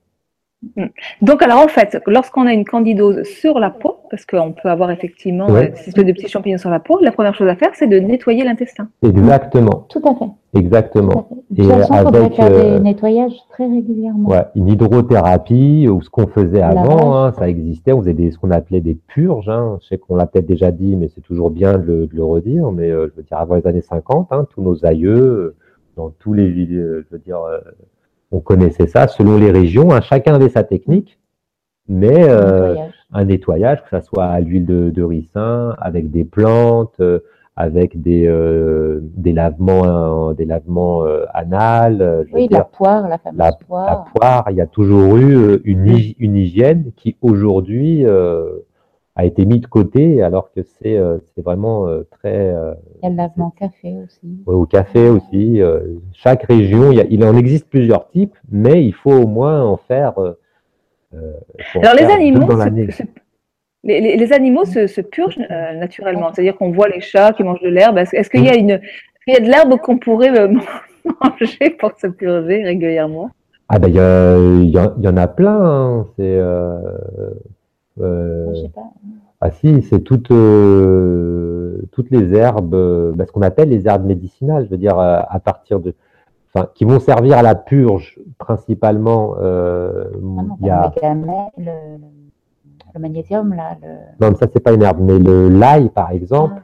Donc, 1.22 1.42
alors 1.44 1.60
en 1.60 1.68
fait, 1.68 2.02
lorsqu'on 2.08 2.48
a 2.48 2.54
une 2.54 2.66
candidose 2.66 3.24
sur 3.24 3.60
la 3.60 3.70
peau, 3.70 3.98
parce 4.10 4.26
qu'on 4.26 4.52
peut 4.52 4.70
avoir 4.70 4.90
effectivement 4.92 5.48
Ouais. 5.48 5.74
euh, 5.98 6.04
de 6.04 6.12
petits 6.12 6.28
champignons 6.28 6.58
sur 6.58 6.70
la 6.70 6.80
peau, 6.80 6.98
la 7.02 7.12
première 7.12 7.36
chose 7.36 7.48
à 7.48 7.56
faire, 7.56 7.70
c'est 7.74 7.88
de 7.88 8.00
nettoyer 8.00 8.44
l'intestin. 8.44 8.88
Exactement, 9.04 9.86
Tout 9.90 10.02
à 10.06 10.14
fait. 10.16 10.26
Tout 10.26 10.36
à 10.56 10.60
exactement. 10.60 11.28
fait. 11.56 11.62
Et 11.62 11.68
façon, 11.68 11.94
avec, 11.94 12.34
faire 12.36 12.48
euh, 12.52 12.78
des 12.78 12.80
nettoyages 12.84 13.36
très 13.50 13.68
régulièrement. 13.68 14.30
Ouais, 14.30 14.46
une 14.56 14.68
hydrothérapie 14.70 15.88
ou 15.88 16.02
ce 16.02 16.10
qu'on 16.10 16.28
faisait 16.28 16.62
avant, 16.62 17.16
hein, 17.16 17.32
ça 17.34 17.48
existait. 17.48 17.94
On 17.94 18.00
faisait 18.00 18.14
des, 18.14 18.32
ce 18.32 18.38
qu'on 18.40 18.52
appelait 18.52 18.82
des 18.82 18.96
purges. 18.96 19.50
Hein. 19.50 19.78
Je 19.82 19.88
sais 19.88 19.98
qu'on 19.98 20.16
l'a 20.16 20.26
peut-être 20.26 20.48
déjà 20.48 20.72
dit, 20.72 20.96
mais 20.96 21.10
c'est 21.14 21.22
toujours 21.22 21.52
bien 21.52 21.78
de 21.78 21.84
le, 21.86 22.08
de 22.08 22.16
le 22.16 22.24
redire. 22.24 22.72
Mais 22.72 22.90
euh, 22.90 23.08
je 23.12 23.18
veux 23.18 23.24
dire, 23.24 23.38
avant 23.38 23.56
les 23.56 23.68
années 23.68 23.82
50, 23.82 24.28
hein, 24.32 24.48
tous 24.50 24.62
nos 24.62 24.86
aïeux, 24.86 25.16
euh, 25.16 25.56
dans 25.96 26.10
tous 26.10 26.34
les 26.34 26.50
villes, 26.50 26.78
euh, 26.78 27.06
je 27.10 27.16
veux 27.16 27.22
dire, 27.22 27.40
euh, 27.42 27.60
on 28.36 28.40
connaissait 28.42 28.88
ça 28.88 29.08
selon 29.08 29.38
les 29.38 29.52
régions. 29.52 29.92
hein. 29.94 30.02
chacun 30.02 30.34
avait 30.36 30.50
sa 30.50 30.64
technique, 30.64 31.18
mais 31.88 32.28
euh, 32.30 32.70
Nettoyage. 32.70 32.94
un 33.14 33.26
nettoyage, 33.26 33.84
que 33.84 33.90
ça 33.90 34.02
soit 34.02 34.26
à 34.26 34.40
l'huile 34.40 34.66
de, 34.66 34.90
de 34.90 35.04
ricin, 35.04 35.76
avec 35.80 36.12
des 36.12 36.26
plantes, 36.26 37.00
euh, 37.00 37.20
avec 37.56 38.02
des, 38.02 38.26
euh, 38.28 39.00
des 39.16 39.32
lavements, 39.32 40.30
euh, 40.30 40.34
des 40.34 40.44
lavements 40.46 41.06
euh, 41.06 41.24
anal. 41.34 42.26
Oui, 42.34 42.50
dire, 42.50 42.58
la 42.58 42.64
poire, 42.66 43.08
la 43.08 43.18
fameuse 43.18 43.40
la, 43.40 43.46
la 43.46 43.52
poire. 43.54 44.04
poire, 44.14 44.46
il 44.50 44.58
y 44.58 44.62
a 44.62 44.68
toujours 44.68 45.16
eu 45.16 45.62
une, 45.64 45.86
hy- 45.88 46.16
une 46.20 46.36
hygiène 46.36 46.92
qui 46.98 47.16
aujourd'hui 47.22 48.06
euh, 48.06 48.65
a 49.18 49.24
été 49.26 49.46
mise 49.46 49.62
de 49.62 49.68
côté, 49.68 50.22
alors 50.22 50.52
que 50.52 50.62
c'est 50.64 50.98
euh, 50.98 51.18
c'est 51.34 51.42
vraiment 51.44 51.88
euh, 51.88 52.04
très 52.12 52.50
euh, 52.54 52.74
Il 53.02 53.06
y 53.06 53.08
a 53.08 53.10
le 53.12 53.16
lavement 53.16 53.50
café 53.52 53.96
aussi. 54.04 54.44
ouais, 54.46 54.54
au 54.56 54.66
café 54.66 55.08
aussi. 55.10 55.62
euh, 55.62 55.80
chaque 56.14 56.44
région, 56.44 56.92
il, 56.92 56.98
y 56.98 57.02
a- 57.02 57.06
il 57.10 57.24
en 57.24 57.36
existe 57.38 57.70
plusieurs 57.70 58.10
types, 58.10 58.36
mais 58.52 58.84
il 58.86 58.94
faut 58.94 59.14
au 59.14 59.28
moins 59.28 59.64
en 59.64 59.78
faire. 59.78 60.18
en 60.18 60.34
Alors, 61.82 61.94
les 61.94 62.00
faire 62.06 62.12
animaux, 62.16 62.46
dans 62.48 62.54
se- 62.54 62.58
l'année. 62.66 62.92
se- 62.92 63.04
les, 63.84 64.02
les- 64.02 64.18
les 64.18 64.34
animaux 64.34 64.66
se, 64.66 64.88
se 64.88 65.00
purgent 65.02 65.40
euh, 65.50 65.74
naturellement. 65.74 66.32
C'est-à-dire 66.34 66.58
qu'on 66.58 66.72
voit 66.72 66.90
les 66.90 67.02
chats 67.02 67.32
qui 67.34 67.44
mangent 67.44 67.62
de 67.62 67.70
l'herbe. 67.70 67.98
Est-ce 67.98 68.30
qu'il 68.30 68.44
y 68.44 68.50
a 68.50 68.56
une, 68.56 68.72
est-ce 68.72 69.24
qu'il 69.26 69.34
y 69.34 69.38
a 69.38 69.40
de 69.40 69.50
l'herbe 69.50 69.78
qu'on 69.80 69.98
pourrait 69.98 70.38
euh, 70.38 70.48
manger 71.24 71.70
pour 71.80 71.92
se 71.98 72.08
purger 72.08 72.64
régulièrement? 72.64 73.30
Ah 73.70 73.80
ben 73.80 73.88
il 73.88 73.96
y, 73.96 74.00
a- 74.00 74.38
il 74.38 74.70
y, 74.72 74.78
en- 74.80 74.94
il 74.98 75.04
y 75.04 75.08
en 75.08 75.18
a 75.18 75.28
plein. 75.28 75.60
hein, 75.62 76.08
C'est 76.18 76.24
euh, 76.38 76.80
euh, 78.02 78.54
Je 78.56 78.62
sais 78.62 78.70
pas. 78.70 78.90
Ah 79.42 79.52
si, 79.52 79.82
c'est 79.84 80.00
toutes, 80.00 80.32
euh, 80.32 81.82
toutes 81.92 82.10
les 82.10 82.34
herbes, 82.36 82.74
euh, 82.74 83.12
bah, 83.16 83.26
ce 83.28 83.32
qu'on 83.32 83.42
appelle 83.42 83.70
les 83.70 83.88
herbes 83.88 84.06
médicinales, 84.06 84.66
je 84.66 84.70
veux 84.70 84.78
dire, 84.78 84.98
euh, 84.98 85.20
à 85.28 85.40
partir 85.40 85.80
de, 85.80 85.94
enfin, 86.54 86.68
qui 86.74 86.86
vont 86.86 87.00
servir 87.00 87.38
à 87.38 87.42
la 87.44 87.54
purge 87.56 88.18
principalement. 88.38 89.36
euh, 89.42 90.06
Ah 90.14 90.18
non, 90.22 90.58
il 90.62 90.68
y 90.68 90.70
a, 90.70 90.92
le, 90.96 91.02
gamay- 91.02 91.52
le, 91.58 91.72
le 92.94 93.00
magnésium, 93.00 93.54
là. 93.54 93.76
Le... 93.82 93.88
non, 94.22 94.32
mais 94.32 94.36
ça 94.38 94.48
c'est 94.52 94.62
pas 94.62 94.74
une 94.74 94.82
herbe, 94.84 95.00
mais 95.02 95.20
le 95.20 95.50
l'ail 95.50 95.90
par 95.90 96.12
exemple, 96.12 96.62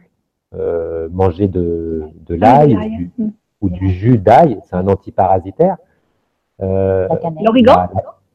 euh, 0.55 1.07
manger 1.11 1.47
de, 1.49 2.03
de 2.25 2.35
l'ail 2.35 2.77
Ah, 2.79 2.85
ou 2.85 2.89
du, 2.97 3.11
mm. 3.17 3.29
ou 3.61 3.69
du 3.69 3.89
jus 3.89 4.17
d'ail, 4.17 4.59
c'est 4.63 4.75
un 4.75 4.87
antiparasitaire. 4.87 5.77
Euh. 6.61 7.07
L'origan 7.43 7.87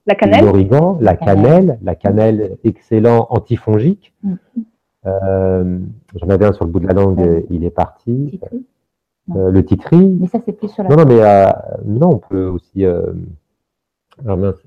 la- 0.07 0.15
cannelle 0.15 0.45
L'origan, 0.45 0.99
la 1.01 1.17
cannelle, 1.17 1.79
la 1.83 1.95
cannelle 1.95 2.57
excellent 2.65 3.27
antifongique. 3.31 4.13
Mm. 4.23 4.35
Euh, 5.07 5.79
J'en 6.17 6.29
avais 6.29 6.47
un 6.47 6.53
sur 6.53 6.65
le 6.65 6.71
bout 6.71 6.81
de 6.81 6.87
la 6.87 6.95
langue, 6.95 7.19
Ouais. 7.19 7.47
il 7.51 7.65
est 7.65 7.71
parti. 7.71 8.29
Titri. 8.33 8.67
Euh, 9.37 9.51
le 9.51 9.65
titri. 9.65 10.07
Mais 10.21 10.27
ça, 10.29 10.39
c'est 10.45 10.53
plus 10.53 10.69
sur 10.69 10.83
la. 10.85 10.89
Non, 10.91 10.97
non, 10.97 11.05
mais 11.07 11.21
euh, 11.23 11.51
non, 11.85 12.11
on 12.15 12.19
peut 12.19 12.47
aussi. 12.47 12.85
Ah 12.85 14.37
mince, 14.37 14.63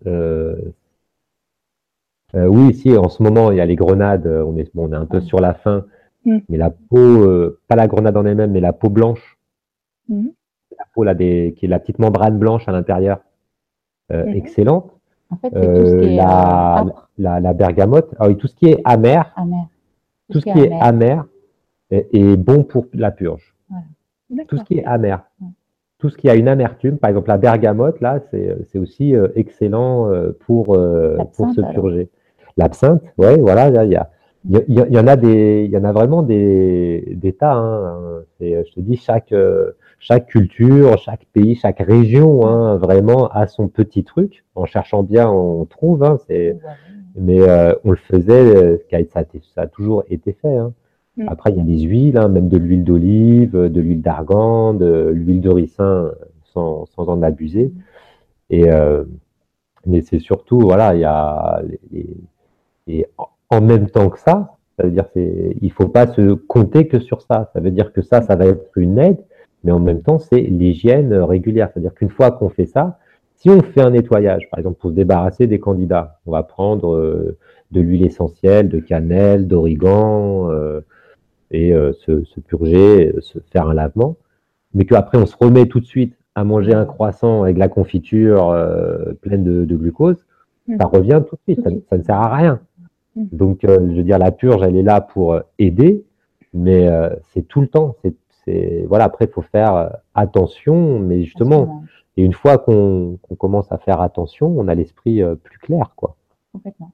oui, 2.34 2.74
si, 2.76 2.96
en 2.98 3.10
ce 3.10 3.24
moment, 3.24 3.52
il 3.52 3.58
y 3.58 3.62
a 3.62 3.66
les 3.66 3.76
grenades. 3.76 4.28
On 4.28 4.56
est, 4.58 4.74
bon, 4.76 4.88
on 4.90 4.94
est 4.94 4.96
un 4.96 5.06
peu 5.06 5.18
Ouais. 5.18 5.24
sur 5.24 5.40
la 5.40 5.54
fin, 5.54 5.86
Mm. 6.26 6.38
mais 6.50 6.58
la 6.58 6.70
peau, 6.70 7.52
pas 7.68 7.76
la 7.76 7.88
grenade 7.88 8.16
en 8.18 8.26
elle-même, 8.26 8.52
mais 8.52 8.60
la 8.60 8.74
peau 8.74 8.90
blanche. 8.90 9.38
Mhm. 10.10 10.32
La 10.78 10.86
peau 10.94 11.04
là, 11.04 11.14
des, 11.16 11.54
qui 11.58 11.66
est 11.66 11.70
la 11.70 11.80
petite 11.80 12.00
membrane 12.00 12.38
blanche 12.38 12.68
à 12.68 12.72
l'intérieur, 12.72 13.20
excellente. 14.10 14.92
En 15.32 15.36
fait, 15.38 15.50
c'est 15.54 15.74
tout 15.74 15.86
ce 15.86 15.96
Euh, 15.96 16.02
qui 16.02 16.08
est 16.08 16.16
la, 16.16 16.82
euh, 16.82 16.90
la, 17.18 17.40
la 17.40 17.54
bergamote. 17.54 18.14
Ah 18.20 18.28
oui, 18.28 18.36
tout 18.38 18.48
ce 18.48 18.56
qui 18.56 18.68
est 18.68 18.82
amer, 18.84 19.32
amer. 19.36 19.68
tout 20.32 20.40
ce 20.40 20.46
qui 20.46 20.60
est 20.60 20.72
amer 20.82 21.26
est, 21.92 22.08
est 22.14 22.36
bon 22.38 22.64
pour 22.64 22.86
la 22.94 23.12
purge. 23.12 23.56
Tout 24.48 24.58
ce 24.58 24.64
qui 24.64 24.80
est 24.80 24.86
amer. 24.86 25.24
Ouais. 25.42 25.48
Tout 26.00 26.10
ce 26.10 26.18
qui 26.18 26.30
a 26.30 26.36
une 26.36 26.48
amertume, 26.48 26.98
par 26.98 27.10
exemple 27.10 27.28
la 27.30 27.38
bergamote, 27.38 28.00
là, 28.00 28.20
c'est 28.32 28.56
c'est 28.72 28.80
aussi 28.80 29.16
euh, 29.16 29.28
excellent 29.36 30.10
euh, 30.10 30.32
pour, 30.46 30.76
euh, 30.76 31.18
pour 31.36 31.50
se 31.52 31.62
purger. 31.62 32.10
L'absinthe, 32.58 33.02
ouais, 33.18 33.38
voilà, 33.38 33.70
là, 33.70 33.86
il 33.86 33.92
y 33.92 33.96
a. 33.96 34.10
Il 34.46 34.64
y, 34.70 34.98
en 34.98 35.06
a 35.08 35.18
des, 35.18 35.66
il 35.66 35.72
y 35.72 35.78
en 35.78 35.84
a 35.84 35.92
vraiment 35.92 36.22
des, 36.24 37.14
des 37.18 37.34
tas. 37.34 37.56
Hein. 37.56 38.22
Je 38.40 38.74
te 38.74 38.80
dis, 38.80 38.96
chaque, 38.96 39.34
euh, 39.34 39.72
chaque 40.00 40.28
culture, 40.28 40.98
chaque 40.98 41.26
pays, 41.34 41.56
chaque 41.56 41.80
région, 41.80 42.48
hein, 42.48 42.78
vraiment 42.78 43.28
a 43.30 43.48
son 43.48 43.68
petit 43.68 44.04
truc. 44.04 44.44
En 44.56 44.66
cherchant 44.66 45.04
bien, 45.04 45.30
on 45.30 45.66
trouve. 45.66 46.04
Hein, 46.04 46.18
c'est, 46.28 46.58
mais 47.16 47.42
euh, 47.42 47.74
on 47.84 47.92
le 47.92 47.98
faisait, 47.98 48.56
euh, 48.56 48.78
ça 48.90 48.98
a, 49.20 49.22
été- 49.22 49.42
ça 49.54 49.62
a 49.64 49.68
toujours 49.68 50.04
été 50.10 50.34
fait. 50.34 50.56
hein. 50.56 50.74
Mm. 51.18 51.26
Après, 51.28 51.52
il 51.52 51.58
y 51.58 51.60
a 51.60 51.64
les 51.64 51.80
huiles, 51.82 52.18
hein, 52.18 52.30
même 52.30 52.48
de 52.50 52.58
l'huile 52.58 52.84
d'olive, 52.84 53.56
euh, 53.56 53.70
de 53.70 53.82
l'huile 53.82 54.02
d'argan, 54.02 54.74
de 54.74 55.10
l'huile 55.14 55.42
de 55.42 55.50
ricin, 55.50 55.84
euh, 56.06 56.12
sans, 56.54 56.86
sans 56.86 57.10
en 57.10 57.22
abuser. 57.22 57.74
Et, 58.50 58.72
euh, 58.72 59.04
mais 59.86 60.02
c'est 60.02 60.20
surtout, 60.20 60.60
voilà, 60.60 60.96
il 60.96 61.02
y 61.02 61.06
a 61.06 61.62
les, 61.64 61.80
les- 61.92 62.18
et 62.88 63.06
en- 63.50 63.62
même 63.62 63.90
temps 63.90 64.10
que 64.10 64.20
ça, 64.20 64.56
ça 64.78 64.84
veut 64.86 64.92
dire 64.92 65.06
c'est, 65.14 65.56
il 65.62 65.72
faut 65.72 65.88
pas 65.90 66.08
se 66.08 66.34
compter 66.34 66.88
que 66.88 67.00
sur 67.00 67.22
ça. 67.22 67.50
Ça 67.54 67.60
veut 67.60 67.72
dire 67.72 67.92
que 67.94 68.02
ça, 68.02 68.22
ça 68.22 68.36
va 68.36 68.46
être 68.46 68.78
une 68.78 68.98
aide, 69.00 69.24
mais 69.64 69.72
en 69.72 69.80
même 69.80 70.02
temps, 70.02 70.20
c'est 70.20 70.40
l'hygiène 70.42 71.14
régulière. 71.14 71.70
C'est-à-dire 71.72 71.94
qu'une 71.94 72.10
fois 72.10 72.32
qu'on 72.32 72.50
fait 72.50 72.66
ça, 72.66 73.00
Si 73.36 73.50
on 73.50 73.62
fait 73.62 73.82
un 73.82 73.92
nettoyage, 73.92 74.50
par 74.50 74.60
exemple 74.60 74.80
pour 74.80 74.90
se 74.90 74.96
débarrasser 74.96 75.48
des 75.48 75.60
candidats, 75.60 76.20
on 76.26 76.32
va 76.32 76.44
prendre 76.44 76.94
euh, 76.94 77.38
de 77.72 77.80
l'huile 77.80 78.06
essentielle, 78.06 78.68
de 78.68 78.80
cannelle, 78.80 79.48
d'origan 79.48 80.50
euh, 80.52 80.82
et 81.50 81.74
euh, 81.74 81.94
se, 81.94 82.26
se, 82.26 82.42
purger, 82.42 83.16
se 83.20 83.40
faire 83.52 83.70
un 83.70 83.74
lavement, 83.74 84.18
mais 84.74 84.86
qu'après 84.86 85.18
on 85.18 85.26
se 85.26 85.38
remet 85.38 85.68
tout 85.68 85.80
de 85.80 85.86
suite 85.86 86.16
à 86.36 86.44
manger 86.44 86.74
un 86.74 86.84
croissant 86.84 87.44
avec 87.44 87.58
la 87.58 87.70
confiture 87.70 88.54
pleine 89.22 89.44
de, 89.46 89.64
de, 89.64 89.76
glucose, 89.78 90.26
mmh. 90.68 90.78
ça 90.78 90.86
revient 90.88 91.22
tout 91.28 91.36
de 91.36 91.54
suite, 91.54 91.64
ça, 91.64 91.70
ça 91.90 91.98
ne 91.98 92.04
sert 92.04 92.20
à 92.20 92.36
rien. 92.36 92.60
Mmh. 93.16 93.24
Donc, 93.32 93.60
je 93.64 93.96
veux 93.96 94.04
dire, 94.04 94.20
la 94.20 94.32
purge, 94.32 94.62
elle 94.64 94.76
est 94.76 94.84
là 94.84 95.00
pour 95.00 95.40
aider, 95.58 96.04
mais 96.54 96.90
c'est 97.34 97.48
tout 97.48 97.62
le 97.62 97.68
temps. 97.68 97.96
C'est 98.02 98.14
voilà. 98.88 99.06
Après, 99.06 99.26
il 99.26 99.32
faut 99.32 99.42
faire 99.42 99.92
attention, 100.14 101.00
mais 101.00 101.24
justement, 101.24 101.84
et 102.20 102.24
une 102.24 102.34
fois 102.34 102.58
qu'on 102.58 103.18
commence 103.38 103.72
à 103.72 103.78
faire 103.78 104.02
attention, 104.02 104.48
on 104.48 104.68
a 104.68 104.76
l'esprit 104.76 105.22
euh, 105.22 105.36
plus 105.36 105.58
clair, 105.58 105.94
quoi. 105.96 106.18
Complètement. 106.52 106.92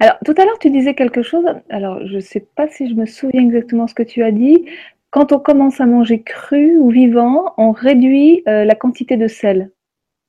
Alors, 0.00 0.16
tout 0.24 0.34
à 0.36 0.44
l'heure, 0.44 0.58
tu 0.58 0.68
disais 0.68 0.94
quelque 0.94 1.22
chose. 1.22 1.44
Alors, 1.70 2.04
je 2.04 2.16
ne 2.16 2.20
sais 2.20 2.40
pas 2.40 2.66
si 2.66 2.90
je 2.90 2.94
me 2.96 3.06
souviens 3.06 3.42
exactement 3.42 3.86
ce 3.86 3.94
que 3.94 4.02
tu 4.02 4.24
as 4.24 4.32
dit. 4.32 4.66
Quand 5.10 5.30
on 5.30 5.38
commence 5.38 5.80
à 5.80 5.86
manger 5.86 6.22
cru 6.22 6.76
ou 6.76 6.90
vivant, 6.90 7.54
on 7.56 7.70
réduit 7.70 8.42
euh, 8.48 8.64
la 8.64 8.74
quantité 8.74 9.16
de 9.16 9.28
sel. 9.28 9.70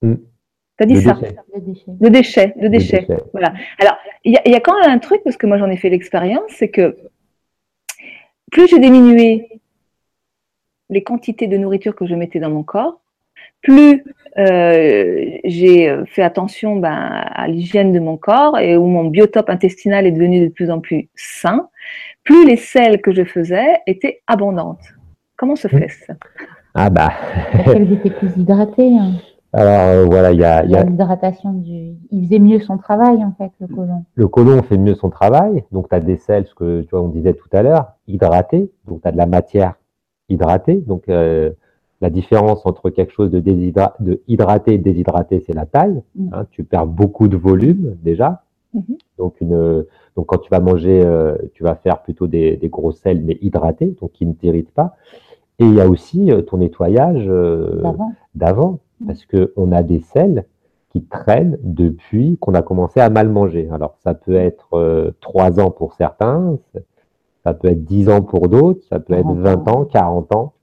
Mm. 0.03 0.13
Tu 0.77 0.83
as 0.83 0.85
dit 0.85 1.01
ça? 1.01 1.13
De 1.13 1.59
déchets. 1.59 1.85
De 1.87 2.09
déchets. 2.09 2.53
De 2.55 2.67
déchets. 2.67 3.07
Voilà. 3.31 3.51
Alors, 3.79 3.97
il 4.25 4.39
y, 4.45 4.49
y, 4.51 4.55
a 4.55 4.59
quand 4.59 4.79
même 4.79 4.91
un 4.91 4.99
truc, 4.99 5.21
parce 5.23 5.37
que 5.37 5.47
moi 5.47 5.57
j'en 5.57 5.71
ai 5.71 5.77
fait 5.77 5.89
l'expérience, 5.89 6.51
c'est 6.51 6.69
que 6.69 6.95
plus 8.51 8.67
j'ai 8.67 8.79
diminué 8.79 9.59
les 10.89 11.03
quantités 11.03 11.47
de 11.47 11.57
nourriture 11.57 11.95
que 11.95 12.05
je 12.05 12.15
mettais 12.15 12.39
dans 12.39 12.49
mon 12.49 12.63
corps, 12.63 13.01
plus 13.61 14.03
euh, 14.37 15.37
j'ai 15.43 15.93
fait 16.05 16.21
attention 16.21 16.75
ben, 16.77 16.91
à 16.91 17.47
l'hygiène 17.47 17.91
de 17.91 17.99
mon 17.99 18.17
corps 18.17 18.57
et 18.59 18.77
où 18.77 18.85
mon 18.85 19.05
biotope 19.05 19.49
intestinal 19.49 20.05
est 20.05 20.11
devenu 20.11 20.41
de 20.41 20.47
plus 20.47 20.69
en 20.69 20.79
plus 20.79 21.09
sain, 21.15 21.67
plus 22.23 22.45
les 22.45 22.57
sels 22.57 23.01
que 23.01 23.11
je 23.11 23.23
faisais 23.23 23.81
étaient 23.87 24.21
abondantes. 24.27 24.93
Comment 25.35 25.55
se 25.55 25.67
fait 25.67 25.89
ça? 25.89 26.13
Ah 26.73 26.89
bah. 26.89 27.11
Elles 27.65 27.91
étaient 27.91 28.11
plus 28.11 28.29
hydratées. 28.37 28.97
Hein. 28.97 29.13
Alors 29.53 29.89
euh, 29.89 30.05
voilà, 30.05 30.31
il 30.33 30.39
y 30.39 30.43
a, 30.43 30.63
l'hydratation 30.63 31.53
du. 31.53 31.95
Il 32.11 32.25
faisait 32.25 32.39
mieux 32.39 32.59
son 32.59 32.77
travail 32.77 33.23
en 33.23 33.33
fait, 33.37 33.51
le 33.59 33.67
côlon. 33.67 34.03
Le 34.15 34.27
côlon 34.27 34.61
fait 34.61 34.77
mieux 34.77 34.95
son 34.95 35.09
travail, 35.09 35.63
donc 35.71 35.89
tu 35.89 35.95
as 35.95 35.99
des 35.99 36.17
sels, 36.17 36.45
ce 36.45 36.53
que 36.53 36.81
tu 36.81 36.89
vois, 36.91 37.01
on 37.01 37.07
disait 37.07 37.33
tout 37.33 37.49
à 37.53 37.63
l'heure, 37.63 37.93
hydratés, 38.07 38.71
donc 38.87 39.01
tu 39.01 39.07
as 39.07 39.11
de 39.11 39.17
la 39.17 39.25
matière 39.25 39.75
hydratée, 40.29 40.75
donc 40.75 41.07
euh, 41.07 41.51
la 42.01 42.09
différence 42.09 42.65
entre 42.65 42.89
quelque 42.89 43.13
chose 43.13 43.31
de, 43.31 43.39
de 43.39 44.21
hydraté 44.27 44.73
et 44.73 44.77
déshydraté, 44.77 45.43
c'est 45.45 45.53
la 45.53 45.65
taille. 45.65 46.01
Mm. 46.15 46.29
Hein, 46.33 46.45
tu 46.51 46.63
perds 46.63 46.85
beaucoup 46.85 47.27
de 47.27 47.37
volume 47.37 47.95
déjà. 48.03 48.43
Mm-hmm. 48.75 48.97
Donc, 49.17 49.41
une, 49.41 49.85
donc 50.15 50.27
quand 50.27 50.37
tu 50.37 50.49
vas 50.49 50.59
manger, 50.59 51.01
euh, 51.03 51.35
tu 51.53 51.63
vas 51.63 51.75
faire 51.75 52.01
plutôt 52.01 52.27
des, 52.27 52.57
des, 52.57 52.69
gros 52.69 52.91
sels 52.91 53.23
mais 53.23 53.37
hydratés, 53.41 53.95
donc 53.99 54.11
qui 54.11 54.25
ne 54.25 54.33
t'irritent 54.33 54.71
pas. 54.71 54.95
Et 55.59 55.65
il 55.65 55.73
y 55.73 55.81
a 55.81 55.87
aussi 55.87 56.31
euh, 56.31 56.41
ton 56.41 56.57
nettoyage 56.57 57.25
euh, 57.27 57.81
d'avant. 58.35 58.79
Parce 59.05 59.25
que 59.25 59.53
on 59.55 59.71
a 59.71 59.83
des 59.83 59.99
sels 59.99 60.45
qui 60.89 61.03
traînent 61.03 61.57
depuis 61.61 62.37
qu'on 62.37 62.53
a 62.53 62.61
commencé 62.61 62.99
à 62.99 63.09
mal 63.09 63.29
manger. 63.29 63.69
Alors 63.71 63.97
ça 64.03 64.13
peut 64.13 64.35
être 64.35 65.13
trois 65.21 65.59
ans 65.59 65.71
pour 65.71 65.93
certains, 65.93 66.57
ça 67.47 67.53
peut 67.53 67.69
être 67.69 67.85
dix 67.85 68.09
ans 68.09 68.21
pour 68.21 68.49
d'autres, 68.49 68.83
ça 68.89 68.99
peut 68.99 69.13
être 69.13 69.31
20 69.31 69.69
ans, 69.69 69.85
40 69.85 70.35
ans. 70.35 70.53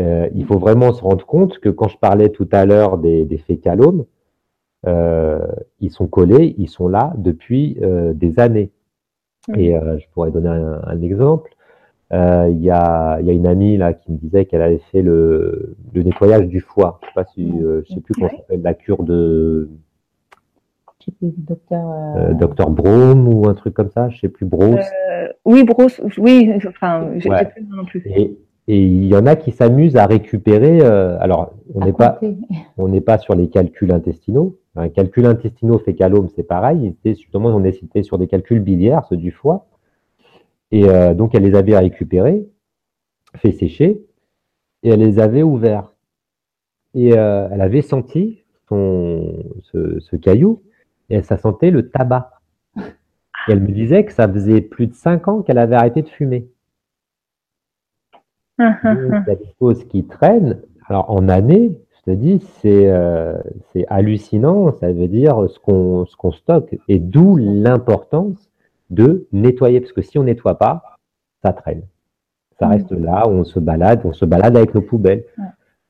Euh, 0.00 0.28
il 0.34 0.44
faut 0.46 0.58
vraiment 0.58 0.92
se 0.92 1.00
rendre 1.00 1.24
compte 1.24 1.60
que 1.60 1.68
quand 1.68 1.86
je 1.86 1.96
parlais 1.96 2.30
tout 2.30 2.48
à 2.50 2.66
l'heure 2.66 2.98
des, 2.98 3.24
des 3.24 3.38
fécalomes, 3.38 4.04
euh, 4.88 5.46
ils 5.78 5.92
sont 5.92 6.08
collés, 6.08 6.56
ils 6.58 6.68
sont 6.68 6.88
là 6.88 7.12
depuis 7.18 7.78
euh, 7.82 8.12
des 8.14 8.40
années. 8.40 8.72
Et 9.56 9.72
je 9.72 10.04
pourrais 10.12 10.32
donner 10.32 10.48
un, 10.48 11.00
exemple. 11.02 11.54
Il 12.10 12.58
y, 12.60 12.70
a, 12.70 13.20
y, 13.20 13.30
a, 13.30 13.32
une 13.32 13.46
amie 13.46 13.76
là 13.76 13.92
qui 13.92 14.10
me 14.10 14.16
disait 14.16 14.46
qu'elle 14.46 14.62
avait 14.62 14.80
fait 14.90 15.02
le, 15.02 15.76
le, 15.92 16.02
nettoyage 16.02 16.46
du 16.46 16.60
foie. 16.60 16.98
Je 17.02 17.06
sais 17.08 17.14
pas 17.14 17.24
si, 17.24 17.52
je 17.60 17.92
sais 17.92 18.00
plus 18.00 18.14
comment 18.14 18.30
s'appelle 18.30 18.62
la 18.62 18.74
cure 18.74 19.02
de 19.02 19.68
docteur, 21.22 22.34
docteur 22.34 22.70
Brome 22.70 23.28
ou 23.28 23.48
un 23.48 23.54
truc 23.54 23.74
comme 23.74 23.90
ça, 23.90 24.08
je 24.08 24.20
sais 24.20 24.28
plus 24.28 24.46
Bruce. 24.46 24.86
oui, 25.44 25.64
Bruce, 25.64 26.00
oui, 26.16 26.50
enfin, 26.66 27.10
j'ai 27.16 27.28
ouais. 27.28 27.44
plus 27.44 27.66
non 27.70 27.84
plus. 27.84 28.02
Et, 28.06 28.38
et 28.68 28.82
il 28.82 29.06
y 29.06 29.16
en 29.16 29.24
a 29.24 29.34
qui 29.34 29.50
s'amusent 29.50 29.96
à 29.96 30.06
récupérer. 30.06 30.80
Euh, 30.82 31.16
alors, 31.20 31.54
on 31.74 31.84
n'est 31.84 31.94
pas, 31.94 32.20
on 32.76 32.88
n'est 32.88 33.00
pas 33.00 33.16
sur 33.16 33.34
les 33.34 33.48
calculs 33.48 33.90
intestinaux. 33.90 34.58
Un 34.76 34.90
calcul 34.90 35.24
intestinaux 35.24 35.78
fécalome, 35.78 36.28
c'est 36.36 36.42
pareil. 36.46 36.94
justement, 37.04 37.48
on 37.48 37.64
est 37.64 37.72
cité 37.72 38.02
sur 38.02 38.18
des 38.18 38.26
calculs 38.26 38.60
biliaires, 38.60 39.04
ceux 39.08 39.16
du 39.16 39.30
foie. 39.30 39.66
Et 40.70 40.88
euh, 40.88 41.14
donc, 41.14 41.34
elle 41.34 41.44
les 41.44 41.54
avait 41.54 41.78
récupérés, 41.78 42.46
fait 43.36 43.52
sécher, 43.52 44.04
et 44.82 44.90
elle 44.90 45.00
les 45.00 45.18
avait 45.18 45.42
ouverts. 45.42 45.94
Et 46.94 47.16
euh, 47.16 47.48
elle 47.50 47.60
avait 47.60 47.82
senti 47.82 48.44
son, 48.68 49.44
ce, 49.62 49.98
ce, 50.00 50.16
caillou, 50.16 50.62
et 51.10 51.16
elle 51.16 51.24
sentait 51.24 51.70
le 51.70 51.90
tabac. 51.90 52.40
Et 52.76 53.52
elle 53.52 53.60
me 53.60 53.72
disait 53.72 54.04
que 54.04 54.12
ça 54.12 54.28
faisait 54.28 54.60
plus 54.60 54.88
de 54.88 54.94
cinq 54.94 55.28
ans 55.28 55.42
qu'elle 55.42 55.58
avait 55.58 55.76
arrêté 55.76 56.02
de 56.02 56.08
fumer. 56.08 56.48
Il 58.58 59.24
y 59.26 59.30
a 59.30 59.36
des 59.36 59.54
choses 59.58 59.84
qui 59.84 60.04
traînent. 60.04 60.60
Alors 60.86 61.10
en 61.10 61.28
année, 61.28 61.78
je 61.96 62.12
te 62.12 62.16
dis, 62.16 62.40
c'est 62.60 62.88
euh, 62.88 63.38
hallucinant. 63.88 64.72
Ça 64.72 64.92
veut 64.92 65.08
dire 65.08 65.48
ce 65.48 65.58
qu'on 65.58 66.04
ce 66.06 66.16
qu'on 66.16 66.32
stocke. 66.32 66.76
Et 66.88 66.98
d'où 66.98 67.36
l'importance 67.36 68.47
de 68.90 69.26
nettoyer. 69.32 69.80
Parce 69.80 69.92
que 69.92 70.02
si 70.02 70.18
on 70.18 70.24
nettoie 70.24 70.58
pas, 70.58 70.96
ça 71.42 71.52
traîne. 71.52 71.82
Ça 72.58 72.66
mm. 72.66 72.70
reste 72.70 72.92
là, 72.92 73.28
on 73.28 73.44
se 73.44 73.58
balade, 73.58 74.00
on 74.04 74.12
se 74.12 74.24
balade 74.24 74.56
avec 74.56 74.74
nos 74.74 74.82
poubelles. 74.82 75.24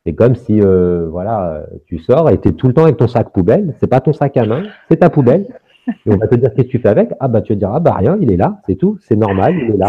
C'est 0.05 0.14
comme 0.14 0.34
si, 0.34 0.61
euh, 0.61 1.09
voilà, 1.11 1.66
tu 1.86 1.99
sors 1.99 2.30
et 2.30 2.40
tu 2.40 2.49
es 2.49 2.53
tout 2.53 2.68
le 2.68 2.74
temps 2.74 2.84
avec 2.84 2.96
ton 2.96 3.09
sac 3.09 3.30
poubelle. 3.30 3.74
C'est 3.78 3.88
pas 3.88 4.01
ton 4.01 4.12
sac 4.12 4.36
à 4.36 4.44
main, 4.46 4.64
c'est 4.88 4.99
ta 4.99 5.11
poubelle. 5.11 5.46
Et 6.07 6.12
on 6.12 6.18
va 6.18 6.26
te 6.28 6.34
dire 6.34 6.53
qu'est-ce 6.53 6.66
que 6.66 6.72
tu 6.72 6.78
fais 6.80 6.90
avec? 6.90 7.14
Ah 7.18 7.28
bah 7.28 7.40
tu 7.40 7.55
vas 7.55 7.59
dire 7.59 7.70
ah 7.72 7.80
bah 7.80 7.94
rien, 7.94 8.18
il 8.20 8.30
est 8.30 8.36
là, 8.36 8.61
c'est 8.66 8.74
tout, 8.74 8.99
c'est 9.01 9.16
normal, 9.16 9.55
il 9.55 9.70
est 9.70 9.76
là. 9.78 9.88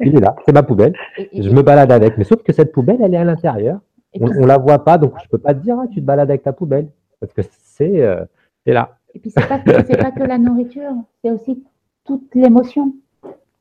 Il 0.00 0.16
est 0.16 0.20
là, 0.20 0.36
c'est 0.44 0.52
ma 0.52 0.62
poubelle. 0.62 0.92
Je 1.32 1.50
me 1.50 1.62
balade 1.62 1.90
avec. 1.90 2.18
Mais 2.18 2.24
sauf 2.24 2.42
que 2.42 2.52
cette 2.52 2.72
poubelle, 2.72 2.98
elle 3.02 3.14
est 3.14 3.18
à 3.18 3.24
l'intérieur. 3.24 3.80
On, 4.20 4.26
ne 4.26 4.46
la 4.46 4.58
voit 4.58 4.84
pas, 4.84 4.98
donc 4.98 5.14
je 5.22 5.28
peux 5.28 5.38
pas 5.38 5.54
te 5.54 5.60
dire, 5.60 5.76
ah, 5.80 5.86
tu 5.90 6.00
te 6.00 6.06
balades 6.06 6.30
avec 6.30 6.42
ta 6.42 6.52
poubelle. 6.52 6.88
Parce 7.20 7.32
que 7.32 7.42
c'est 7.42 8.02
euh, 8.02 8.24
là. 8.64 8.96
Et 9.14 9.18
puis, 9.18 9.30
c'est 9.30 9.46
pas, 9.46 9.58
pas 9.58 10.10
que 10.10 10.22
la 10.22 10.38
nourriture, 10.38 10.92
c'est 11.22 11.30
aussi 11.30 11.62
toute 12.06 12.34
l'émotion. 12.34 12.94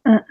Ah. 0.05 0.21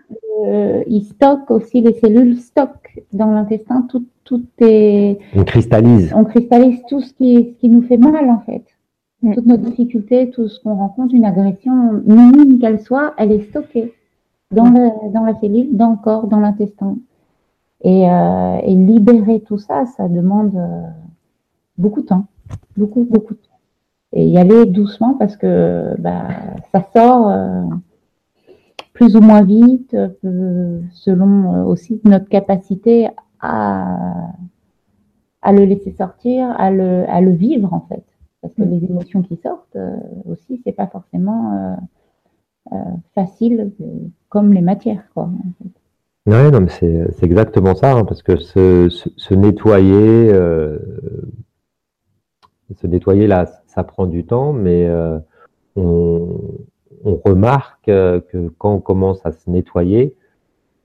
Euh, 0.47 0.83
il 0.87 1.05
stocke 1.05 1.51
aussi, 1.51 1.81
les 1.81 1.95
cellules 1.95 2.39
stockent 2.39 3.01
dans 3.13 3.31
l'intestin 3.31 3.83
tout, 3.89 4.05
tout 4.25 4.45
est. 4.61 5.19
On 5.35 5.45
cristallise. 5.45 6.13
On 6.15 6.25
cristallise 6.25 6.81
tout 6.89 7.01
ce 7.01 7.13
qui, 7.13 7.55
ce 7.55 7.61
qui 7.61 7.69
nous 7.69 7.83
fait 7.83 7.97
mal, 7.97 8.31
en 8.31 8.41
fait. 8.41 8.65
Mm. 9.23 9.35
Toutes 9.35 9.47
nos 9.47 9.57
difficultés, 9.57 10.31
tout 10.31 10.49
ce 10.49 10.61
qu'on 10.61 10.75
rencontre, 10.75 11.15
une 11.15 11.25
agression, 11.25 12.03
minime 12.07 12.59
qu'elle 12.59 12.81
soit, 12.81 13.15
elle 13.17 13.33
est 13.33 13.49
stockée 13.49 13.93
dans, 14.51 14.71
le, 14.71 15.13
dans 15.13 15.25
la 15.25 15.35
cellule, 15.41 15.77
dans 15.77 15.91
le 15.91 15.97
corps, 15.97 16.27
dans 16.27 16.41
l'intestin. 16.41 16.97
Et, 17.83 18.09
euh, 18.09 18.59
et, 18.63 18.75
libérer 18.75 19.41
tout 19.41 19.59
ça, 19.59 19.85
ça 19.87 20.09
demande 20.09 20.55
euh, 20.57 20.83
beaucoup 21.77 22.01
de 22.01 22.07
temps, 22.07 22.27
beaucoup, 22.77 23.05
beaucoup 23.05 23.35
de 23.35 23.39
temps. 23.39 23.59
Et 24.13 24.25
y 24.27 24.39
aller 24.39 24.65
doucement 24.67 25.15
parce 25.15 25.37
que 25.37 25.95
bah, 25.99 26.29
ça 26.73 26.87
sort 26.95 27.29
euh, 27.29 27.63
plus 28.95 29.17
ou 29.17 29.21
moins 29.21 29.43
vite, 29.43 29.95
euh, 29.95 30.81
selon 30.93 31.67
aussi 31.67 32.01
notre 32.05 32.29
capacité 32.29 33.09
à, 33.41 34.31
à 35.43 35.53
le 35.53 35.65
laisser 35.65 35.93
sortir, 35.93 36.51
à 36.59 36.71
le, 36.71 37.05
à 37.09 37.21
le 37.21 37.33
vivre 37.33 37.75
en 37.75 37.81
fait. 37.89 38.05
Parce 38.41 38.55
que 38.55 38.63
mm. 38.63 38.71
les 38.71 38.85
émotions 38.87 39.23
qui 39.23 39.37
sortent 39.37 39.77
aussi, 40.27 40.63
c'est 40.65 40.73
pas 40.73 40.87
forcément 40.87 41.77
euh, 42.73 42.77
facile 43.15 43.73
comme 44.31 44.55
les 44.55 44.63
matières. 44.63 45.05
Quoi, 45.13 45.29
Ouais, 46.27 46.51
non, 46.51 46.63
mais 46.63 46.71
c'est, 46.71 47.23
exactement 47.23 47.75
ça, 47.75 47.93
hein, 47.93 48.05
parce 48.07 48.23
que 48.23 48.39
se, 48.39 48.89
se, 48.89 49.35
nettoyer, 49.35 50.33
euh, 50.33 50.79
se 52.75 52.87
nettoyer 52.87 53.27
là, 53.27 53.45
ça 53.67 53.85
prend 53.85 54.07
du 54.07 54.25
temps, 54.25 54.55
mais 54.55 54.87
euh, 54.87 55.19
on, 55.77 56.41
on, 57.05 57.21
remarque 57.25 57.85
que 57.87 58.49
quand 58.59 58.75
on 58.75 58.81
commence 58.81 59.25
à 59.25 59.33
se 59.33 59.49
nettoyer, 59.49 60.17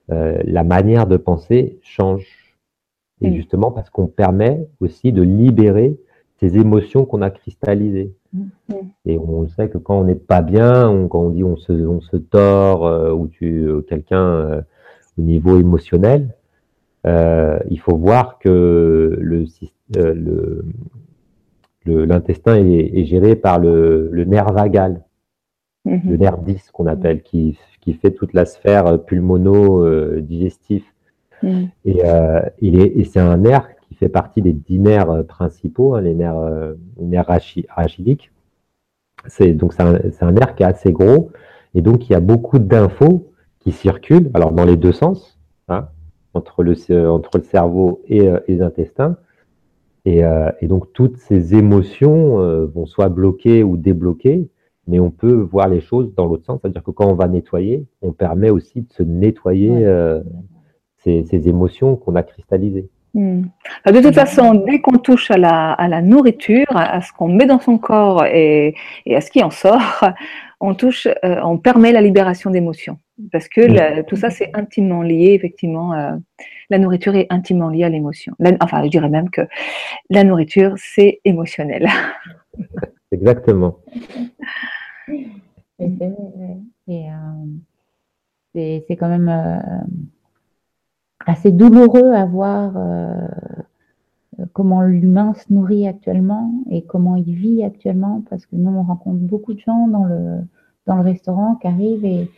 la 0.10 0.64
manière 0.64 1.08
de 1.08 1.18
penser 1.18 1.80
change. 1.82 2.26
Et 3.22 3.34
justement 3.34 3.72
parce 3.72 3.90
qu'on 3.90 4.08
permet 4.08 4.68
aussi 4.80 5.12
de 5.12 5.22
libérer 5.22 6.00
ces 6.40 6.58
émotions 6.58 7.06
qu'on 7.06 7.22
a 7.22 7.30
cristallisées. 7.30 8.14
Et 9.06 9.18
on 9.18 9.48
sait 9.48 9.70
que 9.70 9.78
quand 9.78 10.00
on 10.00 10.04
n'est 10.04 10.16
pas 10.16 10.42
bien, 10.42 11.08
quand 11.10 11.20
on 11.20 11.30
dit 11.30 11.44
on 11.44 11.58
se, 11.58 11.74
on 11.74 12.00
se 12.00 12.16
tord, 12.16 12.86
euh, 12.86 13.12
ou 13.12 13.28
tu 13.28 13.68
euh, 13.68 13.82
quelqu'un 13.82 14.24
euh, 14.24 14.62
au 15.18 15.22
niveau 15.22 15.60
émotionnel, 15.60 16.36
il 17.06 17.80
faut 17.80 17.98
voir 17.98 18.38
que 18.40 19.18
le, 19.20 19.46
le 19.96 20.66
l'intestin 21.86 22.56
est, 22.56 23.06
géré 23.06 23.36
par 23.36 23.60
le, 23.60 24.12
nerf 24.26 24.52
vagal, 24.54 25.02
le 26.06 26.18
nerf 26.18 26.38
10 26.38 26.72
qu'on 26.72 26.88
appelle, 26.88 27.22
qui, 27.22 27.58
qui, 27.82 27.94
fait 27.94 28.12
toute 28.12 28.34
la 28.34 28.46
sphère 28.46 29.04
pulmono-digestif. 29.04 30.84
Mhm. 31.42 31.70
Et, 31.86 32.02
et 32.62 33.04
c'est 33.06 33.20
un 33.20 33.38
nerf 33.38 33.68
qui 33.88 33.96
fait 33.96 34.10
partie 34.10 34.42
des 34.42 34.54
dix 34.54 34.80
nerfs 34.80 35.26
principaux, 35.28 35.96
hein, 35.96 36.02
les 36.02 36.14
nerfs, 36.14 36.76
les 37.00 37.06
nerfs 37.06 37.28
rachidiques. 37.70 38.32
Donc 39.40 39.74
c'est 39.74 39.82
un, 39.82 40.00
un, 40.22 40.32
nerf 40.32 40.56
qui 40.56 40.64
est 40.64 40.68
assez 40.68 40.92
gros, 40.92 41.32
et 41.74 41.82
donc 41.82 42.10
il 42.10 42.14
y 42.14 42.16
a 42.16 42.20
beaucoup 42.20 42.60
d'infos 42.60 43.30
qui 43.60 43.72
circulent, 43.72 44.32
alors 44.34 44.52
dans 44.52 44.66
les 44.66 44.78
deux 44.78 44.92
sens, 44.92 45.40
hein, 45.68 45.90
entre, 46.34 46.64
le, 46.64 46.74
entre 47.10 47.38
le 47.38 47.44
cerveau 47.44 48.02
et, 48.08 48.28
euh, 48.28 48.40
les 48.48 48.62
intestins. 48.62 49.18
Et, 50.06 50.24
euh, 50.24 50.50
et, 50.62 50.68
donc 50.68 50.94
toutes 50.94 51.18
ces 51.18 51.56
émotions 51.56 52.40
euh, 52.40 52.66
vont 52.66 52.86
soit 52.86 53.10
bloquer 53.10 53.64
ou 53.64 53.78
débloquer, 53.78 54.50
mais 54.90 55.00
on 55.00 55.12
peut 55.12 55.34
voir 55.34 55.70
les 55.70 55.82
choses 55.82 56.14
dans 56.16 56.26
l'autre 56.26 56.46
sens, 56.46 56.60
c'est-à-dire 56.62 56.84
que 56.84 56.92
quand 56.92 57.08
on 57.08 57.16
va 57.16 57.28
nettoyer, 57.28 57.86
on 58.02 58.12
permet 58.12 58.50
aussi 58.50 58.82
de 58.82 58.92
se 58.92 59.04
nettoyer 59.04 59.88
ces, 60.98 61.24
ces, 61.24 61.48
émotions 61.48 61.96
qu'on 61.96 62.16
a 62.16 62.24
cristallisées. 62.24 62.90
Hmm. 63.14 63.44
De 63.86 64.02
toute 64.02 64.16
façon, 64.16 64.54
dès 64.54 64.82
qu'on 64.82 64.98
touche 64.98 65.32
à 65.32 65.38
la, 65.38 65.72
à 65.74 65.88
la, 65.88 66.02
nourriture, 66.02 66.66
à 66.76 67.02
ce 67.02 67.14
qu'on 67.14 67.30
met 67.30 67.46
dans 67.46 67.60
son 67.60 67.78
corps 67.78 68.26
et, 68.26 68.76
et, 69.06 69.16
à 69.16 69.22
ce 69.22 69.32
qui 69.32 69.44
en 69.44 69.50
sort, 69.50 70.04
on 70.60 70.74
touche, 70.74 71.08
on 71.24 71.58
permet 71.58 71.92
la 71.92 72.02
libération 72.02 72.50
d'émotions 72.50 72.98
parce 73.32 73.48
que 73.50 74.02
tout 74.04 74.16
ça, 74.16 74.30
c'est 74.30 74.50
intimement 74.54 75.02
lié, 75.02 75.34
effectivement. 75.34 75.94
Euh, 75.94 76.12
la 76.70 76.78
nourriture 76.78 77.16
est 77.16 77.28
intimement 77.30 77.70
liée 77.70 77.84
à 77.84 77.90
l'émotion. 77.90 78.34
Enfin, 78.62 78.84
je 78.84 78.90
dirais 78.90 79.10
même 79.10 79.30
que 79.30 79.42
la 80.10 80.24
nourriture, 80.24 80.74
c'est 80.78 81.20
émotionnel. 81.26 81.88
Exactement. 83.12 83.80
C'est 88.54 88.86
euh, 88.92 88.96
quand 89.00 89.10
même 89.10 89.30
euh, 89.30 89.60
assez 91.26 91.52
douloureux 91.52 92.14
à 92.14 92.26
voir 92.26 92.74
comment 94.54 94.82
l'humain 94.84 95.34
se 95.34 95.54
nourrit 95.54 95.88
actuellement 95.88 96.52
et 96.70 96.84
comment 96.84 97.16
il 97.16 97.34
vit 97.34 97.64
actuellement, 97.64 98.24
parce 98.30 98.46
que 98.46 98.56
nous, 98.56 98.72
on 98.72 98.84
rencontre 98.84 99.20
beaucoup 99.20 99.54
de 99.54 99.60
gens 99.60 99.88
dans 99.88 100.06
le, 100.06 100.40
dans 100.88 100.96
le 100.96 101.02
restaurant 101.02 101.56
qui 101.56 101.68
arrivent 101.68 102.06
et 102.06 102.30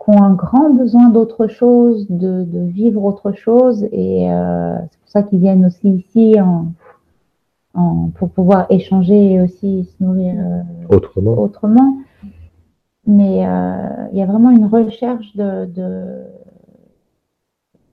qui 0.00 0.10
ont 0.10 0.22
un 0.22 0.34
grand 0.34 0.70
besoin 0.70 1.10
d'autre 1.10 1.46
chose, 1.46 2.06
de, 2.08 2.46
vivre 2.68 3.04
autre 3.04 3.32
chose. 3.32 3.84
Et 3.92 4.30
euh, 4.32 4.76
c'est 4.90 4.98
pour 4.98 5.08
ça 5.08 5.22
qu'ils 5.22 5.40
viennent 5.40 5.66
aussi 5.66 5.88
ici 5.88 6.40
en, 6.40 6.72
pour 7.72 8.30
pouvoir 8.30 8.66
échanger 8.70 9.32
et 9.32 9.40
aussi 9.40 9.84
se 9.84 10.02
nourrir 10.02 10.34
euh, 10.36 10.62
autrement. 10.88 11.38
autrement. 11.38 11.98
Mais 13.06 13.46
euh, 13.46 14.08
il 14.12 14.18
y 14.18 14.22
a 14.22 14.26
vraiment 14.26 14.50
une 14.50 14.66
recherche 14.66 15.34
de, 15.36 15.66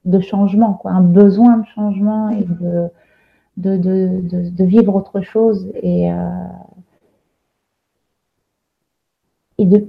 de, 0.04 0.20
changement, 0.20 0.74
quoi, 0.74 0.92
un 0.92 1.02
besoin 1.02 1.58
de 1.58 1.66
changement 1.66 2.28
et 2.30 2.44
de, 2.44 2.88
de, 3.56 4.50
de 4.50 4.64
vivre 4.64 4.94
autre 4.94 5.20
chose. 5.20 5.70
Et, 5.82 6.10
et 9.58 9.64
de 9.64 9.88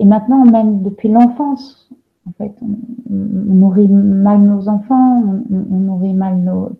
et 0.00 0.06
maintenant, 0.06 0.46
même 0.46 0.82
depuis 0.82 1.10
l'enfance, 1.10 1.90
en 2.26 2.32
fait, 2.32 2.54
on, 2.62 2.68
nourrit 3.10 3.88
mal 3.88 4.40
nos 4.40 4.66
enfants, 4.68 5.22
on, 5.50 5.78
nourrit 5.78 6.14
mal 6.14 6.38
nos, 6.38 6.72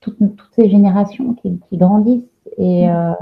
toutes, 0.00 0.18
ces 0.56 0.68
générations 0.68 1.34
qui, 1.34 1.58
grandissent. 1.72 2.28
Et 2.58 2.88
euh, 2.88 3.12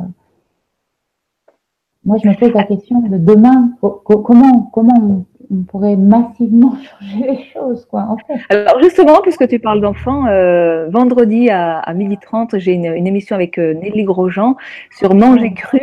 moi, 2.04 2.16
je 2.22 2.28
me 2.28 2.34
pose 2.38 2.52
la 2.52 2.64
question 2.64 3.00
de 3.00 3.18
demain, 3.18 3.72
comment, 3.80 4.62
comment 4.72 5.26
on 5.50 5.62
pourrait 5.62 5.96
massivement 5.96 6.74
changer 7.00 7.30
les 7.30 7.44
choses, 7.52 7.86
quoi, 7.86 8.02
en 8.02 8.16
fait. 8.16 8.40
Alors, 8.50 8.80
justement, 8.82 9.20
puisque 9.22 9.48
tu 9.48 9.58
parles 9.58 9.80
d'enfants, 9.80 10.26
euh, 10.26 10.88
vendredi 10.90 11.50
à, 11.50 11.78
à 11.78 11.94
12h30, 11.94 12.58
j'ai 12.58 12.72
une, 12.72 12.84
émission 13.06 13.34
avec 13.34 13.58
euh, 13.58 13.74
Nelly 13.74 14.04
Grosjean 14.04 14.56
sur 14.90 15.14
manger 15.14 15.54
cru, 15.54 15.80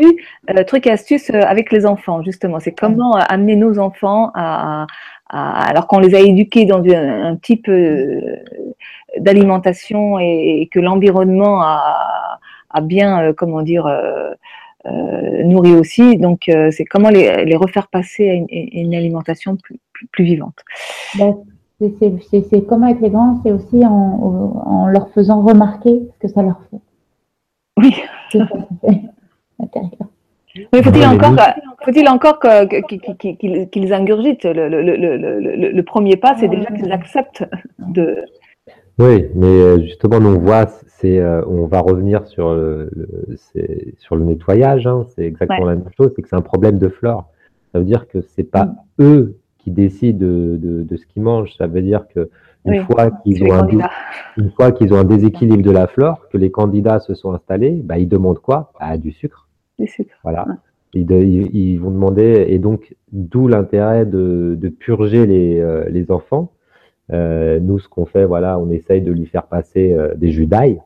euh, 0.50 0.64
trucs 0.64 0.88
et 0.88 0.92
astuces 0.92 1.30
avec 1.30 1.72
les 1.72 1.86
enfants, 1.86 2.22
justement. 2.22 2.60
C'est 2.60 2.74
comment 2.74 3.14
amener 3.14 3.56
nos 3.56 3.80
enfants 3.80 4.32
à, 4.36 4.86
alors 5.38 5.88
qu'on 5.88 6.00
les 6.00 6.16
a 6.16 6.20
éduqués 6.20 6.66
dans 6.66 6.82
un, 6.84 7.36
type 7.36 7.70
d'alimentation 9.18 10.18
et, 10.20 10.70
que 10.72 10.80
l'environnement 10.80 11.62
a, 11.62 12.40
a, 12.70 12.82
bien, 12.82 13.34
comment 13.34 13.62
dire, 13.62 13.86
euh, 14.88 15.80
aussi. 15.80 16.18
Donc, 16.18 16.48
euh, 16.50 16.70
c'est 16.72 16.86
comment 16.86 17.10
les, 17.10 17.56
refaire 17.56 17.88
passer 17.88 18.30
à 18.30 18.34
une, 18.34 18.94
alimentation 18.94 19.56
plus, 19.58 19.80
plus, 20.12 20.24
vivante. 20.24 20.58
Ben, 21.18 21.36
c'est 21.80 22.66
comme 22.68 22.84
avec 22.84 23.02
les 23.02 23.10
grands, 23.10 23.42
c'est 23.44 23.52
aussi 23.52 23.86
en, 23.86 24.88
leur 24.88 25.10
faisant 25.10 25.42
remarquer 25.42 26.02
ce 26.14 26.20
que 26.20 26.28
ça 26.28 26.42
leur 26.42 26.62
fait. 26.70 26.80
Oui. 27.78 27.94
Mais 30.72 30.82
faut-il 30.82 31.06
encore, 31.06 31.36
faut-il 31.84 32.08
encore 32.08 32.40
qu'ils 32.40 33.94
ingurgitent 33.94 34.46
le, 34.46 34.70
le, 34.70 35.72
le, 35.72 35.84
premier 35.84 36.16
pas, 36.16 36.36
c'est 36.40 36.48
déjà 36.48 36.68
qu'ils 36.72 36.92
acceptent 36.92 37.44
de, 37.80 38.26
oui, 38.98 39.26
mais 39.36 39.48
euh, 39.48 39.82
justement, 39.82 40.22
nous, 40.22 40.36
on 40.36 40.40
voit, 40.40 40.68
c'est, 40.88 41.20
euh, 41.20 41.42
on 41.48 41.66
va 41.66 41.82
revenir 41.82 42.26
sur 42.28 42.54
le, 42.54 42.90
sur 43.98 44.16
le 44.16 44.24
nettoyage. 44.24 44.88
Hein, 44.88 45.06
c'est 45.10 45.26
exactement 45.26 45.66
la 45.66 45.76
même 45.76 45.90
chose. 45.98 46.14
C'est 46.16 46.22
que 46.22 46.30
c'est 46.30 46.36
un 46.36 46.42
problème 46.42 46.80
de 46.80 46.88
flore. 46.88 47.30
Ça 47.74 47.80
veut 47.80 47.86
dire 47.86 48.08
que 48.08 48.22
c'est 48.22 48.50
pas 48.50 48.66
mm. 48.66 48.76
eux 49.02 49.38
qui 49.58 49.72
décident 49.72 50.18
de, 50.18 50.58
de, 50.58 50.84
de 50.84 50.96
ce 50.96 51.06
qu'ils 51.08 51.24
mangent. 51.24 51.54
Ça 51.58 51.68
veut 51.68 51.82
dire 51.82 52.06
que 52.08 52.30
une 52.64 52.84
fois 52.86 53.12
qu'ils 53.12 53.44
ont 53.44 53.54
un, 53.54 53.68
une 54.38 54.52
fois 54.52 54.72
qu'ils 54.72 54.94
ont 54.94 54.98
un 54.98 55.04
déséquilibre 55.04 55.62
de 55.62 55.72
la 55.72 55.88
flore, 55.88 56.28
que 56.32 56.38
les 56.38 56.50
candidats 56.50 57.00
se 57.00 57.14
sont 57.14 57.34
installés, 57.34 57.82
bah, 57.84 58.00
ils 58.00 58.08
demandent 58.08 58.40
quoi? 58.40 58.72
Bah, 58.80 58.98
Du 58.98 59.12
sucre. 59.12 59.45
Du 59.80 59.88
sucre. 59.88 60.16
Voilà. 60.24 60.46
Ils, 60.96 61.12
ils, 61.54 61.78
vont 61.78 61.92
demander, 61.92 62.46
et 62.48 62.58
donc 62.58 62.96
d'où 63.12 63.50
l'intérêt 63.50 64.06
de, 64.06 64.56
de 64.58 64.70
purger 64.70 65.26
les, 65.26 65.60
euh, 65.60 65.90
les 65.90 66.10
enfants 66.10 66.54
euh, 67.14 67.60
nous, 67.60 67.78
ce 67.78 67.88
qu'on 67.88 68.06
fait, 68.06 68.26
voilà, 68.26 68.58
on 68.58 68.72
essaye 68.72 69.02
de 69.02 69.12
lui 69.12 69.28
faire 69.28 69.46
passer 69.46 69.94
euh, 69.94 70.16
des 70.16 70.32
jus 70.32 70.48
d'ail 70.48 70.82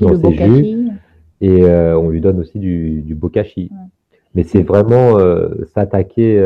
dans 0.00 0.14
ses 0.14 0.32
jus, 0.34 0.88
et 1.42 1.64
on 1.64 2.08
lui 2.08 2.20
donne 2.20 2.38
aussi 2.38 2.58
du, 2.58 3.02
du 3.02 3.14
bokashi. 3.14 3.70
Mais 4.34 4.44
c'est 4.44 4.62
vraiment 4.62 5.18
s'attaquer, 5.74 6.40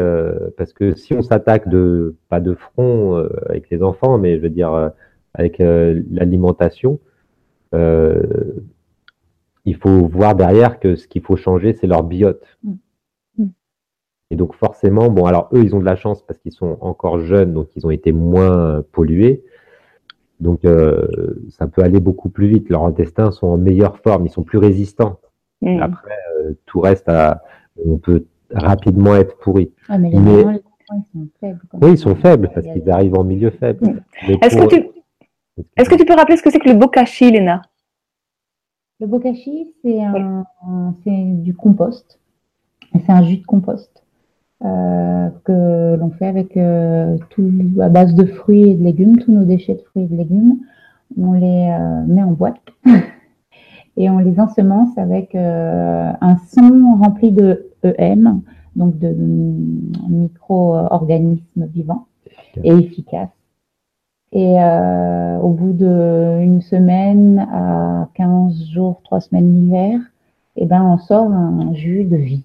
parce 0.57 0.73
que 0.73 0.97
si 0.97 1.15
on 1.15 1.23
s'attaque 1.23 1.69
de 1.69 2.17
pas 2.29 2.41
de 2.41 2.55
front 2.55 3.17
avec 3.49 3.71
les 3.71 3.83
enfants, 3.83 4.19
mais 4.19 4.37
je 4.37 4.43
veux 4.43 4.51
dire 4.51 4.91
avec 5.35 5.59
l'alimentation, 5.59 6.99
il 9.65 9.77
faut 9.77 10.07
voir 10.07 10.35
derrière 10.35 10.79
que 10.79 10.97
ce 10.97 11.09
qu'il 11.09 11.23
faut 11.23 11.37
changer, 11.37 11.73
c'est 11.73 11.87
leur 11.87 12.03
biote. 12.03 12.45
Mm. 12.63 12.75
Et 14.31 14.37
donc 14.37 14.55
forcément, 14.55 15.11
bon, 15.11 15.27
alors 15.27 15.49
eux, 15.53 15.63
ils 15.63 15.75
ont 15.75 15.81
de 15.81 15.85
la 15.85 15.97
chance 15.97 16.23
parce 16.23 16.39
qu'ils 16.39 16.53
sont 16.53 16.79
encore 16.81 17.21
jeunes, 17.21 17.53
donc 17.53 17.69
ils 17.77 17.87
ont 17.87 17.91
été 17.91 18.13
moins 18.13 18.83
pollués. 18.93 19.45
Donc 20.41 20.65
euh, 20.65 21.07
ça 21.51 21.67
peut 21.67 21.83
aller 21.83 22.01
beaucoup 22.01 22.29
plus 22.29 22.49
vite. 22.49 22.69
Leurs 22.69 22.85
intestins 22.85 23.31
sont 23.31 23.47
en 23.47 23.59
meilleure 23.59 23.99
forme, 23.99 24.27
ils 24.27 24.31
sont 24.31 24.43
plus 24.43 24.59
résistants. 24.59 25.21
Mmh. 25.63 25.81
Après, 25.81 26.19
euh, 26.41 26.55
tout 26.67 26.81
reste 26.81 27.09
à, 27.09 27.43
on 27.85 27.99
peut 27.99 28.25
rapidement 28.53 29.15
être 29.15 29.39
pourri. 29.39 29.73
Ah, 29.89 29.99
mais, 29.99 30.11
les 30.11 30.17
ils 30.17 31.03
sont 31.13 31.29
faibles. 31.41 31.61
Oui, 31.81 31.91
ils 31.93 31.99
sont 31.99 32.15
faibles 32.15 32.51
parce 32.55 32.67
qu'ils 32.67 32.91
arrivent 32.91 33.19
en 33.19 33.25
milieu 33.25 33.51
faible. 33.51 33.87
Mmh. 33.87 34.33
Est-ce 34.43 34.57
que, 34.57 34.67
tu... 34.67 34.87
Est 35.77 35.89
que 35.89 35.95
tu 35.95 36.05
peux 36.05 36.15
rappeler 36.15 36.37
ce 36.37 36.43
que 36.43 36.51
c'est 36.51 36.59
que 36.59 36.69
le 36.69 36.75
bokashi, 36.75 37.31
Léna? 37.31 37.63
Le 39.01 39.07
bokashi, 39.07 39.73
c'est 39.83 40.01
du 41.43 41.55
compost. 41.55 42.21
C'est 42.93 43.11
un 43.11 43.23
jus 43.25 43.39
de 43.39 43.45
compost. 43.47 44.05
Euh, 44.65 45.29
que 45.45 45.97
l'on 45.97 46.11
fait 46.11 46.27
avec 46.27 46.57
euh, 46.57 47.19
tout 47.31 47.53
à 47.83 47.91
base 47.91 48.15
de 48.15 48.25
fruits 48.25 48.71
et 48.71 48.75
de 48.75 48.83
légumes, 48.83 49.19
tous 49.19 49.31
nos 49.31 49.45
déchets 49.45 49.75
de 49.75 49.83
fruits 49.83 50.05
et 50.05 50.07
de 50.07 50.17
légumes. 50.17 50.61
On 51.19 51.33
les 51.33 51.69
euh, 51.71 52.05
met 52.07 52.23
en 52.23 52.31
boîte 52.31 52.63
et 53.99 54.09
on 54.09 54.19
les 54.19 54.41
ensemence 54.41 54.97
avec 54.97 55.35
un 55.35 56.37
son 56.49 56.97
rempli 56.99 57.31
de 57.31 57.69
EM, 57.83 58.41
donc 58.75 58.99
de 58.99 59.15
micro-organismes 60.09 61.67
vivants 61.67 62.07
et 62.63 62.73
efficaces. 62.73 63.29
Et 64.35 64.57
au 65.41 65.49
bout 65.51 65.73
d'une 65.73 66.61
semaine 66.61 67.47
à 67.53 68.09
15 68.15 68.67
jours, 68.73 69.01
3 69.05 69.21
semaines 69.21 69.55
l'hiver, 69.55 70.01
eh 70.57 70.67
ben, 70.67 70.83
on 70.83 70.99
sort 70.99 71.31
un 71.31 71.73
jus 71.75 72.05
de 72.05 72.17
vie. 72.17 72.45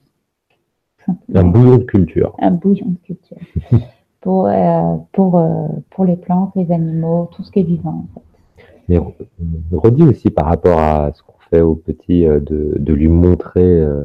Un 1.33 1.43
bouillon 1.43 1.77
de 1.77 1.83
culture. 1.83 2.35
Un 2.39 2.51
bouillon 2.51 2.87
de 2.87 2.97
culture. 3.05 3.37
pour, 4.21 4.47
euh, 4.47 4.97
pour, 5.13 5.37
euh, 5.37 5.67
pour 5.89 6.05
les 6.05 6.15
plantes, 6.15 6.51
les 6.55 6.71
animaux, 6.71 7.29
tout 7.31 7.43
ce 7.43 7.51
qui 7.51 7.59
est 7.59 7.63
vivant. 7.63 8.05
Mais 8.87 8.99
redis 9.71 10.03
aussi 10.03 10.29
par 10.29 10.45
rapport 10.45 10.79
à 10.79 11.11
ce 11.13 11.23
qu'on 11.23 11.39
fait 11.49 11.61
au 11.61 11.75
petit, 11.75 12.25
euh, 12.25 12.39
de, 12.39 12.75
de 12.77 12.93
lui 12.93 13.07
montrer 13.07 13.63
euh, 13.63 14.03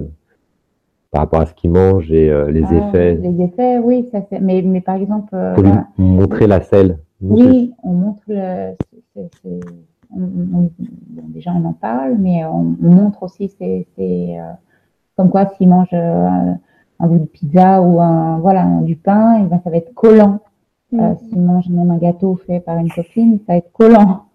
par 1.11 1.23
rapport 1.23 1.41
à 1.41 1.47
ce 1.47 1.55
qu'il 1.55 1.71
mange 1.71 2.11
et 2.13 2.31
euh, 2.31 2.51
les 2.51 2.65
Ah, 2.65 2.89
effets. 2.89 3.15
Les 3.17 3.43
effets, 3.43 3.79
oui, 3.79 4.09
ça. 4.13 4.21
Mais, 4.41 4.63
mais 4.63 4.81
par 4.81 4.97
exemple, 4.97 5.35
euh, 5.35 5.55
Faut 5.55 5.63
lui 5.63 5.71
là, 5.71 5.87
montrer 5.99 6.47
la 6.47 6.61
selle. 6.61 6.99
Oui, 7.31 7.75
on 7.83 7.93
montre 7.93 8.23
le. 8.29 8.75
c'est- 9.15 9.29
c'est- 9.43 9.61
on- 10.17 10.21
on- 10.21 10.71
bon, 10.79 11.23
déjà, 11.29 11.53
on 11.53 11.65
en 11.65 11.73
parle, 11.73 12.17
mais 12.19 12.45
on, 12.45 12.77
on 12.83 12.91
montre 12.91 13.23
aussi 13.25 13.49
c'est 13.59 13.87
c'est, 13.97 14.39
euh, 14.39 14.43
comme 15.17 15.31
quoi 15.31 15.47
s'il 15.57 15.69
mange 15.69 15.89
euh, 15.93 16.27
un, 16.27 16.59
un 17.01 17.07
bout 17.07 17.19
de 17.19 17.25
pizza 17.25 17.81
ou 17.83 18.01
un 18.01 18.39
voilà 18.39 18.63
un- 18.65 18.83
du 18.83 18.97
pain, 18.97 19.43
et 19.43 19.47
ben 19.47 19.61
ça 19.65 19.71
va 19.71 19.77
être 19.77 19.95
collant. 19.95 20.41
Euh, 20.93 21.15
S'il 21.29 21.41
mange 21.43 21.69
même 21.71 21.91
un 21.91 21.97
gâteau 21.99 22.37
fait 22.47 22.61
par 22.61 22.77
une 22.79 22.89
copine, 22.89 23.39
ça 23.47 23.55
va 23.55 23.57
être 23.57 23.73
collant. 23.73 24.27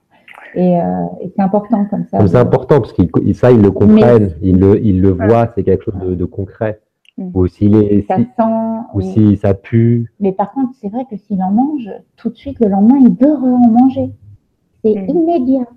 Et, 0.56 0.82
euh, 0.82 1.06
et 1.22 1.32
c'est 1.34 1.42
important 1.42 1.86
comme 1.86 2.06
ça. 2.12 2.28
C'est 2.28 2.36
important, 2.38 2.82
parce 2.82 2.92
qu'ils 2.92 3.36
ça, 3.36 3.52
ils 3.52 3.62
le 3.62 3.72
comprennent, 3.72 4.32
ils 4.42 4.58
le, 4.60 4.84
ils 4.84 5.00
le 5.00 5.12
voient, 5.12 5.48
c'est 5.56 5.64
quelque 5.64 5.86
chose 5.86 5.96
de, 6.02 6.16
de 6.16 6.26
concret. 6.26 6.82
Mm. 7.20 7.32
Ou 7.34 7.48
s'il 7.48 7.76
est, 7.76 8.02
ça 8.08 8.16
si- 8.18 8.24
sent. 8.24 8.88
ou 8.94 9.02
si 9.02 9.36
ça 9.38 9.54
pue. 9.54 10.12
Mais 10.20 10.32
par 10.32 10.52
contre, 10.52 10.72
c'est 10.80 10.90
vrai 10.90 11.06
que 11.10 11.18
s'il 11.18 11.42
en 11.44 11.52
mange, 11.52 11.90
tout 12.16 12.30
de 12.30 12.36
suite, 12.36 12.60
le 12.62 12.70
lendemain, 12.70 12.98
il 13.00 13.10
veut 13.14 13.34
en 13.34 13.70
manger. 13.70 14.10
C'est 14.84 14.96
Mm. 14.96 15.10
immédiat. 15.10 15.68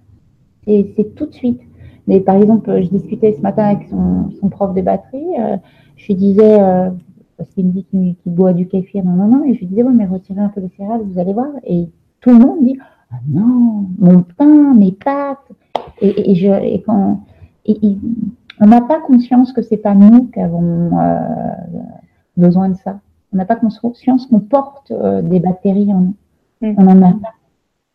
C'est 0.65 0.93
c'est 0.97 1.15
tout 1.15 1.27
de 1.27 1.33
suite. 1.35 1.61
Mais 2.07 2.21
par 2.21 2.37
exemple, 2.37 2.81
je 2.83 2.89
discutais 2.89 3.33
ce 3.33 3.41
matin 3.41 3.65
avec 3.65 3.89
son, 3.89 4.31
son 4.41 4.49
prof 4.49 4.75
de 4.75 4.83
batterie. 4.83 5.25
euh, 5.39 5.57
je 5.97 6.07
lui 6.09 6.15
disais, 6.15 6.61
euh, 6.61 6.91
parce 7.37 7.49
qu'il 7.51 7.67
me 7.67 7.73
dit 7.73 7.85
qu'il 7.85 8.17
boit 8.27 8.53
du 8.53 8.67
kéfir, 8.67 9.05
non, 9.05 9.13
non, 9.13 9.27
non. 9.39 9.45
Et 9.45 9.55
je 9.55 9.61
lui 9.61 9.67
disais, 9.67 9.83
ouais, 9.83 9.93
mais 9.93 10.07
retirez 10.07 10.41
un 10.41 10.49
peu 10.49 10.61
les 10.61 10.69
céréales, 10.77 11.03
vous 11.05 11.19
allez 11.19 11.33
voir. 11.33 11.49
Et 11.65 11.89
tout 12.21 12.31
le 12.31 12.39
monde 12.39 12.59
dit, 12.65 12.77
ah 13.11 13.17
non, 13.29 13.87
mon 13.99 14.23
pain, 14.37 14.75
mes 14.75 14.93
pâtes. 14.93 15.39
Et, 16.01 16.31
et, 16.31 16.35
je, 16.35 16.49
et 16.49 16.83
quand. 16.83 17.21
et- 17.67 17.79
et 17.87 17.97
on 18.61 18.67
n'a 18.67 18.81
pas 18.81 19.01
conscience 19.01 19.53
que 19.53 19.63
c'est 19.63 19.77
pas 19.77 19.95
nous 19.95 20.27
qui 20.27 20.41
avons 20.41 20.99
euh, 20.99 21.19
besoin 22.37 22.69
de 22.69 22.77
ça. 22.77 23.01
On 23.33 23.37
n'a 23.37 23.45
pas 23.47 23.57
conscience 23.57 24.27
qu'on 24.27 24.41
porte 24.41 24.91
euh, 24.91 25.23
des 25.23 25.41
bactéries 25.41 25.93
en 25.93 26.01
nous. 26.01 26.15
Mm. 26.61 26.75
On 26.79 26.87
en 26.89 27.03
a, 27.03 27.13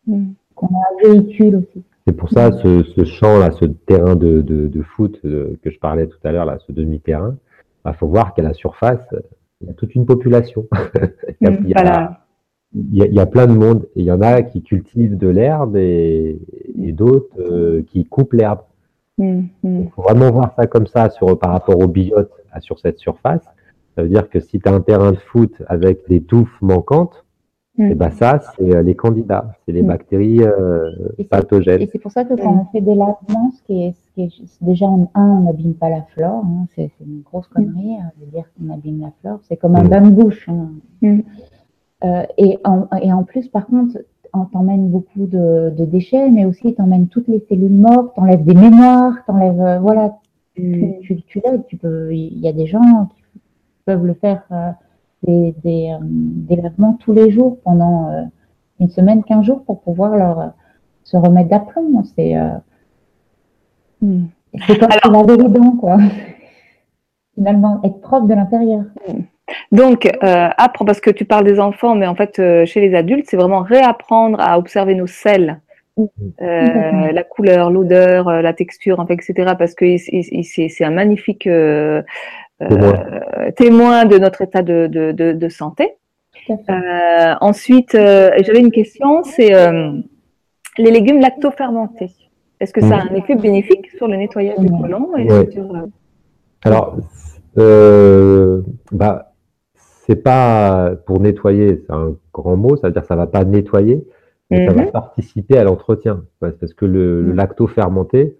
Mm. 0.06 0.28
qu'on 0.54 0.66
a 0.68 0.70
un 1.08 1.12
véhicule 1.12 1.56
aussi. 1.56 1.82
C'est 2.06 2.14
pour 2.14 2.30
ça, 2.30 2.50
ce, 2.52 2.82
ce 2.82 3.04
champ-là, 3.04 3.50
ce 3.50 3.66
terrain 3.66 4.16
de, 4.16 4.40
de, 4.40 4.66
de 4.68 4.82
foot 4.82 5.20
euh, 5.26 5.58
que 5.62 5.70
je 5.70 5.78
parlais 5.78 6.06
tout 6.06 6.16
à 6.24 6.32
l'heure, 6.32 6.46
là, 6.46 6.56
ce 6.66 6.72
demi-terrain, 6.72 7.36
il 7.86 7.92
faut 7.94 8.06
voir 8.08 8.32
qu'à 8.34 8.42
la 8.42 8.54
surface, 8.54 9.06
il 9.60 9.66
y 9.66 9.70
a 9.70 9.74
toute 9.74 9.94
une 9.94 10.06
population. 10.06 10.66
il, 11.40 11.46
y 11.46 11.46
a, 11.46 11.50
il 11.60 11.68
y 11.68 11.74
a- 11.74 11.82
voilà. 11.82 12.20
il 12.74 12.96
y 12.96 13.02
a- 13.02 13.06
il 13.06 13.14
y 13.14 13.20
a 13.20 13.26
plein 13.26 13.46
de 13.46 13.52
monde. 13.52 13.86
Et 13.96 14.00
il 14.00 14.04
y 14.06 14.12
en 14.12 14.22
a 14.22 14.40
qui 14.42 14.62
cultivent 14.62 15.16
de 15.18 15.28
l'herbe 15.28 15.76
et, 15.76 16.38
et 16.80 16.92
d'autres 16.92 17.38
euh, 17.40 17.82
qui 17.88 18.04
coupent 18.06 18.32
l'herbe. 18.32 18.60
Mm, 19.18 19.40
mm. 19.62 19.80
Il 19.82 19.90
faut 19.94 20.02
vraiment 20.02 20.30
voir 20.30 20.54
ça 20.56 20.66
comme 20.66 20.86
ça 20.86 21.10
sur, 21.10 21.38
par 21.38 21.50
rapport 21.52 21.78
au 21.78 21.86
biote 21.88 22.30
à- 22.52 22.60
sur 22.60 22.78
cette 22.78 22.98
surface. 22.98 23.42
Ça 23.96 24.02
veut 24.02 24.08
dire 24.08 24.30
que 24.30 24.40
si 24.40 24.60
tu 24.60 24.68
as 24.68 24.72
un 24.72 24.80
terrain 24.80 25.10
de 25.12 25.16
foot 25.18 25.52
avec 25.66 26.08
des 26.08 26.22
touffes 26.22 26.56
manquantes, 26.62 27.24
Mm. 27.76 27.90
et 27.92 27.94
ben 27.94 28.10
ça, 28.10 28.40
c'est 28.56 28.74
euh, 28.74 28.82
les 28.82 28.96
candidats, 28.96 29.52
c'est 29.64 29.70
les 29.72 29.82
Mm. 29.82 29.86
bactéries 29.86 30.42
euh, 30.42 30.90
Et 31.18 31.24
pathogènes. 31.24 31.80
Et 31.82 31.86
c'est 31.86 32.00
pour 32.00 32.10
ça 32.10 32.24
que 32.24 32.34
quand 32.34 32.52
on 32.62 32.64
fait 32.72 32.80
des 32.80 32.94
lavements, 32.96 33.50
ce 33.56 33.62
qui 33.64 33.84
est, 33.84 33.92
ce 33.92 34.10
qui 34.14 34.22
est 34.24 34.30
c'est 34.46 34.64
déjà, 34.64 34.86
en- 34.86 35.08
un, 35.14 35.24
on 35.28 35.40
n'abîme 35.42 35.74
pas 35.74 35.88
la 35.88 36.02
flore. 36.02 36.44
hein, 36.44 36.66
c'est 36.74 36.90
une 37.00 37.20
grosse 37.22 37.46
connerie 37.48 37.94
hein, 38.00 38.10
de 38.20 38.26
dire 38.32 38.44
qu'on 38.56 38.72
abîme 38.74 39.00
la 39.00 39.12
flore. 39.20 39.38
C'est 39.42 39.56
comme 39.56 39.76
un 39.76 39.84
bain 39.84 40.00
de 40.00 40.10
bouche. 40.10 40.48
hein. 40.48 40.70
Euh, 42.04 42.22
et, 42.36 42.58
en, 42.64 42.86
et 43.02 43.12
en 43.12 43.24
plus, 43.24 43.48
par 43.48 43.66
contre, 43.66 43.98
on 44.34 44.44
t'emmène 44.44 44.88
beaucoup 44.88 45.26
de, 45.26 45.70
de 45.76 45.84
déchets, 45.84 46.30
mais 46.30 46.44
aussi 46.44 46.74
t'emmènes 46.74 47.08
toutes 47.08 47.28
les 47.28 47.44
cellules 47.48 47.70
mortes, 47.72 48.14
t'enlèves 48.16 48.44
des 48.44 48.54
mémoires, 48.54 49.14
t'enlèves, 49.26 49.60
euh, 49.60 49.78
voilà, 49.80 50.16
tu, 50.54 50.62
Mm. 50.62 51.00
tu, 51.02 51.22
tu 51.22 51.40
l'aides. 51.44 51.64
Tu 51.66 51.76
peux, 51.76 52.12
il 52.14 52.38
y 52.38 52.48
a 52.48 52.52
des 52.52 52.66
gens 52.66 53.08
qui 53.14 53.40
peuvent 53.84 54.04
le 54.04 54.14
faire 54.14 54.42
euh, 54.52 54.70
des, 55.22 55.54
des, 55.62 55.90
euh, 55.92 55.98
des 56.02 56.56
lavements 56.56 56.94
tous 57.00 57.12
les 57.12 57.30
jours 57.30 57.58
pendant 57.64 58.28
une 58.80 58.88
semaine, 58.88 59.22
quinze 59.24 59.44
jours 59.44 59.62
pour 59.64 59.80
pouvoir 59.82 60.16
leur 60.16 60.52
se 61.04 61.16
remettre 61.16 61.48
d'aplomb. 61.50 62.02
C'est 62.16 62.34
Mm. 64.00 64.26
c'est 64.66 64.78
comme 64.78 65.12
laver 65.12 65.36
les 65.36 65.48
dents, 65.48 65.72
quoi. 65.76 65.98
Finalement, 67.34 67.80
être 67.82 68.00
propre 68.00 68.26
de 68.26 68.34
l'intérieur. 68.34 68.84
Donc, 69.72 70.06
euh, 70.06 70.48
parce 70.86 71.00
que 71.00 71.10
tu 71.10 71.24
parles 71.24 71.44
des 71.44 71.58
enfants, 71.60 71.94
mais 71.94 72.06
en 72.06 72.14
fait, 72.14 72.38
euh, 72.38 72.64
chez 72.66 72.80
les 72.80 72.94
adultes, 72.94 73.26
c'est 73.28 73.36
vraiment 73.36 73.62
réapprendre 73.62 74.40
à 74.40 74.58
observer 74.58 74.94
nos 74.94 75.06
selles, 75.06 75.60
euh, 75.98 76.04
Complètement. 76.04 77.06
la 77.12 77.22
couleur, 77.24 77.70
l'odeur, 77.70 78.28
euh, 78.28 78.40
la 78.42 78.52
texture, 78.52 79.00
en 79.00 79.06
fait, 79.06 79.14
etc. 79.14 79.54
Parce 79.58 79.74
que 79.74 79.96
c'est 79.98 80.84
un 80.84 80.90
magnifique 80.90 81.48
Témoin. 83.56 84.04
de 84.04 84.18
notre 84.18 84.42
état 84.42 84.62
de, 84.62 84.86
de, 84.86 85.12
de, 85.12 85.32
de 85.32 85.48
santé. 85.48 85.94
Ensuite, 87.40 87.92
j'avais 87.92 88.60
une 88.60 88.70
question, 88.72 89.22
c'est 89.24 89.52
les 90.78 90.90
légumes 90.90 91.20
lactofermentés. 91.20 92.10
Est-ce 92.60 92.72
que 92.72 92.80
ça 92.80 92.96
a 92.96 93.02
un 93.02 93.14
effet 93.14 93.36
bénéfique 93.36 93.88
sur 93.96 94.08
le 94.08 94.16
nettoyage 94.16 94.56
et 94.58 95.30
Ouais. 95.32 95.50
sur, 95.52 95.74
euh, 95.74 95.86
Alors, 96.64 96.96
bah, 98.92 99.32
c'est 100.08 100.16
pas 100.22 100.92
pour 101.06 101.20
nettoyer, 101.20 101.82
c'est 101.86 101.92
un 101.92 102.14
grand 102.32 102.56
mot, 102.56 102.76
ça 102.76 102.86
veut 102.88 102.92
dire 102.92 103.02
que 103.02 103.08
ça 103.08 103.16
va 103.16 103.26
pas 103.26 103.44
nettoyer, 103.44 104.04
mais 104.50 104.66
ça 104.66 104.72
va 104.72 104.82
Mhm. 104.84 104.90
participer 104.90 105.58
à 105.58 105.64
l'entretien. 105.64 106.24
Parce 106.40 106.72
que 106.74 106.86
le, 106.86 107.22
le 107.22 107.28
Mhm. 107.30 107.36
lacto 107.36 107.66
fermenté, 107.66 108.36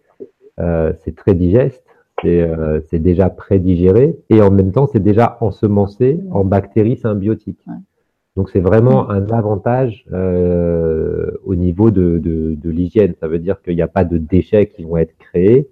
euh, 0.61 0.93
c'est 1.05 1.15
très 1.15 1.35
digeste, 1.35 1.85
c'est 2.23 2.41
euh, 2.43 2.81
c'est 2.89 2.99
déjà 2.99 3.29
prédigéré 3.31 4.17
et 4.31 4.41
en 4.41 4.51
même 4.51 4.73
temps, 4.73 4.87
c'est 4.93 5.03
déjà 5.03 5.37
ensemencé 5.41 6.21
en 6.31 6.45
bactéries 6.45 6.97
symbiotiques. 6.97 7.61
Ouais. 7.67 7.75
Donc, 8.37 8.51
c'est 8.51 8.61
vraiment 8.61 9.11
un 9.11 9.27
avantage 9.31 10.05
euh, 10.13 11.31
au 11.45 11.55
niveau 11.57 11.91
de, 11.91 12.19
de, 12.19 12.55
de 12.55 12.71
l'hygiène. 12.71 13.15
Ça 13.21 13.27
veut 13.29 13.41
dire 13.41 13.61
qu'il 13.63 13.75
n'y 13.75 13.83
a 13.83 13.89
pas 13.89 14.05
de 14.05 14.17
déchets 14.17 14.67
qui 14.67 14.85
vont 14.85 14.97
être 14.97 15.17
créés 15.19 15.69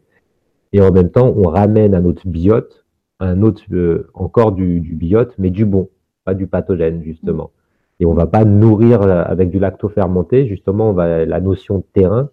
et 0.72 0.80
en 0.80 0.90
même 0.92 1.10
temps, 1.10 1.32
on 1.36 1.48
ramène 1.48 1.94
à 1.94 2.00
notre 2.00 2.26
biote 2.28 2.84
un 3.20 3.42
autre, 3.42 3.62
euh, 3.72 4.10
encore 4.14 4.52
du, 4.52 4.80
du 4.80 4.94
biote, 4.94 5.34
mais 5.38 5.50
du 5.50 5.64
bon, 5.64 5.88
pas 6.24 6.34
du 6.34 6.46
pathogène, 6.46 7.02
justement. 7.02 7.50
Et 7.98 8.06
on 8.06 8.14
va 8.14 8.26
pas 8.26 8.44
nourrir 8.44 9.02
euh, 9.02 9.22
avec 9.24 9.50
du 9.50 9.58
lacto 9.58 9.88
fermenté, 9.88 10.46
justement, 10.46 10.90
on 10.90 10.92
va, 10.92 11.24
la 11.24 11.40
notion 11.40 11.78
de 11.78 11.84
terrain, 11.92 12.30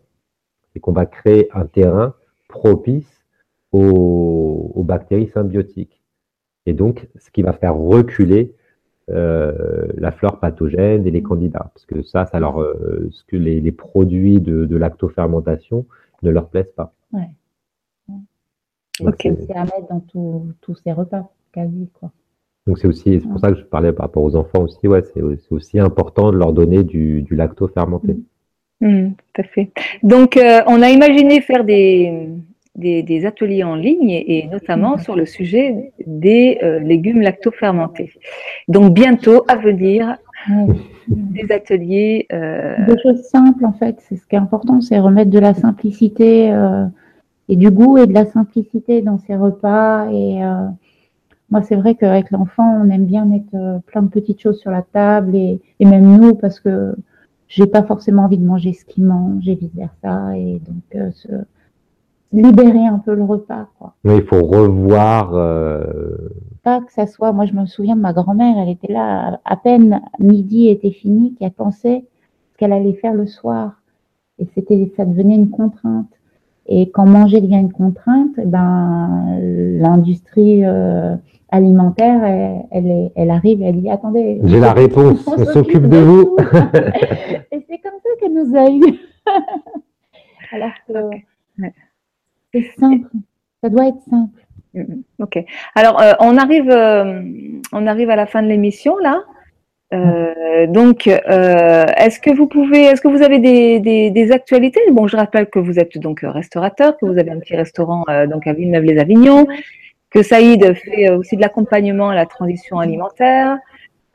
c'est 0.73 0.79
qu'on 0.79 0.91
va 0.91 1.05
créer 1.05 1.49
un 1.53 1.65
terrain 1.65 2.15
propice 2.49 3.25
aux, 3.71 4.71
aux 4.75 4.84
bactéries 4.84 5.29
symbiotiques. 5.29 6.01
Et 6.65 6.73
donc, 6.73 7.07
ce 7.17 7.31
qui 7.31 7.41
va 7.41 7.53
faire 7.53 7.75
reculer 7.75 8.55
euh, 9.09 9.88
la 9.97 10.11
flore 10.11 10.39
pathogène 10.39 11.05
et 11.05 11.11
les 11.11 11.21
candidats, 11.21 11.71
parce 11.73 11.86
que 11.86 12.03
ça, 12.03 12.25
ça 12.25 12.39
leur, 12.39 12.61
euh, 12.61 13.07
ce 13.11 13.23
que 13.25 13.36
les, 13.36 13.59
les 13.59 13.71
produits 13.71 14.39
de, 14.39 14.65
de 14.65 14.77
lactofermentation 14.77 15.86
ne 16.23 16.29
leur 16.29 16.47
plaisent 16.47 16.71
pas. 16.75 16.93
Ouais. 17.11 17.29
Donc, 18.99 19.09
Ok. 19.09 19.21
c'est- 19.47 19.55
à 19.55 19.63
mettre 19.63 19.87
dans 19.89 19.99
tous 20.01 20.47
tous 20.61 20.75
ces 20.83 20.91
repas, 20.91 21.31
quasi, 21.51 21.89
quoi. 21.99 22.11
Donc 22.67 22.77
c'est 22.79 22.87
aussi, 22.87 23.19
c'est 23.19 23.27
pour 23.27 23.39
ça 23.39 23.51
que 23.51 23.57
je 23.57 23.63
parlais 23.63 23.91
par 23.91 24.05
rapport 24.05 24.23
aux 24.23 24.35
enfants 24.37 24.61
aussi, 24.63 24.87
ouais, 24.87 25.01
c'est 25.03 25.21
c'est 25.21 25.51
aussi 25.51 25.79
important 25.79 26.31
de 26.31 26.37
leur 26.37 26.53
donner 26.53 26.83
du, 26.83 27.21
du 27.21 27.35
lacto 27.35 27.67
fermenté. 27.67 28.15
Hmm, 28.79 29.09
tout 29.33 29.41
à 29.41 29.43
fait. 29.43 29.71
Donc, 30.01 30.37
euh, 30.37 30.61
on 30.67 30.81
a 30.81 30.89
imaginé 30.89 31.41
faire 31.41 31.63
des, 31.65 32.27
des, 32.75 33.01
des 33.03 33.25
ateliers 33.25 33.63
en 33.63 33.75
ligne 33.75 34.09
et, 34.11 34.47
notamment 34.51 34.97
sur 34.97 35.15
le 35.15 35.25
sujet 35.25 35.91
des 36.05 36.57
euh, 36.63 36.79
légumes 36.79 37.21
lactofermentés. 37.21 38.11
Donc, 38.67 38.93
bientôt 38.93 39.43
à 39.47 39.55
venir 39.55 40.17
des 41.07 41.51
ateliers. 41.51 42.27
euh, 42.33 42.75
Des 42.85 42.97
choses 43.01 43.21
simples, 43.23 43.65
en 43.65 43.73
fait. 43.73 43.97
C'est 43.99 44.15
ce 44.17 44.25
qui 44.25 44.35
est 44.35 44.39
important, 44.39 44.79
c'est 44.81 44.99
remettre 44.99 45.31
de 45.31 45.39
la 45.39 45.53
simplicité 45.53 46.51
euh, 46.51 46.85
et 47.49 47.55
du 47.55 47.71
goût 47.71 47.97
et 47.97 48.07
de 48.07 48.13
la 48.13 48.25
simplicité 48.25 49.01
dans 49.01 49.19
ces 49.19 49.35
repas. 49.35 50.09
Et 50.11 50.43
euh, 50.43 50.67
moi, 51.49 51.61
c'est 51.61 51.75
vrai 51.75 51.95
qu'avec 51.95 52.31
l'enfant, 52.31 52.81
on 52.81 52.89
aime 52.89 53.05
bien 53.05 53.25
mettre 53.25 53.55
euh, 53.55 53.79
plein 53.85 54.01
de 54.01 54.09
petites 54.09 54.41
choses 54.41 54.59
sur 54.59 54.71
la 54.71 54.81
table 54.81 55.35
et, 55.35 55.61
et 55.79 55.85
même 55.85 56.17
nous, 56.17 56.35
parce 56.35 56.59
que 56.59 56.95
j'ai 57.47 57.67
pas 57.67 57.83
forcément 57.83 58.23
envie 58.23 58.39
de 58.39 58.45
manger 58.45 58.73
ce 58.73 58.85
qu'il 58.85 59.03
mange 59.03 59.47
et 59.47 59.55
vice 59.55 59.75
versa. 59.75 60.37
Et 60.37 60.59
donc, 60.65 60.83
euh, 60.95 61.11
se 61.11 61.27
libérer 62.31 62.87
un 62.87 62.97
peu 62.97 63.13
le 63.13 63.23
repas, 63.23 63.67
quoi. 63.77 63.93
Mais 64.03 64.17
il 64.17 64.23
faut 64.23 64.43
revoir, 64.43 65.35
euh, 65.35 65.83
pas 66.63 66.81
que 66.81 66.91
ça 66.91 67.05
soit. 67.05 67.31
Moi, 67.31 67.45
je 67.45 67.53
me 67.53 67.65
souviens 67.67 67.95
de 67.95 68.01
ma 68.01 68.13
grand-mère, 68.13 68.57
elle 68.57 68.69
était 68.69 68.91
là, 68.91 69.39
à 69.45 69.55
peine 69.55 70.01
midi 70.19 70.69
était 70.69 70.91
fini, 70.91 71.35
qu'elle 71.35 71.51
pensait 71.51 72.05
ce 72.51 72.57
qu'elle 72.57 72.73
allait 72.73 72.93
faire 72.93 73.13
le 73.13 73.27
soir. 73.27 73.81
Et 74.39 74.47
c'était, 74.55 74.91
ça 74.97 75.05
devenait 75.05 75.35
une 75.35 75.51
contrainte. 75.51 76.09
Et 76.68 76.89
quand 76.91 77.05
manger 77.05 77.41
devient 77.41 77.57
une 77.59 77.72
contrainte, 77.74 78.32
eh 78.41 78.45
ben, 78.45 79.38
l'industrie 79.80 80.64
euh, 80.64 81.16
alimentaire, 81.49 82.24
elle, 82.24 82.61
elle, 82.72 82.88
est- 82.89 83.11
elle 83.16 83.32
arrive, 83.32 83.61
elle 83.61 83.82
dit 83.82 83.89
attendez. 83.89 84.39
j'ai 84.43 84.59
la 84.59 84.72
réponse, 84.74 85.28
on 85.28 85.43
s'occupe 85.45 85.88
de 85.88 85.97
vous. 85.97 86.38
Et 87.51 87.66
c'est 87.70 87.78
comme 87.80 87.99
ça 88.01 88.09
qu'elle 88.20 88.34
nous 88.34 88.55
a 88.55 88.70
eu. 88.72 88.82
Alors 90.51 90.72
que. 90.88 90.93
Ouais. 91.61 91.74
c'est 92.53 92.70
simple. 92.80 93.07
Ça 93.64 93.70
doit 93.70 93.88
être 93.88 94.01
simple. 94.09 94.39
Mhm. 94.74 95.03
Ok. 95.20 95.43
Alors, 95.76 96.01
euh, 96.01 96.14
on 96.20 96.38
arrive, 96.38 96.70
euh, 96.70 97.22
on 97.72 97.86
arrive 97.88 98.09
à 98.09 98.16
la 98.16 98.26
fin 98.26 98.41
de 98.41 98.47
l'émission 98.47 98.97
là. 98.97 99.22
Euh, 99.93 100.67
donc, 100.67 101.07
euh, 101.07 101.85
est-ce 101.97 102.19
que 102.19 102.35
vous 102.35 102.47
pouvez, 102.47 102.83
est-ce 102.83 103.01
que 103.01 103.07
vous 103.07 103.21
avez 103.21 103.39
des, 103.39 104.31
actualités? 104.31 104.79
Bon, 104.91 105.07
je 105.07 105.15
rappelle 105.15 105.47
que 105.47 105.59
vous 105.59 105.79
êtes 105.79 105.97
donc 105.97 106.21
restaurateur, 106.23 106.97
que 106.97 107.05
vous 107.05 107.17
avez 107.17 107.31
un 107.31 107.39
petit 107.39 107.55
restaurant 107.55 108.03
euh, 108.09 108.25
donc 108.27 108.47
à 108.47 108.53
Villeneuve-les-Avignon, 108.53 109.47
que 110.09 110.23
Saïd 110.23 110.73
fait 110.73 111.09
aussi 111.11 111.35
de 111.35 111.41
l'accompagnement 111.41 112.09
à 112.09 112.15
la 112.15 112.25
transition 112.25 112.79
alimentaire. 112.79 113.57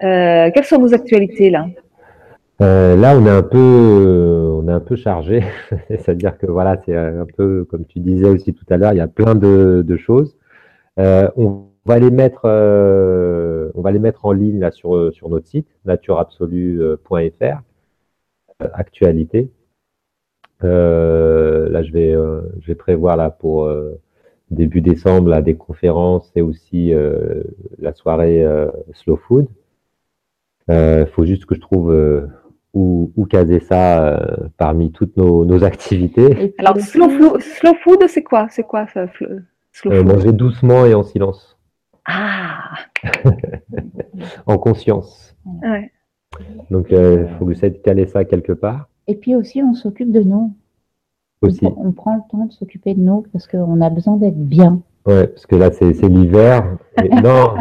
Euh, 0.02 0.50
quelles 0.52 0.64
sont 0.64 0.78
vos 0.78 0.94
actualités 0.94 1.50
là? 1.50 1.66
Là, 2.60 3.16
on 3.16 3.24
est 3.24 3.30
un 3.30 3.42
peu, 3.44 4.58
on 4.60 4.68
est 4.68 4.72
un 4.72 4.80
peu 4.80 4.96
chargé. 4.96 5.44
C'est-à-dire 5.88 6.36
que 6.38 6.46
voilà, 6.46 6.76
c'est 6.84 6.96
un 6.96 7.26
peu 7.36 7.64
comme 7.70 7.84
tu 7.84 8.00
disais 8.00 8.26
aussi 8.26 8.52
tout 8.52 8.64
à 8.68 8.76
l'heure, 8.76 8.92
il 8.92 8.98
y 8.98 9.00
a 9.00 9.06
plein 9.06 9.36
de, 9.36 9.96
choses. 9.96 10.36
On 11.88 11.92
va 11.94 11.98
les 11.98 12.10
mettre, 12.10 12.42
euh, 12.44 13.70
on 13.74 13.80
va 13.80 13.92
les 13.92 13.98
mettre 13.98 14.26
en 14.26 14.32
ligne 14.32 14.60
là 14.60 14.70
sur 14.70 14.94
euh, 14.94 15.10
sur 15.10 15.30
notre 15.30 15.46
site 15.46 15.66
natureabsolue.fr. 15.86 17.62
euh, 18.60 18.68
Actualité. 18.74 19.50
Euh, 20.64 21.68
là, 21.70 21.82
je 21.82 21.92
vais, 21.92 22.12
euh, 22.14 22.42
je 22.60 22.66
vais 22.66 22.74
prévoir 22.74 23.16
là 23.16 23.30
pour 23.30 23.72
début 24.50 24.82
décembre 24.82 25.30
là, 25.30 25.40
des 25.40 25.54
conférences 25.54 26.30
et 26.36 26.42
aussi 26.42 26.92
la 27.78 27.94
soirée 27.94 28.44
Slow 28.92 29.16
Food. 29.16 29.46
Il 30.68 31.06
faut 31.12 31.24
juste 31.24 31.46
que 31.46 31.54
je 31.54 31.60
trouve 31.60 31.90
où, 32.74 33.12
où 33.16 33.24
caser 33.24 33.60
ça 33.60 34.08
euh, 34.08 34.36
parmi 34.58 34.92
toutes 34.92 35.16
nos, 35.16 35.46
nos 35.46 35.64
activités. 35.64 36.44
Et 36.44 36.54
Alors, 36.58 36.78
slow, 36.78 37.08
food, 37.08 38.06
c'est 38.08 38.22
quoi? 38.22 38.46
C'est 38.50 38.62
quoi 38.64 38.86
ça, 38.88 39.06
Euh, 39.86 40.02
manger 40.02 40.32
doucement 40.32 40.84
et 40.86 40.94
en 40.94 41.02
silence, 41.02 41.47
Ah, 42.08 42.74
en 44.46 44.58
conscience. 44.58 45.36
ouais. 45.62 45.90
Donc, 46.70 46.86
il 46.90 47.28
faut 47.38 47.46
que 47.46 47.52
j'essaie 47.54 47.70
de 47.70 47.78
caler 47.78 48.06
ça 48.06 48.24
quelque 48.24 48.52
part 48.52 48.88
et 49.10 49.14
puis 49.14 49.34
aussi, 49.34 49.62
on 49.62 49.72
s'occupe 49.72 50.12
de 50.12 50.20
nous. 50.20 50.52
aussi. 51.40 51.64
On, 51.64 51.86
on 51.86 51.92
prend 51.92 52.14
le 52.16 52.20
temps 52.30 52.44
de 52.44 52.52
s'occuper 52.52 52.94
de 52.94 53.00
nous 53.00 53.24
parce 53.32 53.46
qu'on 53.46 53.80
a 53.80 53.88
besoin 53.88 54.16
d'être 54.18 54.36
bien. 54.38 54.82
Ouais, 55.06 55.26
parce 55.28 55.46
que 55.46 55.56
là, 55.56 55.70
c'est 55.72 55.90
l'hiver. 56.08 56.76
Et- 57.02 57.08
Non, 57.22 57.54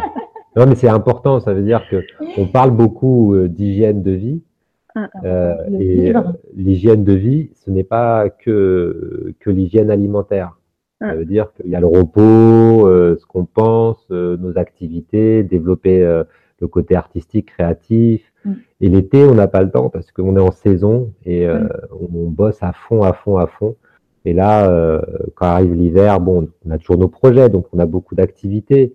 non, 0.57 0.65
mais 0.67 0.75
c'est 0.75 0.89
important. 0.89 1.39
Ça 1.39 1.53
veut 1.53 1.63
dire 1.63 1.87
que 1.89 2.03
on 2.37 2.47
parle 2.47 2.71
beaucoup 2.71 3.33
euh, 3.33 3.47
d'hygiène 3.47 4.03
de 4.03 4.11
vie. 4.11 4.41
Euh, 5.23 5.53
Le 5.69 5.81
et 5.81 6.13
euh, 6.15 6.21
l'hygiène 6.55 7.03
de 7.05 7.13
vie, 7.13 7.51
ce 7.53 7.69
n'est 7.71 7.83
pas 7.85 8.29
que, 8.29 9.33
que 9.39 9.49
l'hygiène 9.49 9.89
alimentaire. 9.89 10.56
Ça 10.99 11.07
Ah. 11.09 11.15
veut 11.15 11.25
dire 11.25 11.51
qu'il 11.53 11.69
y 11.69 11.75
a 11.75 11.79
le 11.79 11.85
repos, 11.87 12.87
euh, 12.87 13.15
ce 13.19 13.25
qu'on 13.25 13.45
pense, 13.45 14.03
euh, 14.11 14.35
nos 14.37 14.57
activités, 14.57 15.43
développer 15.43 16.03
euh, 16.03 16.23
le 16.59 16.67
côté 16.67 16.95
artistique, 16.95 17.47
créatif. 17.53 18.33
Mm. 18.45 18.51
Et 18.81 18.89
l'été, 18.89 19.23
on 19.25 19.35
n'a 19.35 19.47
pas 19.47 19.61
le 19.61 19.69
temps 19.69 19.89
parce 19.89 20.11
qu'on 20.11 20.35
est 20.37 20.41
en 20.41 20.51
saison 20.51 21.13
et 21.25 21.47
euh, 21.47 21.59
Mm. 21.65 21.69
on, 22.15 22.29
bosse 22.29 22.63
à 22.63 22.73
fond, 22.73 23.03
à 23.03 23.13
fond, 23.13 23.37
à 23.37 23.45
fond. 23.47 23.75
Et 24.25 24.33
là, 24.33 24.69
euh, 24.71 25.01
quand 25.35 25.45
arrive 25.45 25.73
l'hiver, 25.75 26.19
bon, 26.19 26.49
on 26.65 26.71
a 26.71 26.77
toujours 26.79 26.97
nos 26.97 27.07
projets, 27.07 27.47
donc 27.49 27.67
on 27.73 27.79
a 27.79 27.85
beaucoup 27.85 28.15
d'activités, 28.15 28.93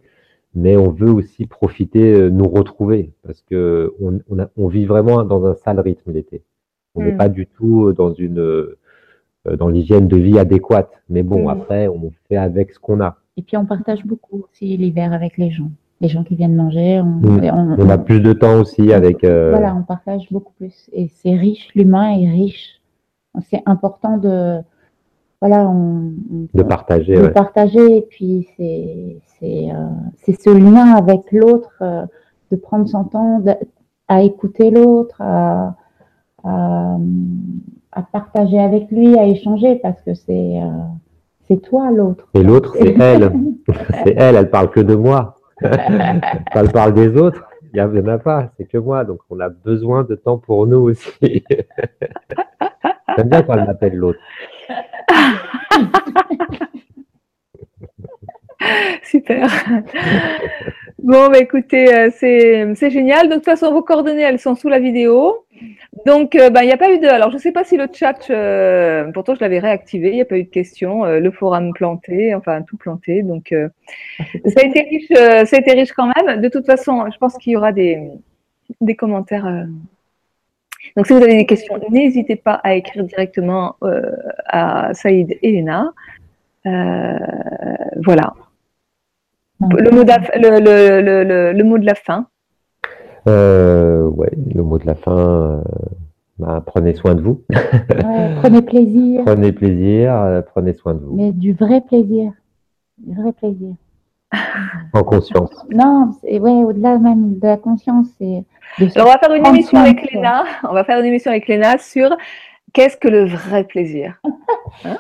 mais 0.54 0.76
on 0.76 0.90
veut 0.90 1.10
aussi 1.10 1.46
profiter, 1.46 2.14
euh, 2.14 2.28
nous 2.30 2.48
retrouver, 2.48 3.12
parce 3.22 3.40
que 3.42 3.94
on, 4.00 4.18
on, 4.28 4.40
a- 4.40 4.50
on 4.56 4.66
vit 4.66 4.84
vraiment 4.86 5.22
dans 5.24 5.46
un 5.46 5.54
sale 5.54 5.78
rythme 5.80 6.10
l'été. 6.12 6.42
On 6.96 7.02
n'est 7.02 7.12
Mm. 7.12 7.16
pas 7.16 7.28
du 7.28 7.46
tout 7.46 7.92
dans 7.92 8.12
une 8.12 8.40
euh, 8.40 8.76
dans 9.58 9.68
l'hygiène 9.68 10.08
de 10.08 10.16
vie 10.16 10.38
adéquate. 10.38 10.90
Mais 11.08 11.22
bon, 11.22 11.48
après, 11.48 11.88
on 11.88 12.10
fait 12.28 12.36
avec 12.36 12.72
ce 12.72 12.78
qu'on 12.78 13.00
a. 13.00 13.16
Et 13.36 13.42
puis, 13.42 13.56
on 13.56 13.64
partage 13.66 14.04
beaucoup 14.06 14.42
aussi 14.44 14.76
l'hiver 14.76 15.12
avec 15.12 15.36
les 15.38 15.50
gens. 15.50 15.70
Les 16.00 16.08
gens 16.08 16.22
qui 16.24 16.34
viennent 16.34 16.56
manger. 16.56 17.00
On, 17.00 17.04
Mm. 17.04 17.44
et 17.44 17.50
on- 17.52 17.76
On 17.78 17.88
a 17.90 17.98
plus 17.98 18.20
de 18.20 18.32
temps 18.32 18.60
aussi 18.60 18.92
avec. 18.92 19.24
euh, 19.24 19.50
Voilà, 19.50 19.74
on 19.74 19.82
partage 19.82 20.26
beaucoup 20.30 20.52
plus. 20.54 20.88
Et 20.92 21.08
c'est 21.14 21.34
riche, 21.34 21.68
l'humain 21.74 22.10
est 22.18 22.28
riche. 22.30 22.80
C'est 23.48 23.62
important 23.66 24.18
de, 24.18 24.58
voilà, 25.40 25.68
on, 25.68 26.12
de 26.52 26.62
partager. 26.62 27.14
de 27.14 27.22
ouais. 27.22 27.30
partager. 27.30 27.96
Et 27.98 28.02
puis, 28.02 28.46
c'est 28.56 29.16
c'est 29.38 29.70
euh, 29.72 30.34
ce 30.38 30.50
lien 30.50 30.92
avec 30.94 31.32
l'autre, 31.32 31.72
euh, 31.82 32.04
de 32.50 32.56
prendre 32.56 32.86
son 32.86 33.04
temps 33.04 33.40
de- 33.40 33.54
à 34.08 34.22
écouter 34.22 34.70
l'autre, 34.70 35.16
à, 35.20 35.74
à, 36.44 36.96
à 37.92 38.02
partager 38.02 38.58
avec 38.58 38.90
lui, 38.90 39.18
à 39.18 39.26
échanger, 39.26 39.76
parce 39.76 40.00
que 40.02 40.14
c'est 40.14 40.60
euh, 40.62 40.68
c'est 41.48 41.60
toi 41.60 41.90
l'autre. 41.90 42.28
Et 42.34 42.42
l'autre, 42.42 42.74
c'est 42.78 42.96
elle. 43.00 43.32
c'est 44.04 44.14
elle. 44.16 44.36
Elle 44.36 44.50
parle 44.50 44.70
que 44.70 44.80
de 44.80 44.94
moi. 44.94 45.38
Elle 46.54 46.72
parle 46.72 46.92
des 46.92 47.16
autres, 47.16 47.44
il 47.72 47.78
y 47.78 47.80
en 47.80 48.08
a 48.08 48.18
pas. 48.18 48.50
C'est 48.56 48.64
que 48.64 48.78
moi. 48.78 49.04
Donc, 49.04 49.20
on 49.30 49.38
a 49.38 49.48
besoin 49.48 50.02
de 50.02 50.16
temps 50.16 50.38
pour 50.38 50.66
nous 50.66 50.78
aussi. 50.78 51.10
J'aime 53.16 53.28
bien 53.28 53.42
quand 53.42 53.54
elle 53.54 53.66
m'appelle 53.66 53.94
l'autre. 53.94 54.18
Super. 59.04 59.48
Bon, 61.02 61.28
bah, 61.28 61.38
écoutez, 61.38 61.92
euh, 61.94 62.10
c'est 62.12 62.90
génial. 62.90 63.28
De 63.28 63.34
toute 63.34 63.44
façon, 63.44 63.72
vos 63.72 63.82
coordonnées, 63.82 64.22
elles 64.22 64.38
sont 64.38 64.54
sous 64.54 64.68
la 64.68 64.78
vidéo. 64.78 65.44
Donc, 66.06 66.34
euh, 66.34 66.48
bah, 66.50 66.62
il 66.62 66.66
n'y 66.66 66.72
a 66.72 66.76
pas 66.76 66.92
eu 66.92 66.98
de. 66.98 67.06
Alors, 67.06 67.30
je 67.30 67.36
ne 67.36 67.40
sais 67.40 67.52
pas 67.52 67.64
si 67.64 67.76
le 67.76 67.86
chat, 67.92 68.30
euh, 68.30 69.10
pourtant 69.12 69.34
je 69.34 69.40
l'avais 69.40 69.58
réactivé, 69.58 70.10
il 70.10 70.14
n'y 70.14 70.20
a 70.20 70.24
pas 70.24 70.38
eu 70.38 70.44
de 70.44 70.48
questions. 70.48 71.04
Le 71.04 71.30
forum 71.30 71.72
planté, 71.74 72.34
enfin 72.34 72.62
tout 72.62 72.76
planté. 72.76 73.22
Donc, 73.22 73.52
ça 73.52 74.60
a 74.60 74.66
été 74.66 74.80
riche, 74.82 75.08
ça 75.48 75.56
a 75.56 75.58
été 75.58 75.72
riche 75.72 75.92
quand 75.92 76.10
même. 76.16 76.40
De 76.40 76.48
toute 76.48 76.66
façon, 76.66 77.04
je 77.12 77.18
pense 77.18 77.36
qu'il 77.36 77.52
y 77.52 77.56
aura 77.56 77.72
des, 77.72 78.00
des 78.80 78.94
commentaires. 78.96 79.66
Donc, 80.96 81.06
si 81.06 81.12
vous 81.12 81.22
avez 81.22 81.36
des 81.36 81.46
questions, 81.46 81.78
n'hésitez 81.90 82.36
pas 82.36 82.54
à 82.64 82.74
écrire 82.74 83.04
directement 83.04 83.76
à 84.46 84.94
Saïd 84.94 85.36
et. 85.42 85.64
Euh, 86.66 87.18
voilà. 88.04 88.34
Le 89.70 89.90
mot, 89.90 90.04
d'af- 90.04 90.30
le, 90.36 90.58
le, 90.60 91.00
le, 91.00 91.24
le, 91.24 91.52
le 91.52 91.64
mot 91.64 91.78
de 91.78 91.86
la 91.86 91.94
fin. 91.94 92.26
Euh, 93.28 94.06
ouais, 94.08 94.30
le 94.54 94.62
mot 94.62 94.78
de 94.78 94.86
la 94.86 94.94
fin. 94.94 95.16
euh, 95.18 95.60
bah, 96.38 96.62
prenez 96.66 96.94
soin 96.94 97.14
de 97.14 97.20
vous. 97.22 97.42
Ouais, 97.52 98.34
prenez 98.40 98.62
plaisir, 98.62 99.22
Prenez 99.24 99.52
plaisir. 99.52 100.14
euh, 100.14 100.42
prenez 100.42 100.72
soin 100.72 100.94
de 100.94 101.00
vous. 101.00 101.14
mais 101.16 101.32
du 101.32 101.52
vrai 101.52 101.80
plaisir. 101.82 102.32
Du 102.98 103.14
vrai 103.20 103.32
plaisir. 103.32 103.74
En 104.94 105.02
conscience. 105.04 105.50
Non, 105.70 106.10
c'est 106.20 106.38
ouais, 106.40 106.64
au-delà 106.64 106.98
même 106.98 107.38
de 107.38 107.46
la 107.46 107.56
conscience, 107.58 108.08
de 108.18 108.42
Alors, 108.96 109.08
on 109.08 109.12
va 109.12 109.18
faire 109.18 109.32
une 109.34 109.46
émission 109.46 109.78
avec. 109.78 110.10
Léna. 110.12 110.44
On 110.68 110.72
va 110.72 110.84
faire 110.84 110.98
une 110.98 111.06
émission 111.06 111.30
avec 111.30 111.46
Léna 111.48 111.78
sur 111.78 112.10
qu'est-ce 112.72 112.96
que 112.96 113.08
le 113.08 113.26
vrai 113.26 113.64
plaisir. 113.64 114.20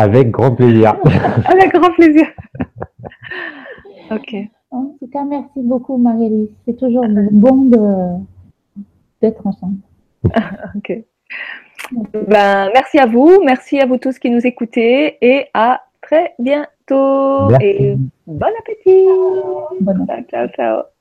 Avec 0.00 0.30
grand 0.30 0.54
plaisir. 0.54 0.96
Avec 1.44 1.74
grand 1.74 1.92
plaisir. 1.92 2.26
ok. 4.10 4.34
En 4.70 4.84
tout 4.98 5.08
cas, 5.12 5.24
merci 5.24 5.60
beaucoup, 5.62 5.98
Marie-Lise. 5.98 6.48
C'est 6.64 6.78
toujours 6.78 7.04
bon 7.32 7.70
d'être 9.20 9.46
ensemble. 9.46 9.80
ok. 10.74 11.04
Ben, 12.28 12.70
merci 12.72 12.98
à 12.98 13.04
vous. 13.04 13.42
Merci 13.44 13.78
à 13.78 13.84
vous 13.84 13.98
tous 13.98 14.18
qui 14.18 14.30
nous 14.30 14.46
écoutez 14.46 15.18
et 15.20 15.48
à 15.52 15.82
très 16.00 16.34
bientôt. 16.38 17.48
Merci. 17.50 17.66
Et 17.66 17.96
bon 18.26 18.52
appétit. 18.58 19.06
Bonne 19.80 20.06
Ciao, 20.06 20.22
ciao, 20.30 20.48
ciao. 20.48 20.99